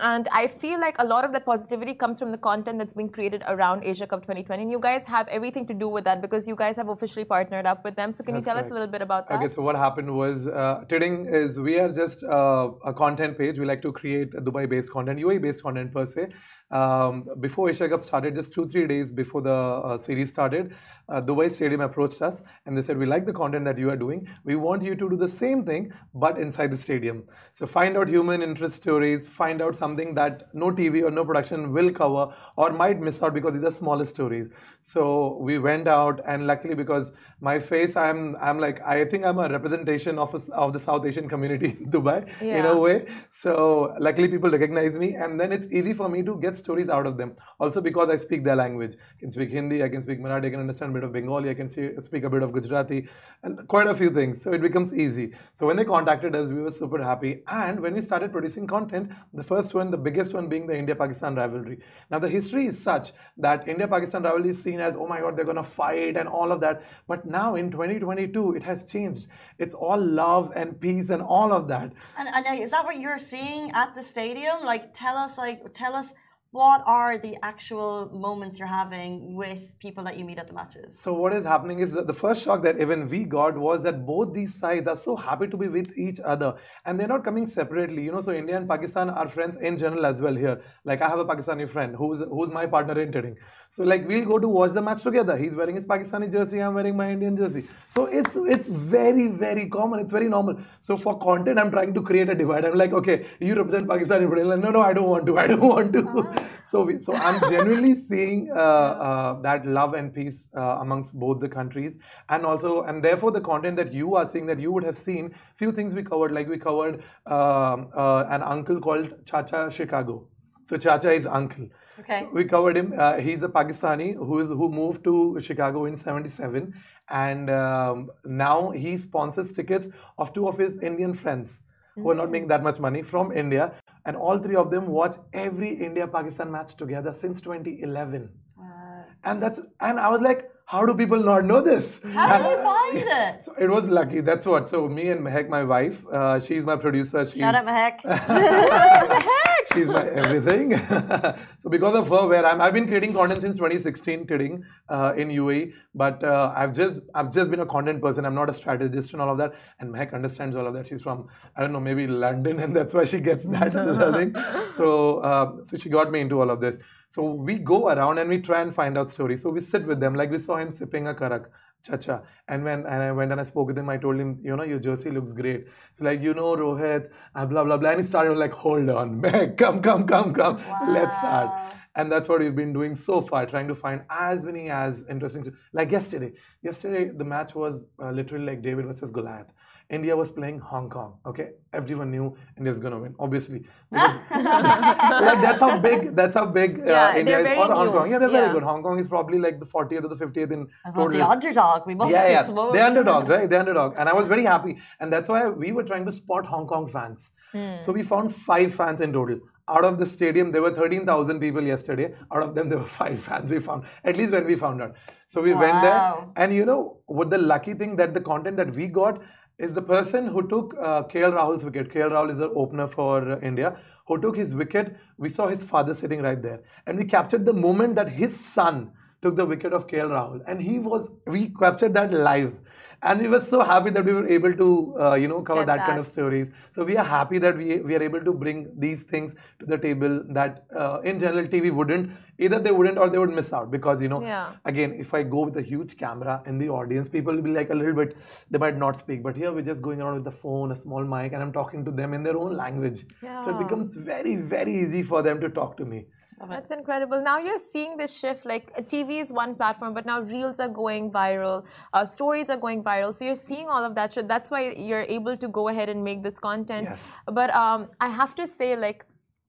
And 0.00 0.28
I 0.32 0.46
feel 0.46 0.80
like 0.80 0.96
a 0.98 1.04
lot 1.04 1.24
of 1.24 1.32
that 1.32 1.44
positivity 1.44 1.94
comes 1.94 2.18
from 2.18 2.32
the 2.32 2.38
content 2.38 2.78
that's 2.78 2.94
being 2.94 3.08
created 3.08 3.42
around 3.48 3.84
Asia 3.84 4.06
Cup 4.06 4.20
2020. 4.22 4.62
And 4.62 4.70
you 4.70 4.80
guys 4.80 5.04
have 5.04 5.28
everything 5.28 5.66
to 5.66 5.74
do 5.74 5.88
with 5.88 6.04
that 6.04 6.20
because 6.20 6.46
you 6.46 6.56
guys 6.56 6.76
have 6.76 6.88
officially 6.88 7.24
partnered 7.24 7.66
up 7.66 7.84
with 7.84 7.96
them. 7.96 8.14
So 8.14 8.24
can 8.24 8.34
that's 8.34 8.46
you 8.46 8.52
tell 8.52 8.58
us 8.62 8.70
a 8.70 8.72
little 8.72 8.88
bit 8.88 9.02
about 9.02 9.28
that? 9.28 9.42
Okay, 9.42 9.52
so 9.52 9.62
what 9.62 9.76
happened 9.76 10.14
was 10.14 10.46
uh, 10.46 10.84
Tiding 10.88 11.26
is 11.26 11.58
we 11.58 11.78
are 11.78 11.92
just 11.92 12.22
uh, 12.24 12.70
a 12.84 12.92
content 12.92 13.38
page. 13.38 13.58
We 13.58 13.66
like 13.66 13.82
to 13.82 13.92
create 13.92 14.32
Dubai-based 14.32 14.90
content, 14.90 15.20
UAE-based 15.20 15.62
content 15.62 15.92
per 15.92 16.06
se. 16.06 16.28
Um, 16.70 17.28
before 17.38 17.70
Asia 17.70 17.88
Cup 17.88 18.02
started, 18.02 18.34
just 18.34 18.52
two 18.52 18.66
three 18.66 18.86
days 18.88 19.12
before 19.12 19.40
the 19.40 19.52
uh, 19.52 19.98
series 19.98 20.30
started, 20.30 20.74
uh, 21.08 21.22
Dubai 21.22 21.52
Stadium 21.52 21.80
approached 21.80 22.20
us 22.22 22.42
and 22.64 22.76
they 22.76 22.82
said, 22.82 22.98
We 22.98 23.06
like 23.06 23.24
the 23.24 23.32
content 23.32 23.64
that 23.66 23.78
you 23.78 23.88
are 23.90 23.96
doing. 23.96 24.26
We 24.44 24.56
want 24.56 24.82
you 24.82 24.96
to 24.96 25.08
do 25.08 25.16
the 25.16 25.28
same 25.28 25.64
thing, 25.64 25.92
but 26.14 26.38
inside 26.38 26.72
the 26.72 26.76
stadium. 26.76 27.22
So 27.54 27.66
find 27.66 27.96
out 27.96 28.08
human 28.08 28.42
interest 28.42 28.76
stories, 28.76 29.28
find 29.28 29.62
out 29.62 29.76
something 29.76 30.14
that 30.14 30.52
no 30.54 30.72
TV 30.72 31.04
or 31.04 31.12
no 31.12 31.24
production 31.24 31.72
will 31.72 31.90
cover 31.90 32.34
or 32.56 32.72
might 32.72 33.00
miss 33.00 33.22
out 33.22 33.34
because 33.34 33.54
these 33.54 33.64
are 33.64 33.70
smaller 33.72 34.04
stories. 34.04 34.48
So 34.80 35.38
we 35.40 35.58
went 35.58 35.86
out, 35.86 36.20
and 36.26 36.46
luckily, 36.48 36.74
because 36.74 37.12
my 37.40 37.60
face, 37.60 37.96
I'm 37.96 38.34
I'm 38.40 38.58
like, 38.58 38.80
I 38.82 39.04
think 39.04 39.24
I'm 39.24 39.38
a 39.38 39.48
representation 39.48 40.18
of, 40.18 40.34
a, 40.34 40.54
of 40.54 40.72
the 40.72 40.80
South 40.80 41.04
Asian 41.04 41.28
community 41.28 41.76
in 41.80 41.90
Dubai 41.90 42.26
yeah. 42.40 42.58
in 42.58 42.66
a 42.66 42.76
way. 42.76 43.06
So 43.28 43.94
luckily, 44.00 44.28
people 44.28 44.50
recognize 44.50 44.96
me, 44.96 45.14
and 45.14 45.38
then 45.38 45.52
it's 45.52 45.66
easy 45.70 45.92
for 45.92 46.08
me 46.08 46.22
to 46.22 46.38
get 46.40 46.56
stories 46.56 46.88
out 46.88 47.06
of 47.06 47.18
them. 47.18 47.36
Also, 47.60 47.80
because 47.80 48.08
I 48.08 48.16
speak 48.16 48.42
their 48.44 48.56
language, 48.56 48.96
I 49.16 49.20
can 49.20 49.32
speak 49.32 49.50
Hindi, 49.50 49.82
I 49.82 49.88
can 49.90 50.02
speak 50.02 50.20
Marathi, 50.20 50.46
I 50.46 50.50
can 50.50 50.60
understand 50.60 50.92
a 50.92 50.94
bit 50.94 51.04
of 51.04 51.12
Bengali, 51.12 51.50
I 51.50 51.54
can 51.54 51.68
see, 51.68 51.90
speak 52.00 52.24
a 52.24 52.30
bit 52.30 52.42
of 52.42 52.52
Gujarati, 52.52 53.06
and 53.42 53.68
quite 53.68 53.86
a 53.86 53.94
few 53.94 54.08
things. 54.10 54.40
So 54.40 54.52
it 54.52 54.62
becomes 54.62 54.94
easy. 54.94 55.32
So 55.52 55.66
when 55.66 55.76
they 55.76 55.84
contacted 55.84 56.34
us, 56.34 56.48
we 56.48 56.62
were 56.62 56.70
super 56.70 57.02
happy. 57.02 57.42
And 57.48 57.80
when 57.80 57.94
we 57.94 58.00
started 58.00 58.32
producing 58.32 58.66
content, 58.66 59.12
the 59.34 59.42
first 59.42 59.74
one, 59.74 59.90
the 59.90 59.98
biggest 59.98 60.32
one 60.32 60.48
being 60.48 60.66
the 60.66 60.76
India-Pakistan 60.76 61.34
rivalry. 61.34 61.80
Now 62.10 62.18
the 62.18 62.28
history 62.28 62.66
is 62.66 62.82
such 62.82 63.12
that 63.36 63.68
India-Pakistan 63.68 64.22
rivalry 64.22 64.50
is 64.50 64.62
seen 64.62 64.80
as, 64.80 64.96
oh 64.96 65.06
my 65.06 65.20
God, 65.20 65.36
they're 65.36 65.44
going 65.44 65.56
to 65.56 65.62
fight 65.62 66.16
and 66.16 66.28
all 66.28 66.50
of 66.50 66.60
that. 66.60 66.82
But 67.06 67.25
now 67.28 67.54
in 67.54 67.70
2022, 67.70 68.56
it 68.56 68.62
has 68.62 68.84
changed. 68.84 69.26
It's 69.58 69.74
all 69.74 70.00
love 70.00 70.52
and 70.54 70.80
peace 70.80 71.10
and 71.10 71.22
all 71.22 71.52
of 71.52 71.68
that. 71.68 71.92
And, 72.18 72.28
and 72.28 72.58
is 72.58 72.70
that 72.70 72.84
what 72.84 73.00
you're 73.00 73.18
seeing 73.18 73.70
at 73.72 73.94
the 73.94 74.02
stadium? 74.02 74.64
Like, 74.64 74.92
tell 74.94 75.16
us, 75.16 75.38
like, 75.38 75.72
tell 75.74 75.94
us 75.94 76.12
what 76.56 76.82
are 76.86 77.18
the 77.18 77.36
actual 77.42 78.10
moments 78.26 78.58
you're 78.58 78.74
having 78.74 79.34
with 79.34 79.78
people 79.78 80.02
that 80.04 80.18
you 80.18 80.24
meet 80.24 80.38
at 80.38 80.46
the 80.46 80.54
matches? 80.54 80.98
So 80.98 81.12
what 81.12 81.34
is 81.34 81.44
happening 81.44 81.80
is 81.80 81.92
that 81.92 82.06
the 82.06 82.14
first 82.14 82.44
shock 82.44 82.62
that 82.62 82.80
even 82.80 83.08
we 83.10 83.24
got 83.24 83.58
was 83.58 83.82
that 83.82 84.06
both 84.06 84.32
these 84.32 84.54
sides 84.54 84.88
are 84.88 84.96
so 84.96 85.16
happy 85.16 85.48
to 85.48 85.56
be 85.58 85.68
with 85.68 85.92
each 85.98 86.18
other 86.20 86.54
and 86.86 86.98
they're 86.98 87.12
not 87.14 87.24
coming 87.24 87.46
separately. 87.46 88.04
You 88.04 88.12
know, 88.12 88.22
so 88.22 88.32
India 88.32 88.56
and 88.56 88.66
Pakistan 88.66 89.10
are 89.10 89.28
friends 89.28 89.58
in 89.60 89.76
general 89.76 90.06
as 90.06 90.22
well 90.22 90.34
here. 90.34 90.62
Like 90.84 91.02
I 91.02 91.10
have 91.10 91.18
a 91.18 91.26
Pakistani 91.26 91.68
friend 91.68 91.94
who's 91.94 92.22
who's 92.30 92.50
my 92.50 92.64
partner 92.76 92.98
in 93.02 93.12
Tiding. 93.12 93.36
So 93.68 93.84
like 93.84 94.08
we'll 94.08 94.24
go 94.32 94.38
to 94.38 94.48
watch 94.48 94.72
the 94.72 94.86
match 94.88 95.02
together. 95.02 95.36
He's 95.36 95.54
wearing 95.60 95.76
his 95.76 95.86
Pakistani 95.86 96.32
jersey, 96.32 96.62
I'm 96.62 96.80
wearing 96.80 96.96
my 96.96 97.10
Indian 97.10 97.36
jersey. 97.36 97.64
So 97.94 98.06
it's 98.06 98.40
it's 98.56 98.68
very 98.68 99.28
very 99.44 99.68
common. 99.68 100.00
It's 100.06 100.16
very 100.20 100.30
normal. 100.38 100.58
So 100.80 100.96
for 100.96 101.18
content, 101.28 101.58
I'm 101.58 101.70
trying 101.78 101.94
to 102.00 102.06
create 102.12 102.34
a 102.38 102.40
divide. 102.42 102.64
I'm 102.64 102.82
like, 102.84 102.98
okay, 103.02 103.26
you 103.40 103.54
represent 103.62 103.94
Pakistan. 103.94 104.28
Like, 104.30 104.66
no, 104.66 104.70
no, 104.80 104.80
I 104.80 104.92
don't 104.94 105.14
want 105.14 105.26
to. 105.26 105.38
I 105.46 105.48
don't 105.54 105.70
want 105.76 105.92
to. 106.00 106.06
Ah. 106.16 106.45
so 106.64 106.82
we, 106.82 106.98
so 106.98 107.14
I'm 107.14 107.40
genuinely 107.50 107.94
seeing 107.94 108.50
uh, 108.50 108.54
uh, 108.54 109.40
that 109.42 109.66
love 109.66 109.94
and 109.94 110.12
peace 110.12 110.48
uh, 110.56 110.78
amongst 110.80 111.18
both 111.18 111.40
the 111.40 111.48
countries, 111.48 111.98
and 112.28 112.44
also 112.44 112.82
and 112.82 113.02
therefore 113.02 113.32
the 113.32 113.40
content 113.40 113.76
that 113.76 113.92
you 113.92 114.14
are 114.16 114.26
seeing 114.26 114.46
that 114.46 114.60
you 114.60 114.72
would 114.72 114.84
have 114.84 114.98
seen 114.98 115.34
few 115.56 115.72
things 115.72 115.94
we 115.94 116.02
covered 116.02 116.32
like 116.32 116.48
we 116.48 116.58
covered 116.58 117.02
um, 117.26 117.88
uh, 117.94 118.24
an 118.28 118.42
uncle 118.42 118.80
called 118.80 119.12
Chacha 119.26 119.70
Chicago. 119.70 120.28
So 120.68 120.76
Chacha 120.76 121.12
is 121.12 121.26
uncle. 121.26 121.68
Okay. 122.00 122.20
So 122.20 122.30
we 122.32 122.44
covered 122.44 122.76
him. 122.76 122.94
Uh, 122.96 123.16
he's 123.18 123.42
a 123.42 123.48
Pakistani 123.48 124.14
who 124.14 124.40
is 124.40 124.48
who 124.48 124.68
moved 124.68 125.04
to 125.04 125.38
Chicago 125.40 125.86
in 125.86 125.96
'77, 125.96 126.74
and 127.08 127.50
um, 127.50 128.10
now 128.24 128.70
he 128.70 128.96
sponsors 128.98 129.52
tickets 129.52 129.88
of 130.18 130.32
two 130.32 130.48
of 130.48 130.58
his 130.58 130.76
Indian 130.82 131.14
friends 131.14 131.62
who 131.96 132.10
are 132.10 132.14
not 132.14 132.30
making 132.30 132.48
that 132.48 132.62
much 132.62 132.78
money 132.78 133.02
from 133.02 133.32
India 133.32 133.72
and 134.06 134.16
all 134.16 134.38
three 134.38 134.56
of 134.56 134.70
them 134.70 134.86
watch 134.86 135.16
every 135.32 135.70
India 135.70 136.06
Pakistan 136.06 136.50
match 136.50 136.76
together 136.76 137.12
since 137.12 137.40
2011. 137.40 138.30
Wow. 138.56 139.04
And 139.24 139.42
that's 139.42 139.60
and 139.80 140.00
I 140.00 140.08
was 140.08 140.20
like, 140.20 140.50
how 140.66 140.84
do 140.84 140.94
people 140.94 141.22
not 141.22 141.44
know 141.44 141.62
this? 141.62 142.00
How 142.12 142.38
did 142.38 142.50
you 142.50 142.56
find 142.62 142.98
it? 142.98 143.44
So 143.44 143.54
it 143.56 143.70
was 143.70 143.84
lucky. 143.84 144.20
That's 144.20 144.44
what. 144.44 144.68
So 144.68 144.88
me 144.88 145.10
and 145.10 145.20
Mehek, 145.24 145.48
my 145.48 145.62
wife, 145.62 146.04
uh, 146.12 146.40
she's 146.40 146.64
my 146.64 146.74
producer. 146.74 147.24
She's, 147.24 147.38
Shout 147.38 147.54
out 147.54 147.64
Mehek. 147.66 148.00
she's 149.72 149.86
my 149.86 150.08
everything. 150.08 150.76
so 151.58 151.70
because 151.70 151.94
of 151.94 152.08
her, 152.08 152.26
where 152.26 152.44
I'm, 152.44 152.60
I've 152.60 152.74
been 152.74 152.88
creating 152.88 153.12
content 153.12 153.42
since 153.42 153.54
2016, 153.54 154.26
kidding, 154.26 154.64
uh, 154.88 155.12
in 155.16 155.28
UAE. 155.28 155.72
But 155.94 156.24
uh, 156.24 156.52
I've 156.56 156.74
just 156.74 156.98
I've 157.14 157.32
just 157.32 157.48
been 157.48 157.60
a 157.60 157.66
content 157.66 158.02
person. 158.02 158.24
I'm 158.24 158.34
not 158.34 158.50
a 158.50 158.54
strategist 158.54 159.12
and 159.12 159.22
all 159.22 159.30
of 159.30 159.38
that. 159.38 159.52
And 159.78 159.94
Mehek 159.94 160.14
understands 160.14 160.56
all 160.56 160.66
of 160.66 160.74
that. 160.74 160.88
She's 160.88 161.00
from 161.00 161.28
I 161.56 161.60
don't 161.60 161.72
know 161.72 161.78
maybe 161.78 162.08
London, 162.08 162.58
and 162.58 162.74
that's 162.74 162.92
why 162.92 163.04
she 163.04 163.20
gets 163.20 163.44
that 163.44 163.72
learning. 163.72 164.34
So 164.74 165.18
uh, 165.18 165.52
so 165.64 165.76
she 165.76 165.90
got 165.90 166.10
me 166.10 166.22
into 166.22 166.40
all 166.40 166.50
of 166.50 166.60
this. 166.60 166.78
So 167.16 167.22
we 167.22 167.54
go 167.54 167.88
around 167.88 168.18
and 168.18 168.28
we 168.28 168.42
try 168.42 168.60
and 168.60 168.74
find 168.74 168.98
out 168.98 169.10
stories. 169.10 169.40
So 169.40 169.48
we 169.48 169.62
sit 169.62 169.86
with 169.86 170.00
them, 170.00 170.14
like 170.14 170.30
we 170.30 170.38
saw 170.38 170.56
him 170.58 170.70
sipping 170.70 171.08
a 171.08 171.14
karak, 171.14 171.46
chacha. 171.82 172.22
And 172.46 172.62
when 172.62 172.80
and 172.80 173.02
I 173.04 173.10
went 173.12 173.32
and 173.32 173.40
I 173.40 173.44
spoke 173.44 173.68
with 173.68 173.78
him, 173.78 173.88
I 173.88 173.96
told 173.96 174.20
him, 174.20 174.38
you 174.42 174.54
know, 174.54 174.64
your 174.64 174.78
jersey 174.78 175.10
looks 175.10 175.32
great. 175.32 175.64
So 175.94 176.04
like, 176.04 176.20
you 176.20 176.34
know, 176.34 176.54
Rohit, 176.54 177.08
uh, 177.34 177.46
blah 177.46 177.64
blah 177.64 177.78
blah. 177.78 177.92
And 177.92 178.00
he 178.02 178.06
started 178.06 178.36
like, 178.36 178.52
hold 178.52 178.90
on, 178.90 179.18
man, 179.22 179.56
come, 179.56 179.80
come, 179.80 180.06
come, 180.06 180.34
come, 180.34 180.58
wow. 180.58 180.90
let's 180.90 181.16
start. 181.16 181.72
And 181.94 182.12
that's 182.12 182.28
what 182.28 182.40
we've 182.40 182.54
been 182.54 182.74
doing 182.74 182.94
so 182.94 183.22
far, 183.22 183.46
trying 183.46 183.68
to 183.68 183.74
find 183.74 184.02
as 184.10 184.44
many 184.44 184.68
as 184.68 185.02
interesting. 185.08 185.50
Like 185.72 185.90
yesterday, 185.92 186.32
yesterday 186.60 187.10
the 187.16 187.24
match 187.24 187.54
was 187.54 187.82
uh, 187.98 188.10
literally 188.10 188.44
like 188.44 188.60
David 188.60 188.84
versus 188.84 189.10
Goliath. 189.10 189.46
India 189.88 190.16
was 190.16 190.30
playing 190.30 190.58
Hong 190.58 190.88
Kong. 190.90 191.18
Okay, 191.24 191.50
everyone 191.72 192.10
knew 192.10 192.36
India's 192.58 192.80
gonna 192.80 192.98
win, 192.98 193.14
obviously. 193.18 193.64
like 193.90 194.30
that's 194.30 195.60
how 195.60 195.78
big. 195.78 196.16
That's 196.16 196.34
how 196.34 196.46
big 196.46 196.80
uh, 196.80 196.84
yeah, 196.86 197.16
India 197.16 197.38
is. 197.38 197.58
Or 197.58 197.72
Hong 197.72 197.92
Kong. 197.92 198.10
Yeah, 198.10 198.18
they're 198.18 198.30
yeah. 198.30 198.40
very 198.40 198.52
good. 198.52 198.62
Hong 198.64 198.82
Kong 198.82 198.98
is 198.98 199.06
probably 199.06 199.38
like 199.38 199.60
the 199.60 199.66
40th 199.66 200.04
or 200.04 200.08
the 200.08 200.16
50th 200.16 200.50
in 200.50 200.68
total. 200.94 201.08
The 201.10 201.26
underdog. 201.26 201.86
We 201.86 201.94
must 201.94 202.10
yeah, 202.10 202.28
yeah. 202.28 202.42
The 202.42 202.84
underdog, 202.84 203.28
right? 203.28 203.48
The 203.48 203.58
underdog. 203.60 203.94
And 203.96 204.08
I 204.08 204.12
was 204.12 204.26
very 204.26 204.44
happy, 204.44 204.78
and 204.98 205.12
that's 205.12 205.28
why 205.28 205.48
we 205.48 205.72
were 205.72 205.84
trying 205.84 206.04
to 206.06 206.12
spot 206.12 206.46
Hong 206.46 206.66
Kong 206.66 206.88
fans. 206.88 207.30
Hmm. 207.52 207.78
So 207.80 207.92
we 207.92 208.02
found 208.02 208.34
five 208.34 208.74
fans 208.74 209.00
in 209.00 209.12
total 209.12 209.40
out 209.68 209.84
of 209.84 209.98
the 209.98 210.06
stadium, 210.06 210.52
there 210.52 210.62
were 210.62 210.70
13,000 210.70 211.40
people 211.40 211.62
yesterday. 211.62 212.14
Out 212.32 212.42
of 212.42 212.54
them, 212.54 212.68
there 212.68 212.78
were 212.78 212.86
five 212.86 213.20
fans 213.20 213.50
we 213.50 213.58
found, 213.58 213.84
at 214.04 214.16
least 214.16 214.30
when 214.30 214.46
we 214.46 214.54
found 214.56 214.80
out. 214.80 214.94
So 215.26 215.42
we 215.42 215.54
wow. 215.54 215.60
went 215.60 215.82
there. 215.82 216.44
And 216.44 216.54
you 216.54 216.64
know, 216.64 216.98
what 217.06 217.30
the 217.30 217.38
lucky 217.38 217.74
thing 217.74 217.96
that 217.96 218.14
the 218.14 218.20
content 218.20 218.56
that 218.58 218.74
we 218.74 218.86
got 218.86 219.20
is 219.58 219.72
the 219.72 219.82
person 219.82 220.26
who 220.26 220.46
took 220.48 220.74
uh, 220.80 221.02
KL 221.04 221.32
Rahul's 221.32 221.64
wicket. 221.64 221.90
KL 221.90 222.10
Rahul 222.10 222.32
is 222.32 222.38
the 222.38 222.50
opener 222.50 222.86
for 222.86 223.32
uh, 223.32 223.40
India. 223.40 223.78
Who 224.06 224.20
took 224.20 224.36
his 224.36 224.54
wicket? 224.54 224.96
We 225.16 225.28
saw 225.28 225.48
his 225.48 225.64
father 225.64 225.94
sitting 225.94 226.22
right 226.22 226.40
there, 226.40 226.60
and 226.86 226.98
we 226.98 227.04
captured 227.04 227.44
the 227.44 227.52
moment 227.52 227.96
that 227.96 228.08
his 228.08 228.38
son 228.38 228.92
took 229.22 229.36
the 229.36 229.46
wicket 229.46 229.72
of 229.72 229.86
KL 229.86 230.10
Rahul, 230.10 230.42
and 230.46 230.60
he 230.60 230.78
was. 230.78 231.08
We 231.26 231.48
captured 231.48 231.94
that 231.94 232.12
live 232.12 232.58
and 233.02 233.20
we 233.20 233.28
were 233.28 233.40
so 233.40 233.62
happy 233.62 233.90
that 233.90 234.04
we 234.04 234.12
were 234.12 234.26
able 234.26 234.52
to 234.54 234.96
uh, 235.00 235.14
you 235.14 235.28
know 235.28 235.42
cover 235.42 235.64
that, 235.64 235.76
that, 235.78 235.86
kind 235.86 235.98
of 235.98 236.06
stories. 236.06 236.50
So 236.74 236.84
we 236.84 236.96
are 236.96 237.04
happy 237.04 237.38
that 237.38 237.56
we, 237.56 237.76
we 237.78 237.94
are 237.94 238.02
able 238.02 238.24
to 238.24 238.32
bring 238.32 238.70
these 238.76 239.02
things 239.04 239.34
to 239.60 239.66
the 239.66 239.78
table 239.78 240.22
that 240.30 240.66
uh, 240.76 241.00
in 241.04 241.20
general 241.20 241.46
tv 241.46 241.72
wouldn't 241.72 242.10
either 242.38 242.58
they 242.58 242.70
wouldn't 242.70 242.98
or 242.98 243.08
they 243.08 243.18
would 243.18 243.30
miss 243.30 243.52
out. 243.52 243.70
Because 243.70 244.00
you 244.00 244.08
know 244.08 244.20
yeah. 244.20 244.52
again 244.64 244.94
if 244.98 245.14
i 245.14 245.22
go 245.22 245.44
with 245.44 245.56
a 245.56 245.62
huge 245.62 245.96
camera 245.96 246.42
in 246.46 246.58
the 246.58 246.68
audience 246.68 247.08
people 247.08 247.34
will 247.34 247.42
be 247.42 247.50
like 247.50 247.70
a 247.70 247.74
little 247.74 247.94
bit 247.94 248.16
they 248.50 248.58
might 248.58 248.76
not 248.76 248.96
speak. 248.96 249.22
But 249.22 249.36
here 249.36 249.52
we're 249.52 249.62
just 249.62 249.82
going 249.82 250.00
around 250.00 250.14
with 250.14 250.24
the 250.24 250.38
phone 250.42 250.72
a 250.72 250.76
small 250.76 251.04
mic 251.04 251.32
and 251.32 251.42
i'm 251.42 251.52
talking 251.52 251.84
to 251.84 251.90
them 251.90 252.14
in 252.14 252.22
their 252.22 252.36
own 252.36 252.56
language. 252.56 253.04
Yeah. 253.22 253.44
so 253.44 253.50
it 253.56 253.62
becomes 253.62 253.94
very 253.94 254.36
very 254.36 254.72
easy 254.72 255.02
for 255.02 255.22
them 255.22 255.40
to 255.40 255.48
talk 255.48 255.76
to 255.78 255.84
me 255.84 256.06
that's 256.48 256.70
incredible. 256.70 257.22
Now 257.22 257.38
you're 257.38 257.58
seeing 257.58 257.96
this 257.96 258.16
shift. 258.18 258.44
Like 258.44 258.74
TV 258.88 259.22
is 259.22 259.32
one 259.32 259.54
platform, 259.54 259.94
but 259.94 260.04
now 260.04 260.20
reels 260.20 260.60
are 260.60 260.68
going 260.68 261.10
viral, 261.10 261.64
uh, 261.92 262.04
stories 262.04 262.50
are 262.50 262.56
going 262.56 262.82
viral. 262.84 263.14
So 263.14 263.24
you're 263.24 263.34
seeing 263.34 263.68
all 263.68 263.84
of 263.84 263.94
that. 263.94 264.12
So 264.12 264.22
that's 264.22 264.50
why 264.50 264.70
you're 264.72 265.06
able 265.08 265.36
to 265.36 265.48
go 265.48 265.68
ahead 265.68 265.88
and 265.88 266.04
make 266.04 266.22
this 266.22 266.38
content. 266.38 266.88
Yes. 266.90 267.08
But 267.26 267.54
um, 267.54 267.88
I 268.00 268.08
have 268.08 268.34
to 268.36 268.46
say, 268.46 268.76
like, 268.76 269.06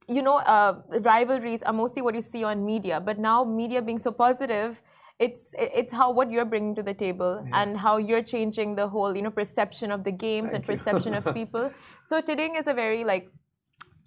you 0.07 0.21
know, 0.21 0.37
uh, 0.37 0.81
rivalries 1.01 1.61
are 1.63 1.73
mostly 1.73 2.01
what 2.01 2.15
you 2.15 2.21
see 2.21 2.43
on 2.43 2.65
media. 2.65 3.01
But 3.01 3.19
now 3.19 3.43
media 3.43 3.81
being 3.81 3.99
so 3.99 4.11
positive, 4.11 4.81
it's 5.19 5.53
it's 5.57 5.91
how 5.91 6.11
what 6.11 6.31
you're 6.31 6.45
bringing 6.45 6.75
to 6.75 6.83
the 6.83 6.93
table 6.93 7.43
yeah. 7.43 7.61
and 7.61 7.77
how 7.77 7.97
you're 7.97 8.21
changing 8.21 8.75
the 8.75 8.87
whole 8.87 9.15
you 9.15 9.23
know 9.23 9.31
perception 9.31 9.91
of 9.91 10.03
the 10.03 10.11
games 10.11 10.51
Thank 10.51 10.55
and 10.55 10.65
perception 10.65 11.13
of 11.15 11.33
people. 11.33 11.71
So 12.03 12.21
Tiding 12.21 12.55
is 12.55 12.67
a 12.67 12.73
very 12.73 13.03
like 13.03 13.29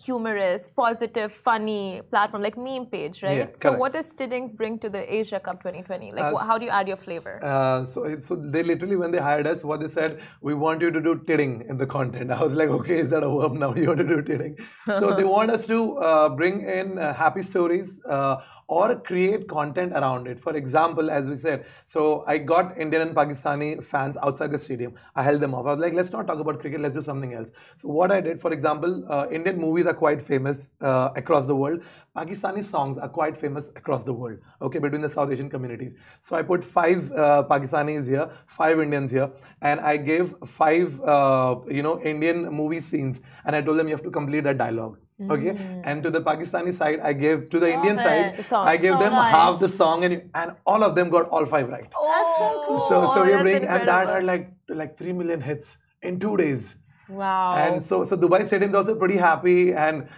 humorous, 0.01 0.71
positive, 0.75 1.31
funny 1.31 2.01
platform 2.11 2.43
like 2.43 2.57
meme 2.57 2.87
page, 2.87 3.23
right? 3.23 3.39
Yeah, 3.39 3.47
so 3.63 3.73
what 3.73 3.93
does 3.93 4.13
Tiding's 4.15 4.53
bring 4.53 4.79
to 4.79 4.89
the 4.89 5.03
Asia 5.15 5.39
Cup 5.39 5.63
2020? 5.63 6.13
Like, 6.13 6.25
uh, 6.25 6.37
how 6.39 6.57
do 6.57 6.65
you 6.65 6.71
add 6.71 6.89
your 6.89 6.97
flavor? 6.97 7.45
Uh, 7.45 7.85
so, 7.85 8.19
so 8.21 8.35
they 8.37 8.63
literally 8.63 8.97
when 8.97 9.11
they 9.11 9.19
hired 9.19 9.47
us, 9.47 9.63
what 9.63 9.81
they 9.81 9.89
said, 9.89 10.21
we 10.41 10.55
want 10.55 10.81
you 10.81 10.91
to 10.91 11.01
do 11.01 11.17
tiding 11.27 11.67
in 11.69 11.77
the 11.77 11.87
content. 11.87 12.31
I 12.39 12.43
was 12.43 12.55
like, 12.55 12.71
okay, 12.71 12.99
is 12.99 13.11
that 13.11 13.23
a 13.23 13.29
verb 13.29 13.53
now? 13.53 13.75
You 13.81 13.89
want 13.89 13.99
to 14.01 14.05
do 14.05 14.23
tiding? 14.23 14.59
so 14.87 15.15
they 15.15 15.25
want 15.25 15.51
us 15.51 15.67
to 15.67 15.99
uh, 15.99 16.29
bring 16.31 16.69
in 16.69 16.99
uh, 16.99 17.15
happy 17.15 17.43
stories 17.43 18.01
uh, 18.09 18.37
or 18.77 18.95
create 19.01 19.49
content 19.49 19.93
around 19.93 20.29
it. 20.29 20.39
For 20.39 20.57
example, 20.57 21.11
as 21.11 21.27
we 21.27 21.35
said, 21.35 21.65
so 21.87 22.25
I 22.27 22.39
got 22.39 22.79
Indian 22.79 23.03
and 23.03 23.17
Pakistani 23.17 23.83
fans 23.83 24.17
outside 24.23 24.53
the 24.53 24.59
stadium. 24.59 24.95
I 25.17 25.25
held 25.25 25.41
them 25.41 25.55
off. 25.55 25.67
I 25.67 25.73
was 25.75 25.81
like, 25.81 25.93
let's 25.93 26.13
not 26.13 26.29
talk 26.29 26.39
about 26.39 26.61
cricket, 26.61 26.81
let's 26.81 26.95
do 26.95 27.03
something 27.03 27.35
else. 27.35 27.49
So 27.79 27.89
what 27.89 28.13
I 28.13 28.21
did, 28.21 28.41
for 28.41 28.53
example, 28.53 29.05
uh, 29.09 29.27
Indian 29.33 29.59
movies 29.59 29.87
are 29.87 29.95
quite 30.05 30.23
famous 30.23 30.71
uh, 30.81 31.11
across 31.17 31.49
the 31.49 31.57
world. 31.57 31.83
Pakistani 32.17 32.65
songs 32.65 32.97
are 32.97 33.09
quite 33.09 33.37
famous 33.37 33.71
across 33.75 34.05
the 34.05 34.13
world, 34.13 34.39
okay, 34.63 34.79
between 34.79 35.01
the 35.01 35.11
South 35.11 35.33
Asian 35.33 35.51
communities. 35.51 35.97
So 36.21 36.37
I 36.37 36.43
put 36.43 36.63
five 36.63 37.11
uh, 37.13 37.45
Pakistanis 37.51 38.07
here, 38.07 38.31
five 38.47 38.81
Indians 38.81 39.11
here, 39.11 39.31
and 39.63 39.81
I 39.81 39.97
gave 39.97 40.35
five, 40.47 41.01
uh, 41.01 41.57
you 41.69 41.83
know, 41.83 42.01
Indian 42.03 42.49
movie 42.51 42.81
scenes, 42.81 43.21
and 43.45 43.57
I 43.57 43.63
told 43.63 43.79
them 43.79 43.89
you 43.89 43.95
have 43.95 44.05
to 44.05 44.11
complete 44.11 44.45
that 44.45 44.59
dialogue 44.59 44.99
okay? 45.29 45.53
Mm. 45.53 45.83
and 45.85 46.03
to 46.03 46.11
the 46.11 46.21
pakistani 46.21 46.73
side 46.73 47.01
i 47.01 47.13
gave 47.13 47.51
to 47.51 47.59
the 47.59 47.69
Love 47.69 47.75
indian 47.77 47.99
it. 47.99 48.45
side 48.47 48.63
i 48.73 48.77
gave 48.77 48.93
so 48.93 48.99
them 48.99 49.13
nice. 49.13 49.33
half 49.35 49.61
the 49.61 49.69
song 49.69 50.05
and 50.05 50.23
and 50.35 50.57
all 50.65 50.83
of 50.83 50.95
them 50.95 51.11
got 51.11 51.29
all 51.29 51.47
five 51.47 51.69
right. 51.69 51.89
Oh, 51.97 52.07
that's 52.13 52.33
so 52.41 52.65
cool. 52.67 52.89
So 52.89 53.15
so 53.15 53.25
we're 53.25 53.43
bringing 53.43 53.69
and 53.69 53.89
that 53.89 54.09
are 54.09 54.23
like 54.23 54.53
like 54.69 54.97
3 54.97 55.13
million 55.13 55.41
hits 55.41 55.79
in 56.03 56.19
two 56.19 56.37
days. 56.37 56.77
Wow. 57.09 57.55
And 57.57 57.83
so 57.83 58.05
so 58.05 58.17
dubai 58.17 58.47
stadium 58.47 58.71
is 58.71 58.77
also 58.77 58.95
pretty 58.95 59.17
happy 59.17 59.73
and 59.75 60.09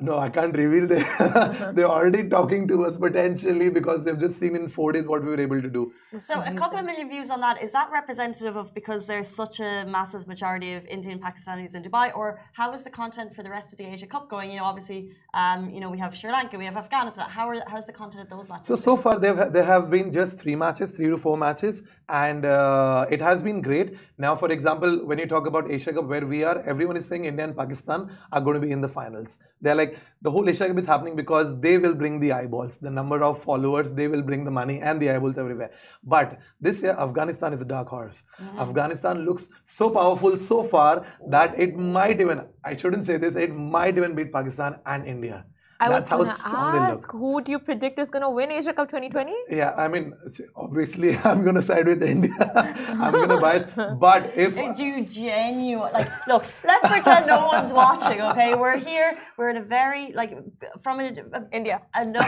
no, 0.00 0.18
I 0.18 0.28
can't 0.28 0.54
reveal. 0.56 0.86
They 0.86 1.02
they're 1.74 1.92
already 1.96 2.28
talking 2.28 2.66
to 2.68 2.84
us 2.84 2.96
potentially 2.98 3.70
because 3.70 4.04
they've 4.04 4.18
just 4.18 4.38
seen 4.38 4.54
in 4.56 4.68
four 4.68 4.92
days 4.92 5.06
what 5.06 5.22
we 5.22 5.30
were 5.30 5.40
able 5.40 5.62
to 5.62 5.70
do. 5.70 5.92
So 6.20 6.42
a 6.42 6.54
couple 6.54 6.78
of 6.78 6.84
million 6.84 7.08
views 7.08 7.30
on 7.30 7.40
that 7.40 7.62
is 7.62 7.72
that 7.72 7.90
representative 7.90 8.56
of 8.56 8.74
because 8.74 9.06
there's 9.06 9.28
such 9.28 9.60
a 9.60 9.84
massive 9.86 10.26
majority 10.26 10.74
of 10.74 10.86
Indian 10.86 11.18
Pakistanis 11.18 11.74
in 11.74 11.82
Dubai, 11.82 12.14
or 12.16 12.40
how 12.52 12.72
is 12.72 12.82
the 12.82 12.90
content 12.90 13.34
for 13.34 13.42
the 13.42 13.50
rest 13.50 13.72
of 13.72 13.78
the 13.78 13.86
Asia 13.86 14.06
Cup 14.06 14.28
going? 14.28 14.50
You 14.50 14.58
know, 14.58 14.64
obviously, 14.64 15.10
um, 15.34 15.70
you 15.70 15.80
know 15.80 15.90
we 15.90 15.98
have 15.98 16.14
Sri 16.16 16.30
Lanka, 16.30 16.58
we 16.58 16.66
have 16.66 16.76
Afghanistan. 16.76 17.28
How 17.28 17.48
are 17.48 17.56
how's 17.66 17.86
the 17.86 17.92
content 17.92 18.22
of 18.24 18.30
those 18.30 18.48
matches? 18.48 18.66
So 18.66 18.76
so 18.76 18.96
far 18.96 19.18
there 19.18 19.48
there 19.56 19.64
have 19.64 19.90
been 19.90 20.12
just 20.12 20.38
three 20.38 20.56
matches, 20.56 20.92
three 20.96 21.08
to 21.08 21.18
four 21.18 21.36
matches. 21.36 21.82
And 22.08 22.44
uh, 22.44 23.06
it 23.10 23.20
has 23.20 23.42
been 23.42 23.60
great. 23.60 23.96
Now, 24.18 24.36
for 24.36 24.50
example, 24.50 25.04
when 25.06 25.18
you 25.18 25.26
talk 25.26 25.46
about 25.46 25.70
Asia 25.70 25.92
Cup, 25.92 26.04
where 26.04 26.24
we 26.26 26.44
are, 26.44 26.62
everyone 26.62 26.96
is 26.96 27.06
saying 27.06 27.24
India 27.24 27.44
and 27.44 27.56
Pakistan 27.56 28.10
are 28.32 28.40
going 28.40 28.54
to 28.54 28.60
be 28.60 28.70
in 28.70 28.80
the 28.80 28.88
finals. 28.88 29.38
They're 29.60 29.74
like 29.74 29.98
the 30.22 30.30
whole 30.30 30.48
Asia 30.48 30.68
Cup 30.68 30.78
is 30.78 30.86
happening 30.86 31.16
because 31.16 31.58
they 31.60 31.78
will 31.78 31.94
bring 31.94 32.20
the 32.20 32.32
eyeballs, 32.32 32.78
the 32.78 32.90
number 32.90 33.22
of 33.22 33.42
followers, 33.42 33.92
they 33.92 34.08
will 34.08 34.22
bring 34.22 34.44
the 34.44 34.50
money 34.50 34.80
and 34.80 35.00
the 35.00 35.10
eyeballs 35.10 35.38
everywhere. 35.38 35.70
But 36.04 36.38
this 36.60 36.82
year, 36.82 36.96
Afghanistan 36.98 37.52
is 37.52 37.60
a 37.60 37.64
dark 37.64 37.88
horse. 37.88 38.22
Mm-hmm. 38.40 38.60
Afghanistan 38.60 39.24
looks 39.24 39.48
so 39.64 39.90
powerful 39.90 40.36
so 40.36 40.62
far 40.62 41.04
that 41.28 41.58
it 41.58 41.76
might 41.76 42.20
even, 42.20 42.46
I 42.64 42.76
shouldn't 42.76 43.06
say 43.06 43.16
this, 43.16 43.34
it 43.36 43.54
might 43.54 43.96
even 43.96 44.14
beat 44.14 44.32
Pakistan 44.32 44.76
and 44.86 45.06
India. 45.06 45.44
I 45.78 45.88
That's 45.90 46.10
was 46.10 46.28
going 46.28 46.36
to 46.38 46.48
ask, 46.48 47.10
who 47.12 47.42
do 47.42 47.52
you 47.52 47.58
predict 47.58 47.98
is 47.98 48.08
going 48.08 48.22
to 48.22 48.30
win 48.30 48.50
Asia 48.50 48.72
Cup 48.72 48.88
2020? 48.88 49.34
Yeah, 49.50 49.74
I 49.76 49.88
mean, 49.88 50.14
obviously, 50.54 51.16
I'm 51.24 51.42
going 51.42 51.56
to 51.56 51.62
side 51.62 51.86
with 51.86 52.02
India. 52.02 52.32
I'm 52.88 53.12
going 53.12 53.28
to 53.28 53.38
bias. 53.38 53.66
But 53.98 54.32
if. 54.36 54.54
Do 54.76 54.84
you 54.84 55.04
genuine. 55.04 55.92
Like, 55.92 56.08
look, 56.26 56.44
let's 56.64 56.88
pretend 56.88 57.26
no 57.26 57.46
one's 57.46 57.72
watching, 57.72 58.20
okay? 58.22 58.54
We're 58.54 58.78
here, 58.78 59.18
we're 59.36 59.50
in 59.50 59.58
a 59.58 59.62
very, 59.62 60.12
like, 60.12 60.36
from 60.82 61.00
a, 61.00 61.08
a, 61.32 61.46
India. 61.52 61.82
A 61.94 62.04
no, 62.04 62.20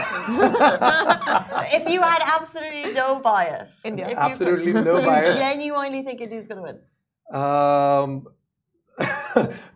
if 1.77 1.89
you 1.89 2.01
had 2.01 2.21
absolutely 2.23 2.93
no 2.93 3.19
bias. 3.19 3.81
India. 3.83 4.13
Absolutely 4.15 4.67
you, 4.67 4.81
no 4.81 5.01
bias. 5.01 5.25
Do 5.25 5.33
you 5.33 5.39
genuinely 5.39 6.03
think 6.03 6.21
India's 6.21 6.47
going 6.47 6.57
to 6.57 6.63
win? 6.69 6.79
Um, 7.41 8.27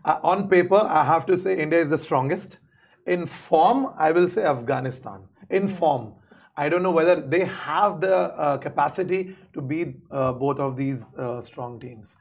on 0.06 0.48
paper, 0.50 0.76
I 0.76 1.04
have 1.04 1.26
to 1.28 1.38
say 1.38 1.58
India 1.60 1.82
is 1.82 1.90
the 1.90 1.98
strongest. 1.98 2.60
In 3.06 3.26
form, 3.26 3.94
I 3.98 4.12
will 4.12 4.30
say 4.30 4.44
Afghanistan. 4.44 5.22
In 5.50 5.64
hmm. 5.64 5.76
form. 5.76 6.14
I 6.56 6.70
don't 6.70 6.84
know 6.84 6.92
whether 6.92 7.20
they 7.20 7.46
have 7.46 8.00
the 8.00 8.16
uh, 8.16 8.58
capacity 8.58 9.36
to 9.54 9.62
beat 9.62 9.96
uh, 10.12 10.34
both 10.34 10.60
of 10.60 10.78
these 10.78 11.04
uh, 11.18 11.42
strong 11.42 11.80
teams. 11.80 12.16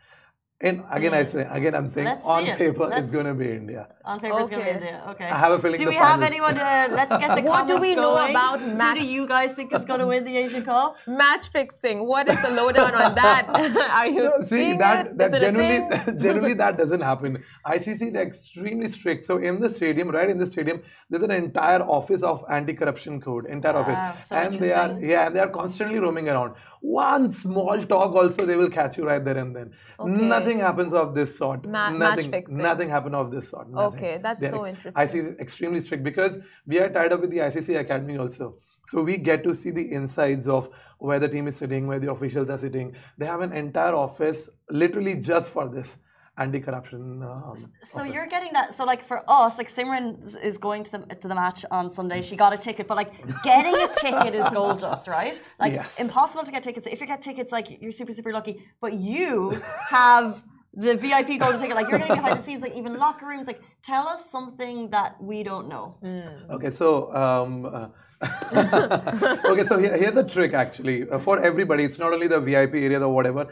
And 0.62 0.84
again, 0.92 1.12
I 1.12 1.24
hmm. 1.24 1.30
say 1.30 1.48
again, 1.50 1.74
I'm 1.74 1.88
saying 1.88 2.06
let's 2.06 2.24
on 2.24 2.44
paper 2.44 2.84
it. 2.92 2.98
it's 2.98 3.10
going 3.10 3.26
to 3.26 3.34
be 3.34 3.50
India. 3.50 3.88
On 4.04 4.20
paper, 4.20 4.34
okay. 4.34 4.42
it's 4.42 4.50
going 4.50 4.64
to 4.64 4.70
be 4.70 4.76
India. 4.76 5.02
Okay. 5.08 5.24
I 5.24 5.36
have 5.36 5.52
a 5.52 5.58
feeling. 5.58 5.78
Do 5.78 5.88
we 5.88 5.96
have 5.96 6.22
anyone? 6.22 6.56
Uh, 6.56 6.88
let's 6.98 7.16
get 7.24 7.34
the 7.36 7.42
What 7.42 7.66
do 7.66 7.78
we 7.78 7.96
know 7.96 8.12
about 8.12 8.62
match? 8.64 8.98
Who 8.98 9.04
do 9.04 9.10
you 9.10 9.26
guys 9.26 9.52
think 9.54 9.74
is 9.74 9.84
going 9.84 9.98
to 9.98 10.06
win 10.06 10.24
the 10.24 10.36
Asian 10.36 10.64
Cup? 10.64 10.96
Match 11.08 11.48
fixing. 11.48 12.06
What 12.06 12.28
is 12.28 12.40
the 12.42 12.50
lowdown 12.50 12.94
on 12.94 13.14
that? 13.16 13.48
Are 13.98 14.06
you 14.06 14.22
no, 14.22 14.42
see 14.42 14.76
that 14.76 15.06
it? 15.06 15.18
that 15.18 15.40
generally 15.40 16.16
generally 16.16 16.54
that 16.54 16.78
doesn't 16.78 17.00
happen. 17.00 17.42
ICC 17.66 18.10
is 18.10 18.14
extremely 18.14 18.88
strict. 18.88 19.24
So 19.24 19.38
in 19.38 19.58
the 19.58 19.68
stadium, 19.68 20.10
right 20.10 20.30
in 20.30 20.38
the 20.38 20.46
stadium, 20.46 20.80
there's 21.10 21.24
an 21.24 21.32
entire 21.32 21.82
office 21.82 22.22
of 22.22 22.44
anti-corruption 22.48 23.20
code, 23.20 23.46
entire 23.46 23.74
wow, 23.74 23.80
office, 23.80 24.28
so 24.28 24.36
and 24.36 24.60
they 24.60 24.72
are 24.72 24.96
yeah, 25.00 25.26
and 25.26 25.34
they 25.34 25.40
are 25.40 25.48
constantly 25.48 25.98
roaming 25.98 26.28
around. 26.28 26.54
One 26.82 27.30
small 27.32 27.86
talk 27.86 28.12
also 28.12 28.44
they 28.44 28.56
will 28.56 28.68
catch 28.68 28.98
you 28.98 29.04
right 29.04 29.24
there 29.24 29.38
and 29.38 29.54
then. 29.54 29.70
Okay. 30.00 30.10
Nothing 30.10 30.58
happens 30.58 30.92
of 30.92 31.14
this 31.14 31.38
sort. 31.38 31.64
Ma- 31.64 31.90
nothing, 31.90 31.98
match 31.98 32.26
fixing. 32.26 32.56
Nothing 32.58 32.88
happened 32.88 33.14
of 33.14 33.30
this 33.30 33.48
sort. 33.50 33.70
Nothing. 33.70 33.98
Okay, 33.98 34.20
that's 34.20 34.40
They're 34.40 34.50
so 34.50 34.66
interesting. 34.66 35.00
ICC 35.00 35.32
is 35.32 35.38
extremely 35.38 35.80
strict 35.80 36.02
because 36.02 36.38
we 36.66 36.80
are 36.80 36.90
tied 36.90 37.12
up 37.12 37.20
with 37.20 37.30
the 37.30 37.38
ICC 37.38 37.78
Academy 37.78 38.18
also. 38.18 38.56
So 38.88 39.00
we 39.00 39.16
get 39.16 39.44
to 39.44 39.54
see 39.54 39.70
the 39.70 39.92
insides 39.92 40.48
of 40.48 40.70
where 40.98 41.20
the 41.20 41.28
team 41.28 41.46
is 41.46 41.54
sitting, 41.56 41.86
where 41.86 42.00
the 42.00 42.10
officials 42.10 42.50
are 42.50 42.58
sitting. 42.58 42.96
They 43.16 43.26
have 43.26 43.42
an 43.42 43.52
entire 43.52 43.94
office 43.94 44.48
literally 44.68 45.14
just 45.14 45.50
for 45.50 45.68
this 45.68 45.98
anti-corruption. 46.38 47.22
Um, 47.22 47.70
so 47.92 48.00
office. 48.00 48.14
you're 48.14 48.26
getting 48.26 48.52
that. 48.52 48.74
So 48.74 48.84
like 48.84 49.02
for 49.02 49.22
us, 49.28 49.58
like 49.58 49.72
Simran 49.72 50.04
is 50.42 50.58
going 50.58 50.82
to 50.84 50.90
the 50.92 50.98
to 51.16 51.28
the 51.28 51.34
match 51.34 51.64
on 51.70 51.92
Sunday. 51.92 52.22
She 52.22 52.36
got 52.36 52.52
a 52.52 52.58
ticket, 52.58 52.86
but 52.88 52.96
like 52.96 53.12
getting 53.42 53.74
a 53.74 53.88
ticket 53.88 54.34
is 54.34 54.48
gold 54.50 54.80
dust, 54.80 55.08
right? 55.08 55.40
Like 55.60 55.72
yes. 55.72 56.00
impossible 56.00 56.44
to 56.44 56.52
get 56.52 56.62
tickets. 56.62 56.86
If 56.86 57.00
you 57.00 57.06
get 57.06 57.22
tickets, 57.22 57.52
like 57.52 57.80
you're 57.82 57.92
super 57.92 58.12
super 58.12 58.32
lucky. 58.32 58.62
But 58.80 58.94
you 58.94 59.62
have 59.88 60.42
the 60.74 60.96
VIP 60.96 61.38
golden 61.38 61.60
ticket. 61.60 61.76
Like 61.76 61.88
you're 61.90 61.98
getting 61.98 62.16
behind 62.16 62.40
the 62.40 62.42
scenes, 62.42 62.62
like 62.62 62.74
even 62.74 62.98
locker 62.98 63.26
rooms. 63.26 63.46
Like 63.46 63.60
tell 63.82 64.08
us 64.08 64.30
something 64.30 64.88
that 64.90 65.22
we 65.22 65.42
don't 65.42 65.68
know. 65.68 65.96
Mm. 66.02 66.50
Okay, 66.50 66.70
so. 66.70 67.14
Um, 67.14 67.66
uh, 67.66 67.88
okay, 69.44 69.66
so 69.66 69.78
here, 69.78 69.96
here's 69.96 70.12
the 70.12 70.22
trick 70.22 70.54
actually 70.54 71.10
uh, 71.10 71.18
for 71.18 71.42
everybody. 71.42 71.82
It's 71.82 71.98
not 71.98 72.12
only 72.12 72.28
the 72.28 72.40
VIP 72.40 72.74
area 72.74 73.00
or 73.00 73.12
whatever 73.12 73.48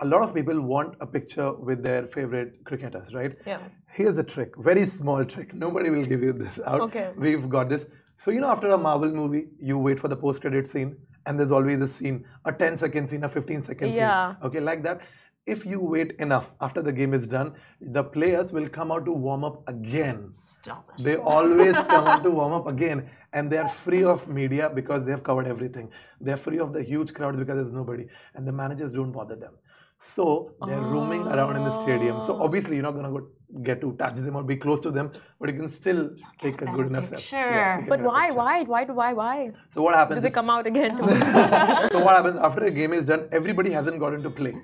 a 0.00 0.04
lot 0.04 0.22
of 0.22 0.34
people 0.34 0.60
want 0.60 0.96
a 1.00 1.06
picture 1.06 1.52
with 1.52 1.82
their 1.82 2.06
favorite 2.06 2.64
cricketers, 2.64 3.14
right? 3.14 3.36
Yeah. 3.46 3.60
Here's 3.92 4.18
a 4.18 4.24
trick, 4.24 4.56
very 4.58 4.86
small 4.86 5.24
trick. 5.24 5.54
Nobody 5.54 5.90
will 5.90 6.04
give 6.04 6.22
you 6.22 6.32
this 6.32 6.58
out. 6.66 6.80
Okay. 6.80 7.10
We've 7.16 7.48
got 7.48 7.68
this. 7.68 7.86
So, 8.18 8.30
you 8.30 8.40
know, 8.40 8.50
after 8.50 8.70
a 8.70 8.78
Marvel 8.78 9.10
movie, 9.10 9.46
you 9.60 9.78
wait 9.78 9.98
for 9.98 10.08
the 10.08 10.16
post 10.16 10.40
credit 10.40 10.66
scene, 10.66 10.96
and 11.26 11.38
there's 11.38 11.52
always 11.52 11.80
a 11.80 11.86
scene, 11.86 12.24
a 12.44 12.52
10 12.52 12.76
second 12.76 13.08
scene, 13.08 13.24
a 13.24 13.28
15 13.28 13.62
second 13.62 13.94
yeah. 13.94 14.34
scene. 14.34 14.44
Okay, 14.44 14.60
like 14.60 14.82
that. 14.82 15.00
If 15.46 15.66
you 15.66 15.78
wait 15.78 16.12
enough 16.12 16.54
after 16.60 16.80
the 16.80 16.90
game 16.90 17.12
is 17.12 17.26
done, 17.26 17.52
the 17.78 18.02
players 18.02 18.50
will 18.50 18.66
come 18.66 18.90
out 18.90 19.04
to 19.04 19.12
warm 19.12 19.44
up 19.44 19.62
again. 19.68 20.32
Stop 20.34 20.90
it. 20.96 21.04
They 21.04 21.16
always 21.16 21.74
come 21.74 22.06
out 22.06 22.22
to 22.22 22.30
warm 22.30 22.54
up 22.54 22.66
again, 22.66 23.10
and 23.34 23.52
they 23.52 23.58
are 23.58 23.68
free 23.68 24.04
of 24.04 24.26
media 24.26 24.70
because 24.74 25.04
they 25.04 25.10
have 25.10 25.22
covered 25.22 25.46
everything. 25.46 25.90
They're 26.18 26.38
free 26.38 26.60
of 26.60 26.72
the 26.72 26.82
huge 26.82 27.12
crowds 27.12 27.36
because 27.36 27.56
there's 27.56 27.74
nobody, 27.74 28.06
and 28.34 28.48
the 28.48 28.52
managers 28.52 28.94
don't 28.94 29.12
bother 29.12 29.36
them. 29.36 29.52
So 29.98 30.52
they're 30.66 30.78
oh. 30.78 30.94
roaming 30.94 31.22
around 31.22 31.56
in 31.56 31.64
the 31.64 31.80
stadium. 31.80 32.20
So 32.26 32.36
oh. 32.36 32.44
obviously 32.44 32.76
you're 32.76 32.82
not 32.82 32.94
gonna 32.94 33.10
go 33.10 33.26
get 33.62 33.80
to 33.80 33.92
touch 33.92 34.14
them 34.14 34.36
or 34.36 34.42
be 34.42 34.56
close 34.56 34.80
to 34.82 34.90
them, 34.90 35.12
but 35.40 35.48
you 35.48 35.56
can 35.60 35.70
still 35.70 36.10
take 36.40 36.60
a 36.60 36.66
good 36.66 36.86
enough 36.86 37.06
step. 37.06 37.20
Sure. 37.20 37.38
Yes, 37.38 37.84
but 37.88 38.00
why, 38.00 38.30
why, 38.30 38.62
why, 38.62 38.84
why, 38.84 39.12
why? 39.12 39.50
So 39.70 39.82
what 39.82 39.94
happens? 39.94 40.18
Do 40.18 40.20
they 40.22 40.30
come 40.30 40.50
out 40.50 40.66
again? 40.66 40.96
so 41.92 42.00
what 42.04 42.16
happens 42.16 42.38
after 42.40 42.64
a 42.64 42.70
game 42.70 42.92
is 42.92 43.04
done? 43.04 43.28
Everybody 43.30 43.70
hasn't 43.70 43.98
got 44.00 44.14
into 44.14 44.30
play 44.30 44.54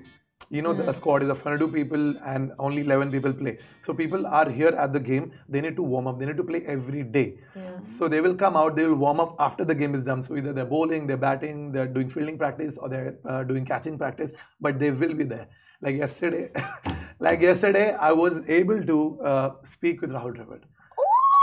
you 0.51 0.61
know, 0.61 0.73
mm. 0.73 0.77
the 0.77 0.91
hmm. 0.91 0.97
squad 0.99 1.23
is 1.23 1.29
of 1.29 1.37
102 1.37 1.67
people 1.73 2.17
and 2.25 2.51
only 2.59 2.81
11 2.81 3.09
people 3.09 3.31
play. 3.31 3.57
So 3.81 3.93
people 3.93 4.27
are 4.27 4.49
here 4.49 4.73
at 4.85 4.91
the 4.91 4.99
game. 4.99 5.31
They 5.47 5.61
need 5.61 5.77
to 5.77 5.81
warm 5.81 6.07
up. 6.07 6.19
They 6.19 6.25
need 6.25 6.35
to 6.37 6.43
play 6.43 6.63
every 6.67 7.03
day. 7.03 7.35
Yeah. 7.55 7.79
So 7.81 8.09
they 8.09 8.19
will 8.19 8.35
come 8.35 8.57
out. 8.57 8.75
They 8.75 8.85
will 8.85 9.01
warm 9.03 9.21
up 9.21 9.37
after 9.39 9.63
the 9.63 9.73
game 9.73 9.95
is 9.95 10.03
done. 10.03 10.25
So 10.25 10.35
either 10.35 10.51
they're 10.51 10.65
bowling, 10.73 11.07
they're 11.07 11.23
batting, 11.25 11.71
they're 11.71 11.87
doing 11.87 12.09
fielding 12.09 12.37
practice, 12.37 12.77
or 12.77 12.89
they're 12.89 13.15
uh, 13.25 13.43
doing 13.43 13.65
catching 13.65 13.97
practice. 13.97 14.33
But 14.59 14.77
they 14.77 14.91
will 14.91 15.13
be 15.13 15.23
there. 15.23 15.47
Like 15.81 15.95
yesterday, 15.95 16.51
like 17.19 17.39
yesterday, 17.39 17.93
I 17.93 18.11
was 18.11 18.41
able 18.49 18.83
to 18.83 19.21
uh, 19.21 19.51
speak 19.63 20.01
with 20.01 20.09
Rahul 20.11 20.35
Dravid. 20.35 20.63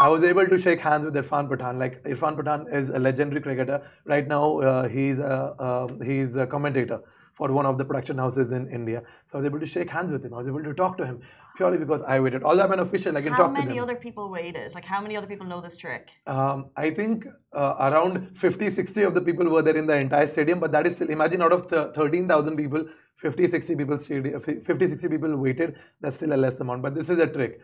I 0.03 0.09
was 0.09 0.23
able 0.23 0.47
to 0.47 0.59
shake 0.61 0.81
hands 0.81 1.07
with 1.07 1.15
Irfan 1.15 1.49
Pathan. 1.49 1.79
Like 1.79 2.03
Irfan 2.05 2.37
Pathan 2.37 2.73
is 2.73 2.91
a 2.91 2.99
legendary 2.99 3.41
cricketer. 3.41 3.81
Right 4.05 4.29
now, 4.29 4.61
uh, 4.61 4.89
he's 4.89 5.19
a 5.19 5.55
uh, 5.59 5.89
he's 6.05 6.37
a 6.37 6.47
commentator 6.47 7.01
for 7.39 7.51
one 7.59 7.67
of 7.71 7.79
the 7.81 7.85
production 7.91 8.19
houses 8.19 8.53
in 8.59 8.69
India. 8.79 9.03
So 9.27 9.39
I 9.39 9.41
was 9.41 9.47
able 9.51 9.61
to 9.61 9.71
shake 9.75 9.91
hands 9.97 10.13
with 10.13 10.25
him. 10.27 10.35
I 10.35 10.39
was 10.39 10.49
able 10.53 10.65
to 10.71 10.75
talk 10.75 10.99
to 10.99 11.07
him 11.11 11.21
purely 11.59 11.79
because 11.85 12.03
I 12.15 12.19
waited. 12.25 12.43
Although 12.43 12.65
I'm 12.65 12.73
an 12.73 12.81
official, 12.87 13.17
I 13.17 13.23
can 13.27 13.33
how 13.33 13.43
talk 13.43 13.55
to 13.55 13.61
him. 13.61 13.63
How 13.63 13.69
many 13.69 13.81
other 13.87 13.97
people 14.07 14.29
waited? 14.39 14.75
Like 14.75 14.85
how 14.85 15.01
many 15.01 15.17
other 15.17 15.31
people 15.33 15.47
know 15.53 15.61
this 15.61 15.77
trick? 15.77 16.11
Um, 16.27 16.67
I 16.77 16.91
think 16.91 17.27
uh, 17.53 17.75
around 17.89 18.37
50, 18.37 18.71
60 18.71 19.03
of 19.03 19.15
the 19.15 19.25
people 19.31 19.49
were 19.57 19.63
there 19.63 19.77
in 19.77 19.87
the 19.87 19.99
entire 20.07 20.27
stadium. 20.27 20.61
But 20.61 20.73
that 20.73 20.87
is 20.87 20.97
still, 20.97 21.11
imagine 21.19 21.43
out 21.49 21.53
of 21.53 21.69
13,000 21.71 22.57
people, 22.57 22.87
50, 23.17 23.49
60 23.49 23.77
people, 23.77 23.99
50, 23.99 24.89
60 24.89 25.09
people 25.09 25.37
waited. 25.37 25.77
That's 26.01 26.17
still 26.17 26.33
a 26.33 26.41
less 26.47 26.61
amount. 26.61 26.83
But 26.83 26.95
this 26.95 27.09
is 27.09 27.19
a 27.19 27.27
trick. 27.27 27.61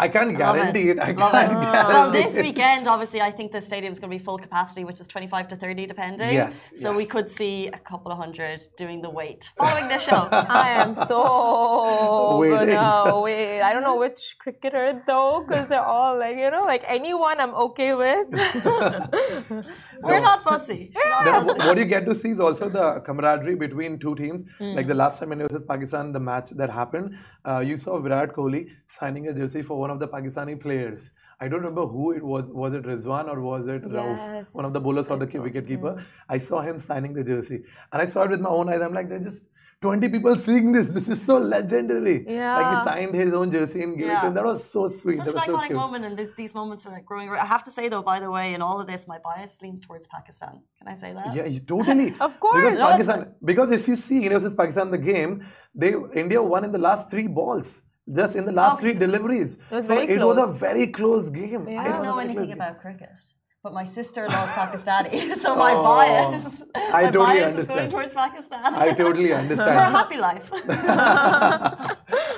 I 0.00 0.08
can't 0.08 0.36
guarantee 0.36 0.88
it. 0.90 0.96
it. 0.96 1.02
I 1.08 1.12
Love 1.12 1.32
can't 1.32 1.52
it. 1.52 1.60
guarantee 1.60 1.92
Well, 1.92 2.10
this 2.10 2.34
weekend, 2.46 2.88
obviously, 2.88 3.20
I 3.20 3.30
think 3.30 3.52
the 3.52 3.60
stadium 3.60 3.92
is 3.92 3.98
going 4.00 4.10
to 4.10 4.16
be 4.18 4.24
full 4.24 4.38
capacity, 4.38 4.82
which 4.84 4.98
is 4.98 5.06
25 5.08 5.48
to 5.48 5.56
30, 5.56 5.86
depending. 5.86 6.32
Yes. 6.32 6.54
So 6.76 6.88
yes. 6.90 6.96
we 6.96 7.04
could 7.04 7.28
see 7.28 7.68
a 7.68 7.78
couple 7.90 8.10
of 8.10 8.18
hundred 8.18 8.62
doing 8.78 9.02
the 9.02 9.10
wait 9.10 9.50
following 9.58 9.88
this 9.88 10.02
show. 10.02 10.28
I 10.32 10.70
am 10.84 10.94
so 10.94 12.38
Waiting. 12.38 12.74
gonna 12.76 13.20
wait. 13.20 13.60
I 13.60 13.72
don't 13.74 13.82
know 13.82 13.96
which 13.96 14.36
cricketer 14.38 15.02
though, 15.06 15.44
because 15.46 15.68
they're 15.68 15.90
all 15.96 16.18
like, 16.18 16.36
you 16.36 16.50
know, 16.50 16.64
like 16.64 16.84
anyone 16.86 17.38
I'm 17.38 17.54
okay 17.66 17.92
with. 17.94 18.26
We're 20.02 20.20
not 20.20 20.42
fussy. 20.44 20.92
Yeah. 20.94 21.42
what 21.42 21.76
you 21.76 21.84
get 21.84 22.06
to 22.06 22.14
see 22.14 22.30
is 22.30 22.40
also 22.40 22.68
the 22.70 23.00
camaraderie 23.00 23.56
between 23.56 23.98
two 23.98 24.14
teams. 24.14 24.42
Mm. 24.58 24.76
Like 24.76 24.86
the 24.86 24.94
last 24.94 25.18
time 25.18 25.28
when 25.30 25.40
it 25.42 25.52
was 25.52 25.62
Pakistan, 25.62 26.12
the 26.12 26.20
match 26.20 26.50
that 26.50 26.70
happened, 26.70 27.16
uh, 27.44 27.60
you 27.60 27.76
saw 27.76 27.98
Virat 27.98 28.32
Kohli 28.32 28.68
signing 28.88 29.28
a 29.28 29.34
jersey 29.34 29.62
for 29.62 29.78
one 29.78 29.89
one 29.90 30.00
of 30.00 30.00
the 30.00 30.16
Pakistani 30.16 30.60
players. 30.60 31.10
I 31.40 31.48
don't 31.48 31.60
remember 31.60 31.86
who 31.86 32.12
it 32.12 32.22
was. 32.22 32.44
Was 32.62 32.74
it 32.74 32.84
Rizwan 32.84 33.28
or 33.28 33.40
was 33.40 33.66
it 33.66 33.82
yes, 33.84 33.92
Rauf, 33.92 34.54
one 34.54 34.64
of 34.64 34.72
the 34.72 34.80
bowlers 34.80 35.08
or 35.08 35.16
the 35.16 35.40
wicket 35.40 35.66
keeper? 35.66 35.92
Mm. 35.98 36.04
I 36.28 36.38
saw 36.38 36.60
him 36.60 36.78
signing 36.78 37.14
the 37.14 37.24
jersey, 37.24 37.62
and 37.92 38.02
I 38.02 38.04
saw 38.04 38.22
it 38.24 38.30
with 38.30 38.40
my 38.40 38.50
own 38.50 38.68
eyes. 38.68 38.82
I'm 38.82 38.92
like, 38.92 39.08
they're 39.08 39.26
just 39.30 39.44
20 39.80 40.10
people 40.10 40.36
seeing 40.36 40.70
this. 40.72 40.90
This 40.90 41.08
is 41.08 41.22
so 41.24 41.38
legendary. 41.38 42.16
Yeah. 42.28 42.56
Like 42.58 42.70
he 42.70 42.84
signed 42.90 43.14
his 43.14 43.32
own 43.32 43.50
jersey 43.50 43.82
and 43.84 43.96
gave 43.96 44.08
yeah. 44.08 44.18
it 44.18 44.20
to 44.20 44.26
him. 44.28 44.34
That 44.34 44.44
was 44.44 44.62
so 44.74 44.86
sweet. 44.88 45.16
Such 45.16 45.28
that 45.28 45.48
an 45.48 45.54
iconic 45.54 45.68
so 45.68 45.74
moment, 45.84 46.04
and 46.04 46.18
th- 46.18 46.36
these 46.36 46.54
moments 46.60 46.86
are 46.86 46.92
like 46.92 47.06
growing. 47.06 47.30
I 47.30 47.46
have 47.54 47.62
to 47.68 47.72
say 47.78 47.88
though, 47.88 48.02
by 48.12 48.20
the 48.20 48.30
way, 48.36 48.52
in 48.52 48.60
all 48.60 48.78
of 48.82 48.86
this, 48.86 49.08
my 49.08 49.18
bias 49.28 49.56
leans 49.62 49.80
towards 49.80 50.06
Pakistan. 50.16 50.60
Can 50.78 50.88
I 50.94 50.96
say 51.04 51.14
that? 51.14 51.34
Yeah, 51.34 51.58
totally. 51.74 52.08
of 52.28 52.38
course. 52.38 52.56
Because 52.56 52.78
no, 52.78 52.90
Pakistan. 52.90 53.34
Because 53.52 53.70
if 53.78 53.88
you 53.88 53.96
see, 53.96 54.22
you 54.24 54.30
know, 54.34 54.40
since 54.44 54.54
Pakistan 54.64 54.90
the 54.90 55.04
game, 55.12 55.46
they 55.74 55.94
India 56.24 56.42
won 56.42 56.64
in 56.64 56.72
the 56.72 56.84
last 56.88 57.10
three 57.10 57.28
balls 57.40 57.80
just 58.12 58.36
in 58.36 58.44
the 58.44 58.52
last 58.52 58.74
oh, 58.74 58.80
three 58.80 58.94
deliveries. 58.94 59.54
It 59.54 59.74
was 59.74 59.86
very 59.86 60.06
so 60.06 60.16
close. 60.16 60.36
It 60.36 60.40
was 60.40 60.50
a 60.50 60.58
very 60.58 60.86
close 60.88 61.30
game. 61.30 61.68
Yeah. 61.68 61.82
I 61.82 61.88
don't 61.88 62.02
know 62.02 62.18
anything 62.18 62.52
about 62.52 62.80
cricket. 62.80 63.18
But 63.62 63.74
my 63.74 63.84
sister 63.84 64.26
loves 64.26 64.52
Pakistani, 64.52 65.34
so 65.42 65.54
my 65.64 65.74
oh, 65.74 65.82
bias, 65.82 66.62
I 66.74 66.92
my 66.92 67.10
totally 67.10 67.24
bias 67.26 67.46
understand. 67.46 67.60
is 67.60 67.76
going 67.76 67.90
towards 67.90 68.14
Pakistan. 68.14 68.74
I 68.74 68.92
totally 68.94 69.32
understand. 69.32 69.70
For 69.70 69.76
a 69.76 69.90
happy 69.90 70.18
life. 70.18 70.50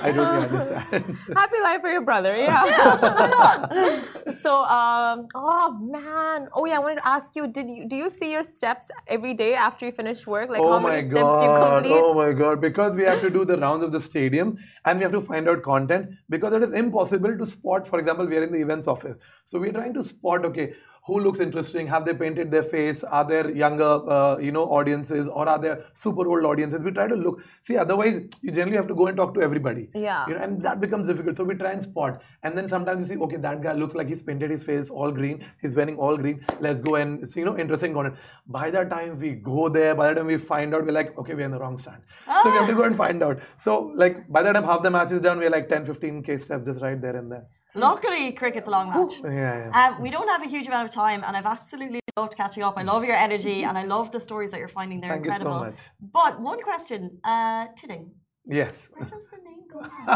I 0.03 0.11
totally 0.11 0.47
understand. 0.47 1.19
Happy 1.37 1.61
life 1.63 1.81
for 1.81 1.91
your 1.91 2.01
brother, 2.01 2.37
yeah. 2.37 2.65
yeah 2.67 4.03
so, 4.43 4.65
um, 4.65 5.29
oh 5.35 5.79
man, 5.81 6.49
oh 6.55 6.65
yeah, 6.65 6.77
I 6.77 6.79
wanted 6.81 6.97
to 6.97 7.07
ask 7.07 7.37
you: 7.37 7.47
Did 7.47 7.69
you 7.69 7.89
do 7.89 7.95
you 7.95 8.11
see 8.11 8.33
your 8.33 8.43
steps 8.43 8.91
every 9.07 9.35
day 9.35 9.55
after 9.55 9.87
you 9.87 9.93
finish 9.93 10.27
work? 10.27 10.51
Like 10.51 10.61
oh 10.61 10.73
how 10.73 10.81
many 10.81 11.03
God. 11.03 11.13
steps 11.13 11.43
you 11.43 11.51
complete? 11.65 12.03
Oh 12.03 12.15
my 12.15 12.33
god! 12.33 12.61
Because 12.61 12.97
we 12.97 13.05
have 13.05 13.21
to 13.21 13.31
do 13.31 13.45
the 13.45 13.59
rounds 13.59 13.85
of 13.85 13.93
the 13.93 14.01
stadium 14.01 14.59
and 14.85 14.99
we 14.99 15.05
have 15.05 15.13
to 15.13 15.21
find 15.21 15.49
out 15.49 15.63
content 15.63 16.11
because 16.29 16.53
it 16.53 16.63
is 16.65 16.73
impossible 16.73 17.39
to 17.39 17.47
spot. 17.47 17.87
For 17.87 18.01
example, 18.01 18.27
we 18.27 18.37
are 18.39 18.43
in 18.43 18.53
the 18.53 18.61
events 18.61 18.89
office, 18.89 19.17
so 19.47 19.61
we're 19.61 19.73
trying 19.73 19.95
to 19.95 20.03
spot. 20.03 20.45
Okay, 20.47 20.75
who 21.05 21.19
looks 21.21 21.41
interesting 21.41 21.87
have 21.89 22.05
they 22.05 22.15
painted 22.15 22.51
their 22.51 22.63
face 22.63 23.03
are 23.03 23.25
there 23.29 23.51
younger 23.51 23.93
uh, 24.17 24.37
you 24.39 24.53
know 24.53 24.65
audiences 24.79 25.29
or 25.29 25.49
are 25.49 25.59
there 25.59 25.85
super 25.95 26.27
old 26.29 26.45
audiences? 26.45 26.81
We 26.83 26.93
try 26.93 27.09
to 27.09 27.17
look 27.17 27.41
see 27.65 27.77
otherwise 27.77 28.21
you 28.41 28.53
generally 28.53 28.77
have 28.77 28.87
to 28.89 28.95
go 28.95 29.09
and 29.09 29.17
talk 29.17 29.35
to 29.35 29.43
everybody. 29.43 29.89
Yeah. 29.95 30.27
You 30.29 30.35
know 30.35 30.43
and 30.43 30.63
that 30.63 30.81
becomes 30.81 31.07
difficult. 31.09 31.37
So 31.37 31.45
we 31.45 31.55
try 31.55 31.73
and 31.73 31.83
spot. 31.83 32.23
And 32.45 32.57
then 32.57 32.69
sometimes 32.69 33.01
you 33.01 33.15
see 33.15 33.21
okay 33.23 33.37
that 33.37 33.63
guy 33.63 33.73
looks 33.73 33.95
like 33.95 34.09
he's 34.09 34.23
painted 34.23 34.51
his 34.51 34.63
face 34.63 34.91
all 34.91 35.11
green 35.11 35.45
he's 35.61 35.75
wearing 35.75 35.97
all 35.97 36.17
green 36.17 36.45
let's 36.61 36.83
go 36.83 36.95
and 36.97 37.31
see 37.31 37.41
you 37.41 37.47
know 37.47 37.59
interesting 37.59 37.93
content 37.95 38.17
by 38.47 38.71
the 38.71 38.85
time 38.85 39.19
we 39.19 39.33
go 39.33 39.69
there 39.69 39.95
by 39.95 40.09
the 40.09 40.15
time 40.21 40.27
we 40.27 40.37
find 40.37 40.75
out 40.75 40.85
we're 40.87 40.93
like 40.93 41.19
okay 41.19 41.35
we're 41.35 41.47
in 41.47 41.51
the 41.51 41.59
wrong 41.59 41.79
stand. 41.79 42.03
Ah. 42.29 42.43
so 42.45 42.51
we 42.53 42.59
have 42.59 42.69
to 42.69 42.75
go 42.75 42.85
and 42.85 42.97
find 42.97 43.23
out. 43.23 43.41
So 43.57 43.93
like 43.97 44.29
by 44.29 44.45
the 44.45 44.53
time 44.53 44.65
half 44.65 44.85
the 44.85 44.91
match 44.91 45.11
is 45.11 45.21
done 45.21 45.39
we're 45.39 45.51
like 45.51 45.69
10 45.69 45.85
15 45.87 46.23
k 46.23 46.37
steps 46.37 46.65
just 46.65 46.81
right 46.81 47.01
there 47.01 47.17
and 47.17 47.33
there 47.33 47.47
Luckily, 47.75 48.33
cricket's 48.33 48.69
a 48.69 48.71
long 48.71 48.89
match. 48.91 49.15
Yeah, 49.25 49.71
yeah. 49.73 49.95
Um, 49.95 50.03
we 50.03 50.11
don't 50.11 50.29
have 50.29 50.43
a 50.43 50.49
huge 50.49 50.67
amount 50.67 50.89
of 50.89 50.95
time, 50.95 51.25
and 51.27 51.37
I've 51.37 51.47
absolutely 51.47 52.01
loved 52.17 52.37
catching 52.37 52.63
up. 52.63 52.75
I 52.77 52.83
love 52.83 53.05
your 53.05 53.17
energy, 53.17 53.65
and 53.65 53.79
I 53.79 53.85
love 53.85 54.11
the 54.11 54.21
stories 54.21 54.51
that 54.51 54.59
you're 54.61 54.69
finding. 54.69 55.01
They're 55.01 55.13
Thank 55.13 55.25
incredible. 55.25 55.53
You 55.53 55.59
so 55.59 55.65
much. 55.67 55.81
But 56.01 56.41
one 56.41 56.61
question, 56.61 57.19
uh, 57.25 57.67
Tiding. 57.77 58.11
Yes. 58.45 58.91
Where 58.93 59.09
does 59.09 59.25
the 59.31 59.37
name 59.37 59.63
go 59.73 59.81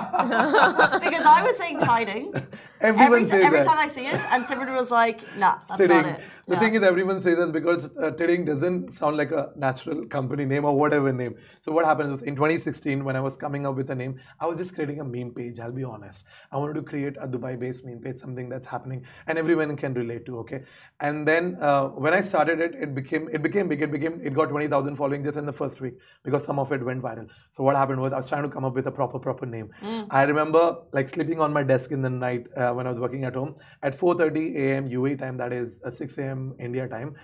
because 1.00 1.24
I 1.24 1.42
was 1.46 1.56
saying 1.56 1.78
tiding. 1.78 2.34
Everyone 2.80 3.22
every, 3.24 3.42
every 3.42 3.58
that. 3.60 3.66
time 3.66 3.78
I 3.78 3.88
see 3.88 4.06
it, 4.06 4.20
and 4.32 4.44
Simran 4.44 4.74
was 4.78 4.90
like, 4.90 5.20
"Nah, 5.38 5.56
that's 5.68 5.68
Tiding. 5.68 5.88
not 5.88 6.06
it." 6.06 6.20
The 6.48 6.54
yeah. 6.54 6.60
thing 6.60 6.74
is, 6.74 6.82
everyone 6.82 7.20
says 7.20 7.38
that 7.38 7.50
because 7.50 7.90
uh, 7.96 8.10
doesn't 8.10 8.92
sound 8.92 9.16
like 9.16 9.32
a 9.32 9.50
natural 9.56 10.06
company 10.06 10.44
name 10.44 10.64
or 10.64 10.78
whatever 10.78 11.12
name. 11.12 11.34
So 11.62 11.72
what 11.72 11.84
happens 11.84 12.20
is 12.20 12.22
in 12.22 12.36
2016, 12.36 13.02
when 13.02 13.16
I 13.16 13.20
was 13.20 13.36
coming 13.36 13.66
up 13.66 13.74
with 13.74 13.90
a 13.90 13.96
name, 13.96 14.20
I 14.38 14.46
was 14.46 14.58
just 14.58 14.74
creating 14.74 15.00
a 15.00 15.04
meme 15.04 15.32
page. 15.32 15.58
I'll 15.58 15.72
be 15.72 15.82
honest. 15.82 16.24
I 16.52 16.56
wanted 16.58 16.74
to 16.74 16.82
create 16.82 17.16
a 17.20 17.26
Dubai-based 17.26 17.84
meme 17.84 17.98
page, 17.98 18.18
something 18.18 18.48
that's 18.48 18.66
happening 18.66 19.04
and 19.26 19.38
everyone 19.38 19.76
can 19.76 19.94
relate 19.94 20.24
to. 20.26 20.38
Okay. 20.38 20.62
And 21.00 21.26
then 21.26 21.56
uh, 21.60 21.88
when 21.88 22.14
I 22.14 22.20
started 22.20 22.60
it, 22.60 22.74
it 22.74 22.94
became 22.94 23.28
it 23.32 23.42
became 23.42 23.68
big. 23.68 23.82
It 23.82 23.90
became 23.90 24.20
it 24.24 24.34
got 24.34 24.48
20,000 24.48 24.96
following 24.96 25.24
just 25.24 25.36
in 25.36 25.46
the 25.46 25.52
first 25.52 25.80
week 25.80 25.94
because 26.22 26.44
some 26.44 26.58
of 26.58 26.72
it 26.72 26.84
went 26.84 27.02
viral. 27.02 27.28
So 27.50 27.64
what 27.64 27.76
happened 27.76 28.00
was 28.00 28.12
I 28.12 28.18
was 28.18 28.28
trying 28.28 28.44
to 28.44 28.48
come 28.48 28.64
up 28.64 28.74
with 28.74 28.86
a 28.86 28.92
proper 28.92 29.18
proper 29.18 29.46
name. 29.46 29.70
Mm. 29.82 30.06
I 30.10 30.22
remember 30.22 30.76
like 30.92 31.08
sleeping 31.08 31.40
on 31.40 31.52
my 31.52 31.62
desk 31.62 31.90
in 31.90 32.02
the 32.02 32.10
night 32.10 32.46
uh, 32.56 32.72
when 32.72 32.86
I 32.86 32.90
was 32.90 33.00
working 33.00 33.24
at 33.24 33.34
home 33.34 33.56
at 33.82 33.98
4:30 33.98 34.56
a.m. 34.56 34.88
UAE 34.88 35.18
time. 35.18 35.36
That 35.36 35.52
is 35.52 35.80
uh, 35.84 35.90
6 35.90 36.18
a.m. 36.18 36.35
India 36.58 36.88
time, 36.88 37.16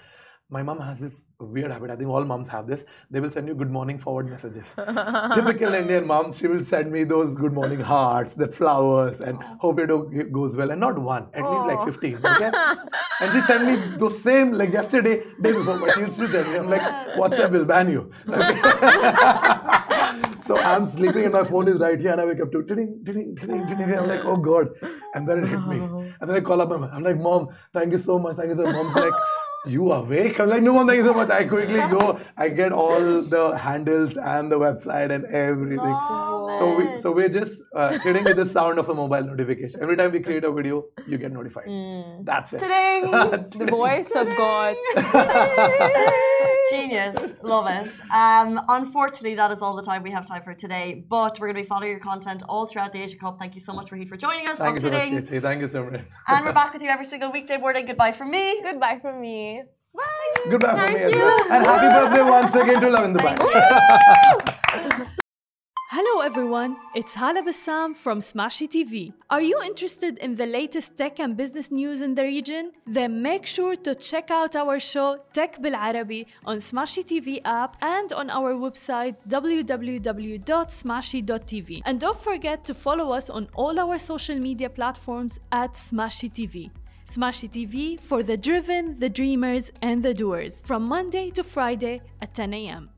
my 0.52 0.62
mom 0.62 0.80
has 0.80 1.00
this 1.00 1.24
weird 1.40 1.70
habit. 1.72 1.90
I 1.90 1.96
think 1.96 2.10
all 2.10 2.24
moms 2.24 2.48
have 2.54 2.66
this. 2.66 2.84
They 3.10 3.20
will 3.20 3.30
send 3.30 3.48
you 3.48 3.54
good 3.54 3.70
morning 3.70 3.98
forward 3.98 4.28
messages. 4.28 4.74
Typical 5.34 5.72
Indian 5.74 6.06
mom, 6.06 6.32
she 6.34 6.46
will 6.46 6.62
send 6.72 6.92
me 6.92 7.04
those 7.04 7.34
good 7.36 7.54
morning 7.54 7.80
hearts, 7.80 8.34
the 8.34 8.48
flowers, 8.48 9.20
and 9.20 9.38
Aww. 9.38 9.58
hope 9.60 9.78
it 9.80 10.30
goes 10.32 10.54
well. 10.54 10.70
And 10.70 10.80
not 10.80 10.98
one, 10.98 11.28
at 11.32 11.42
Aww. 11.42 11.52
least 11.52 11.66
like 11.74 11.84
15. 11.86 12.26
Okay? 12.26 12.50
and 13.20 13.32
she 13.32 13.40
sent 13.40 13.64
me 13.64 13.76
those 13.96 14.22
same, 14.22 14.52
like 14.52 14.72
yesterday, 14.72 15.22
day 15.40 15.52
before, 15.52 15.78
but 15.78 15.94
she'll 15.94 16.10
still 16.10 16.30
send 16.30 16.50
me. 16.50 16.58
I'm 16.58 16.68
like, 16.68 16.82
WhatsApp 17.22 17.50
will 17.52 17.64
ban 17.64 17.90
you. 17.90 18.10
so 20.44 20.56
I'm 20.56 20.86
sleeping 20.86 21.24
and 21.24 21.32
my 21.32 21.44
phone 21.44 21.68
is 21.68 21.78
right 21.78 21.98
here 21.98 22.12
and 22.12 22.20
I 22.20 22.26
wake 22.26 22.40
up 22.40 22.50
to 22.52 22.62
ting, 22.64 23.02
ting, 23.04 23.36
ting, 23.36 23.66
ting, 23.66 23.80
I'm 23.80 24.08
like, 24.08 24.24
oh 24.24 24.36
God. 24.36 24.68
And 25.14 25.28
then 25.28 25.44
it 25.44 25.48
hit 25.48 25.66
me. 25.66 25.80
Oh. 25.80 26.04
And 26.20 26.28
then 26.28 26.36
I 26.36 26.40
call 26.40 26.60
up 26.60 26.68
my 26.68 26.76
mom. 26.76 26.90
I'm 26.92 27.02
like, 27.02 27.18
Mom, 27.18 27.48
thank 27.72 27.92
you 27.92 27.98
so 27.98 28.18
much. 28.18 28.36
Thank 28.36 28.50
you 28.50 28.56
so 28.56 28.64
much. 28.64 28.74
Mom's 28.74 28.94
like, 28.94 29.12
you 29.66 29.92
awake? 29.92 30.40
I'm 30.40 30.48
like, 30.48 30.62
no, 30.62 30.74
mom, 30.74 30.86
thank 30.86 30.98
you 30.98 31.04
so 31.04 31.14
much. 31.14 31.30
I 31.30 31.44
quickly 31.44 31.78
go. 31.78 32.20
I 32.36 32.48
get 32.48 32.72
all 32.72 33.22
the 33.22 33.56
handles 33.56 34.16
and 34.16 34.50
the 34.50 34.58
website 34.58 35.14
and 35.14 35.24
everything. 35.26 35.96
so 36.58 36.74
we 36.76 37.00
so 37.00 37.12
we're 37.12 37.28
just 37.28 37.62
uh, 37.74 37.98
kidding 38.02 38.24
with 38.24 38.36
the 38.36 38.46
sound 38.46 38.78
of 38.78 38.88
a 38.88 38.94
mobile 38.94 39.22
notification. 39.22 39.80
Every 39.82 39.96
time 39.96 40.12
we 40.12 40.20
create 40.20 40.44
a 40.44 40.52
video, 40.52 40.84
you 41.06 41.18
get 41.18 41.32
notified. 41.32 41.66
Mm. 41.66 42.24
That's 42.24 42.52
it. 42.52 42.58
Today 42.58 43.00
the 43.50 43.66
voice 43.66 44.10
of 44.10 44.26
God. 44.36 44.76
Genius. 46.70 47.34
Love 47.42 47.66
it. 47.68 47.92
Um, 48.14 48.60
unfortunately, 48.68 49.34
that 49.34 49.50
is 49.50 49.60
all 49.60 49.76
the 49.76 49.82
time 49.82 50.02
we 50.02 50.10
have 50.10 50.24
time 50.24 50.42
for 50.42 50.54
today. 50.54 51.04
But 51.08 51.38
we're 51.38 51.48
going 51.48 51.56
to 51.56 51.62
be 51.62 51.66
following 51.66 51.90
your 51.90 52.00
content 52.00 52.42
all 52.48 52.66
throughout 52.66 52.92
the 52.92 53.02
Asia 53.02 53.16
Cup. 53.18 53.38
Thank 53.38 53.54
you 53.54 53.60
so 53.60 53.72
much, 53.72 53.90
Rohit, 53.90 54.08
for 54.08 54.16
joining 54.16 54.48
us. 54.48 54.58
Thank 54.58 54.76
you 54.76 54.80
so 54.80 54.90
much, 54.90 55.08
Casey. 55.08 55.40
Thank 55.40 55.60
you 55.60 55.68
so 55.68 55.84
much. 55.84 56.00
and 56.28 56.44
we're 56.44 56.52
back 56.52 56.72
with 56.72 56.82
you 56.82 56.88
every 56.88 57.04
single 57.04 57.30
weekday 57.30 57.58
morning. 57.58 57.84
Goodbye 57.86 58.12
from 58.12 58.30
me. 58.30 58.62
Goodbye 58.62 58.98
from 59.00 59.20
me. 59.20 59.51
Bye. 59.94 60.50
Goodbye 60.50 60.74
Thank 60.74 61.00
from 61.02 61.10
me 61.10 61.16
you. 61.16 61.16
as 61.16 61.16
well. 61.16 61.52
And 61.52 61.64
happy 61.66 61.88
birthday 61.96 62.22
once 62.30 62.54
again 62.54 62.80
to 62.80 62.88
Lovin 62.90 63.14
Dubai. 63.14 63.34
Hello 65.94 66.20
everyone, 66.22 66.74
it's 66.94 67.12
Hala 67.14 67.42
Bassam 67.42 67.92
from 67.94 68.20
Smashi 68.20 68.66
TV. 68.66 69.12
Are 69.28 69.42
you 69.42 69.60
interested 69.62 70.16
in 70.20 70.36
the 70.36 70.46
latest 70.46 70.96
tech 70.96 71.20
and 71.20 71.36
business 71.36 71.70
news 71.70 72.00
in 72.00 72.14
the 72.14 72.22
region? 72.22 72.72
Then 72.86 73.20
make 73.20 73.44
sure 73.44 73.76
to 73.76 73.94
check 73.94 74.30
out 74.30 74.56
our 74.56 74.80
show 74.80 75.18
Tech 75.34 75.60
Bil 75.60 75.76
Arabi 75.76 76.26
on 76.46 76.56
Smashi 76.56 77.04
TV 77.04 77.42
app 77.44 77.76
and 77.82 78.10
on 78.14 78.30
our 78.30 78.54
website 78.54 79.16
www.smashi.tv. 79.28 81.82
And 81.84 82.00
don't 82.00 82.18
forget 82.18 82.64
to 82.64 82.72
follow 82.72 83.12
us 83.12 83.28
on 83.28 83.50
all 83.54 83.78
our 83.78 83.98
social 83.98 84.38
media 84.38 84.70
platforms 84.70 85.38
at 85.52 85.74
Smashi 85.74 86.30
TV. 86.32 86.70
Smashi 87.12 87.46
TV 87.46 88.00
for 88.00 88.22
the 88.22 88.38
driven, 88.38 88.98
the 88.98 89.10
dreamers, 89.10 89.70
and 89.82 90.02
the 90.02 90.14
doers 90.14 90.62
from 90.64 90.84
Monday 90.84 91.30
to 91.32 91.44
Friday 91.44 92.00
at 92.22 92.32
10 92.32 92.54
a.m. 92.54 92.88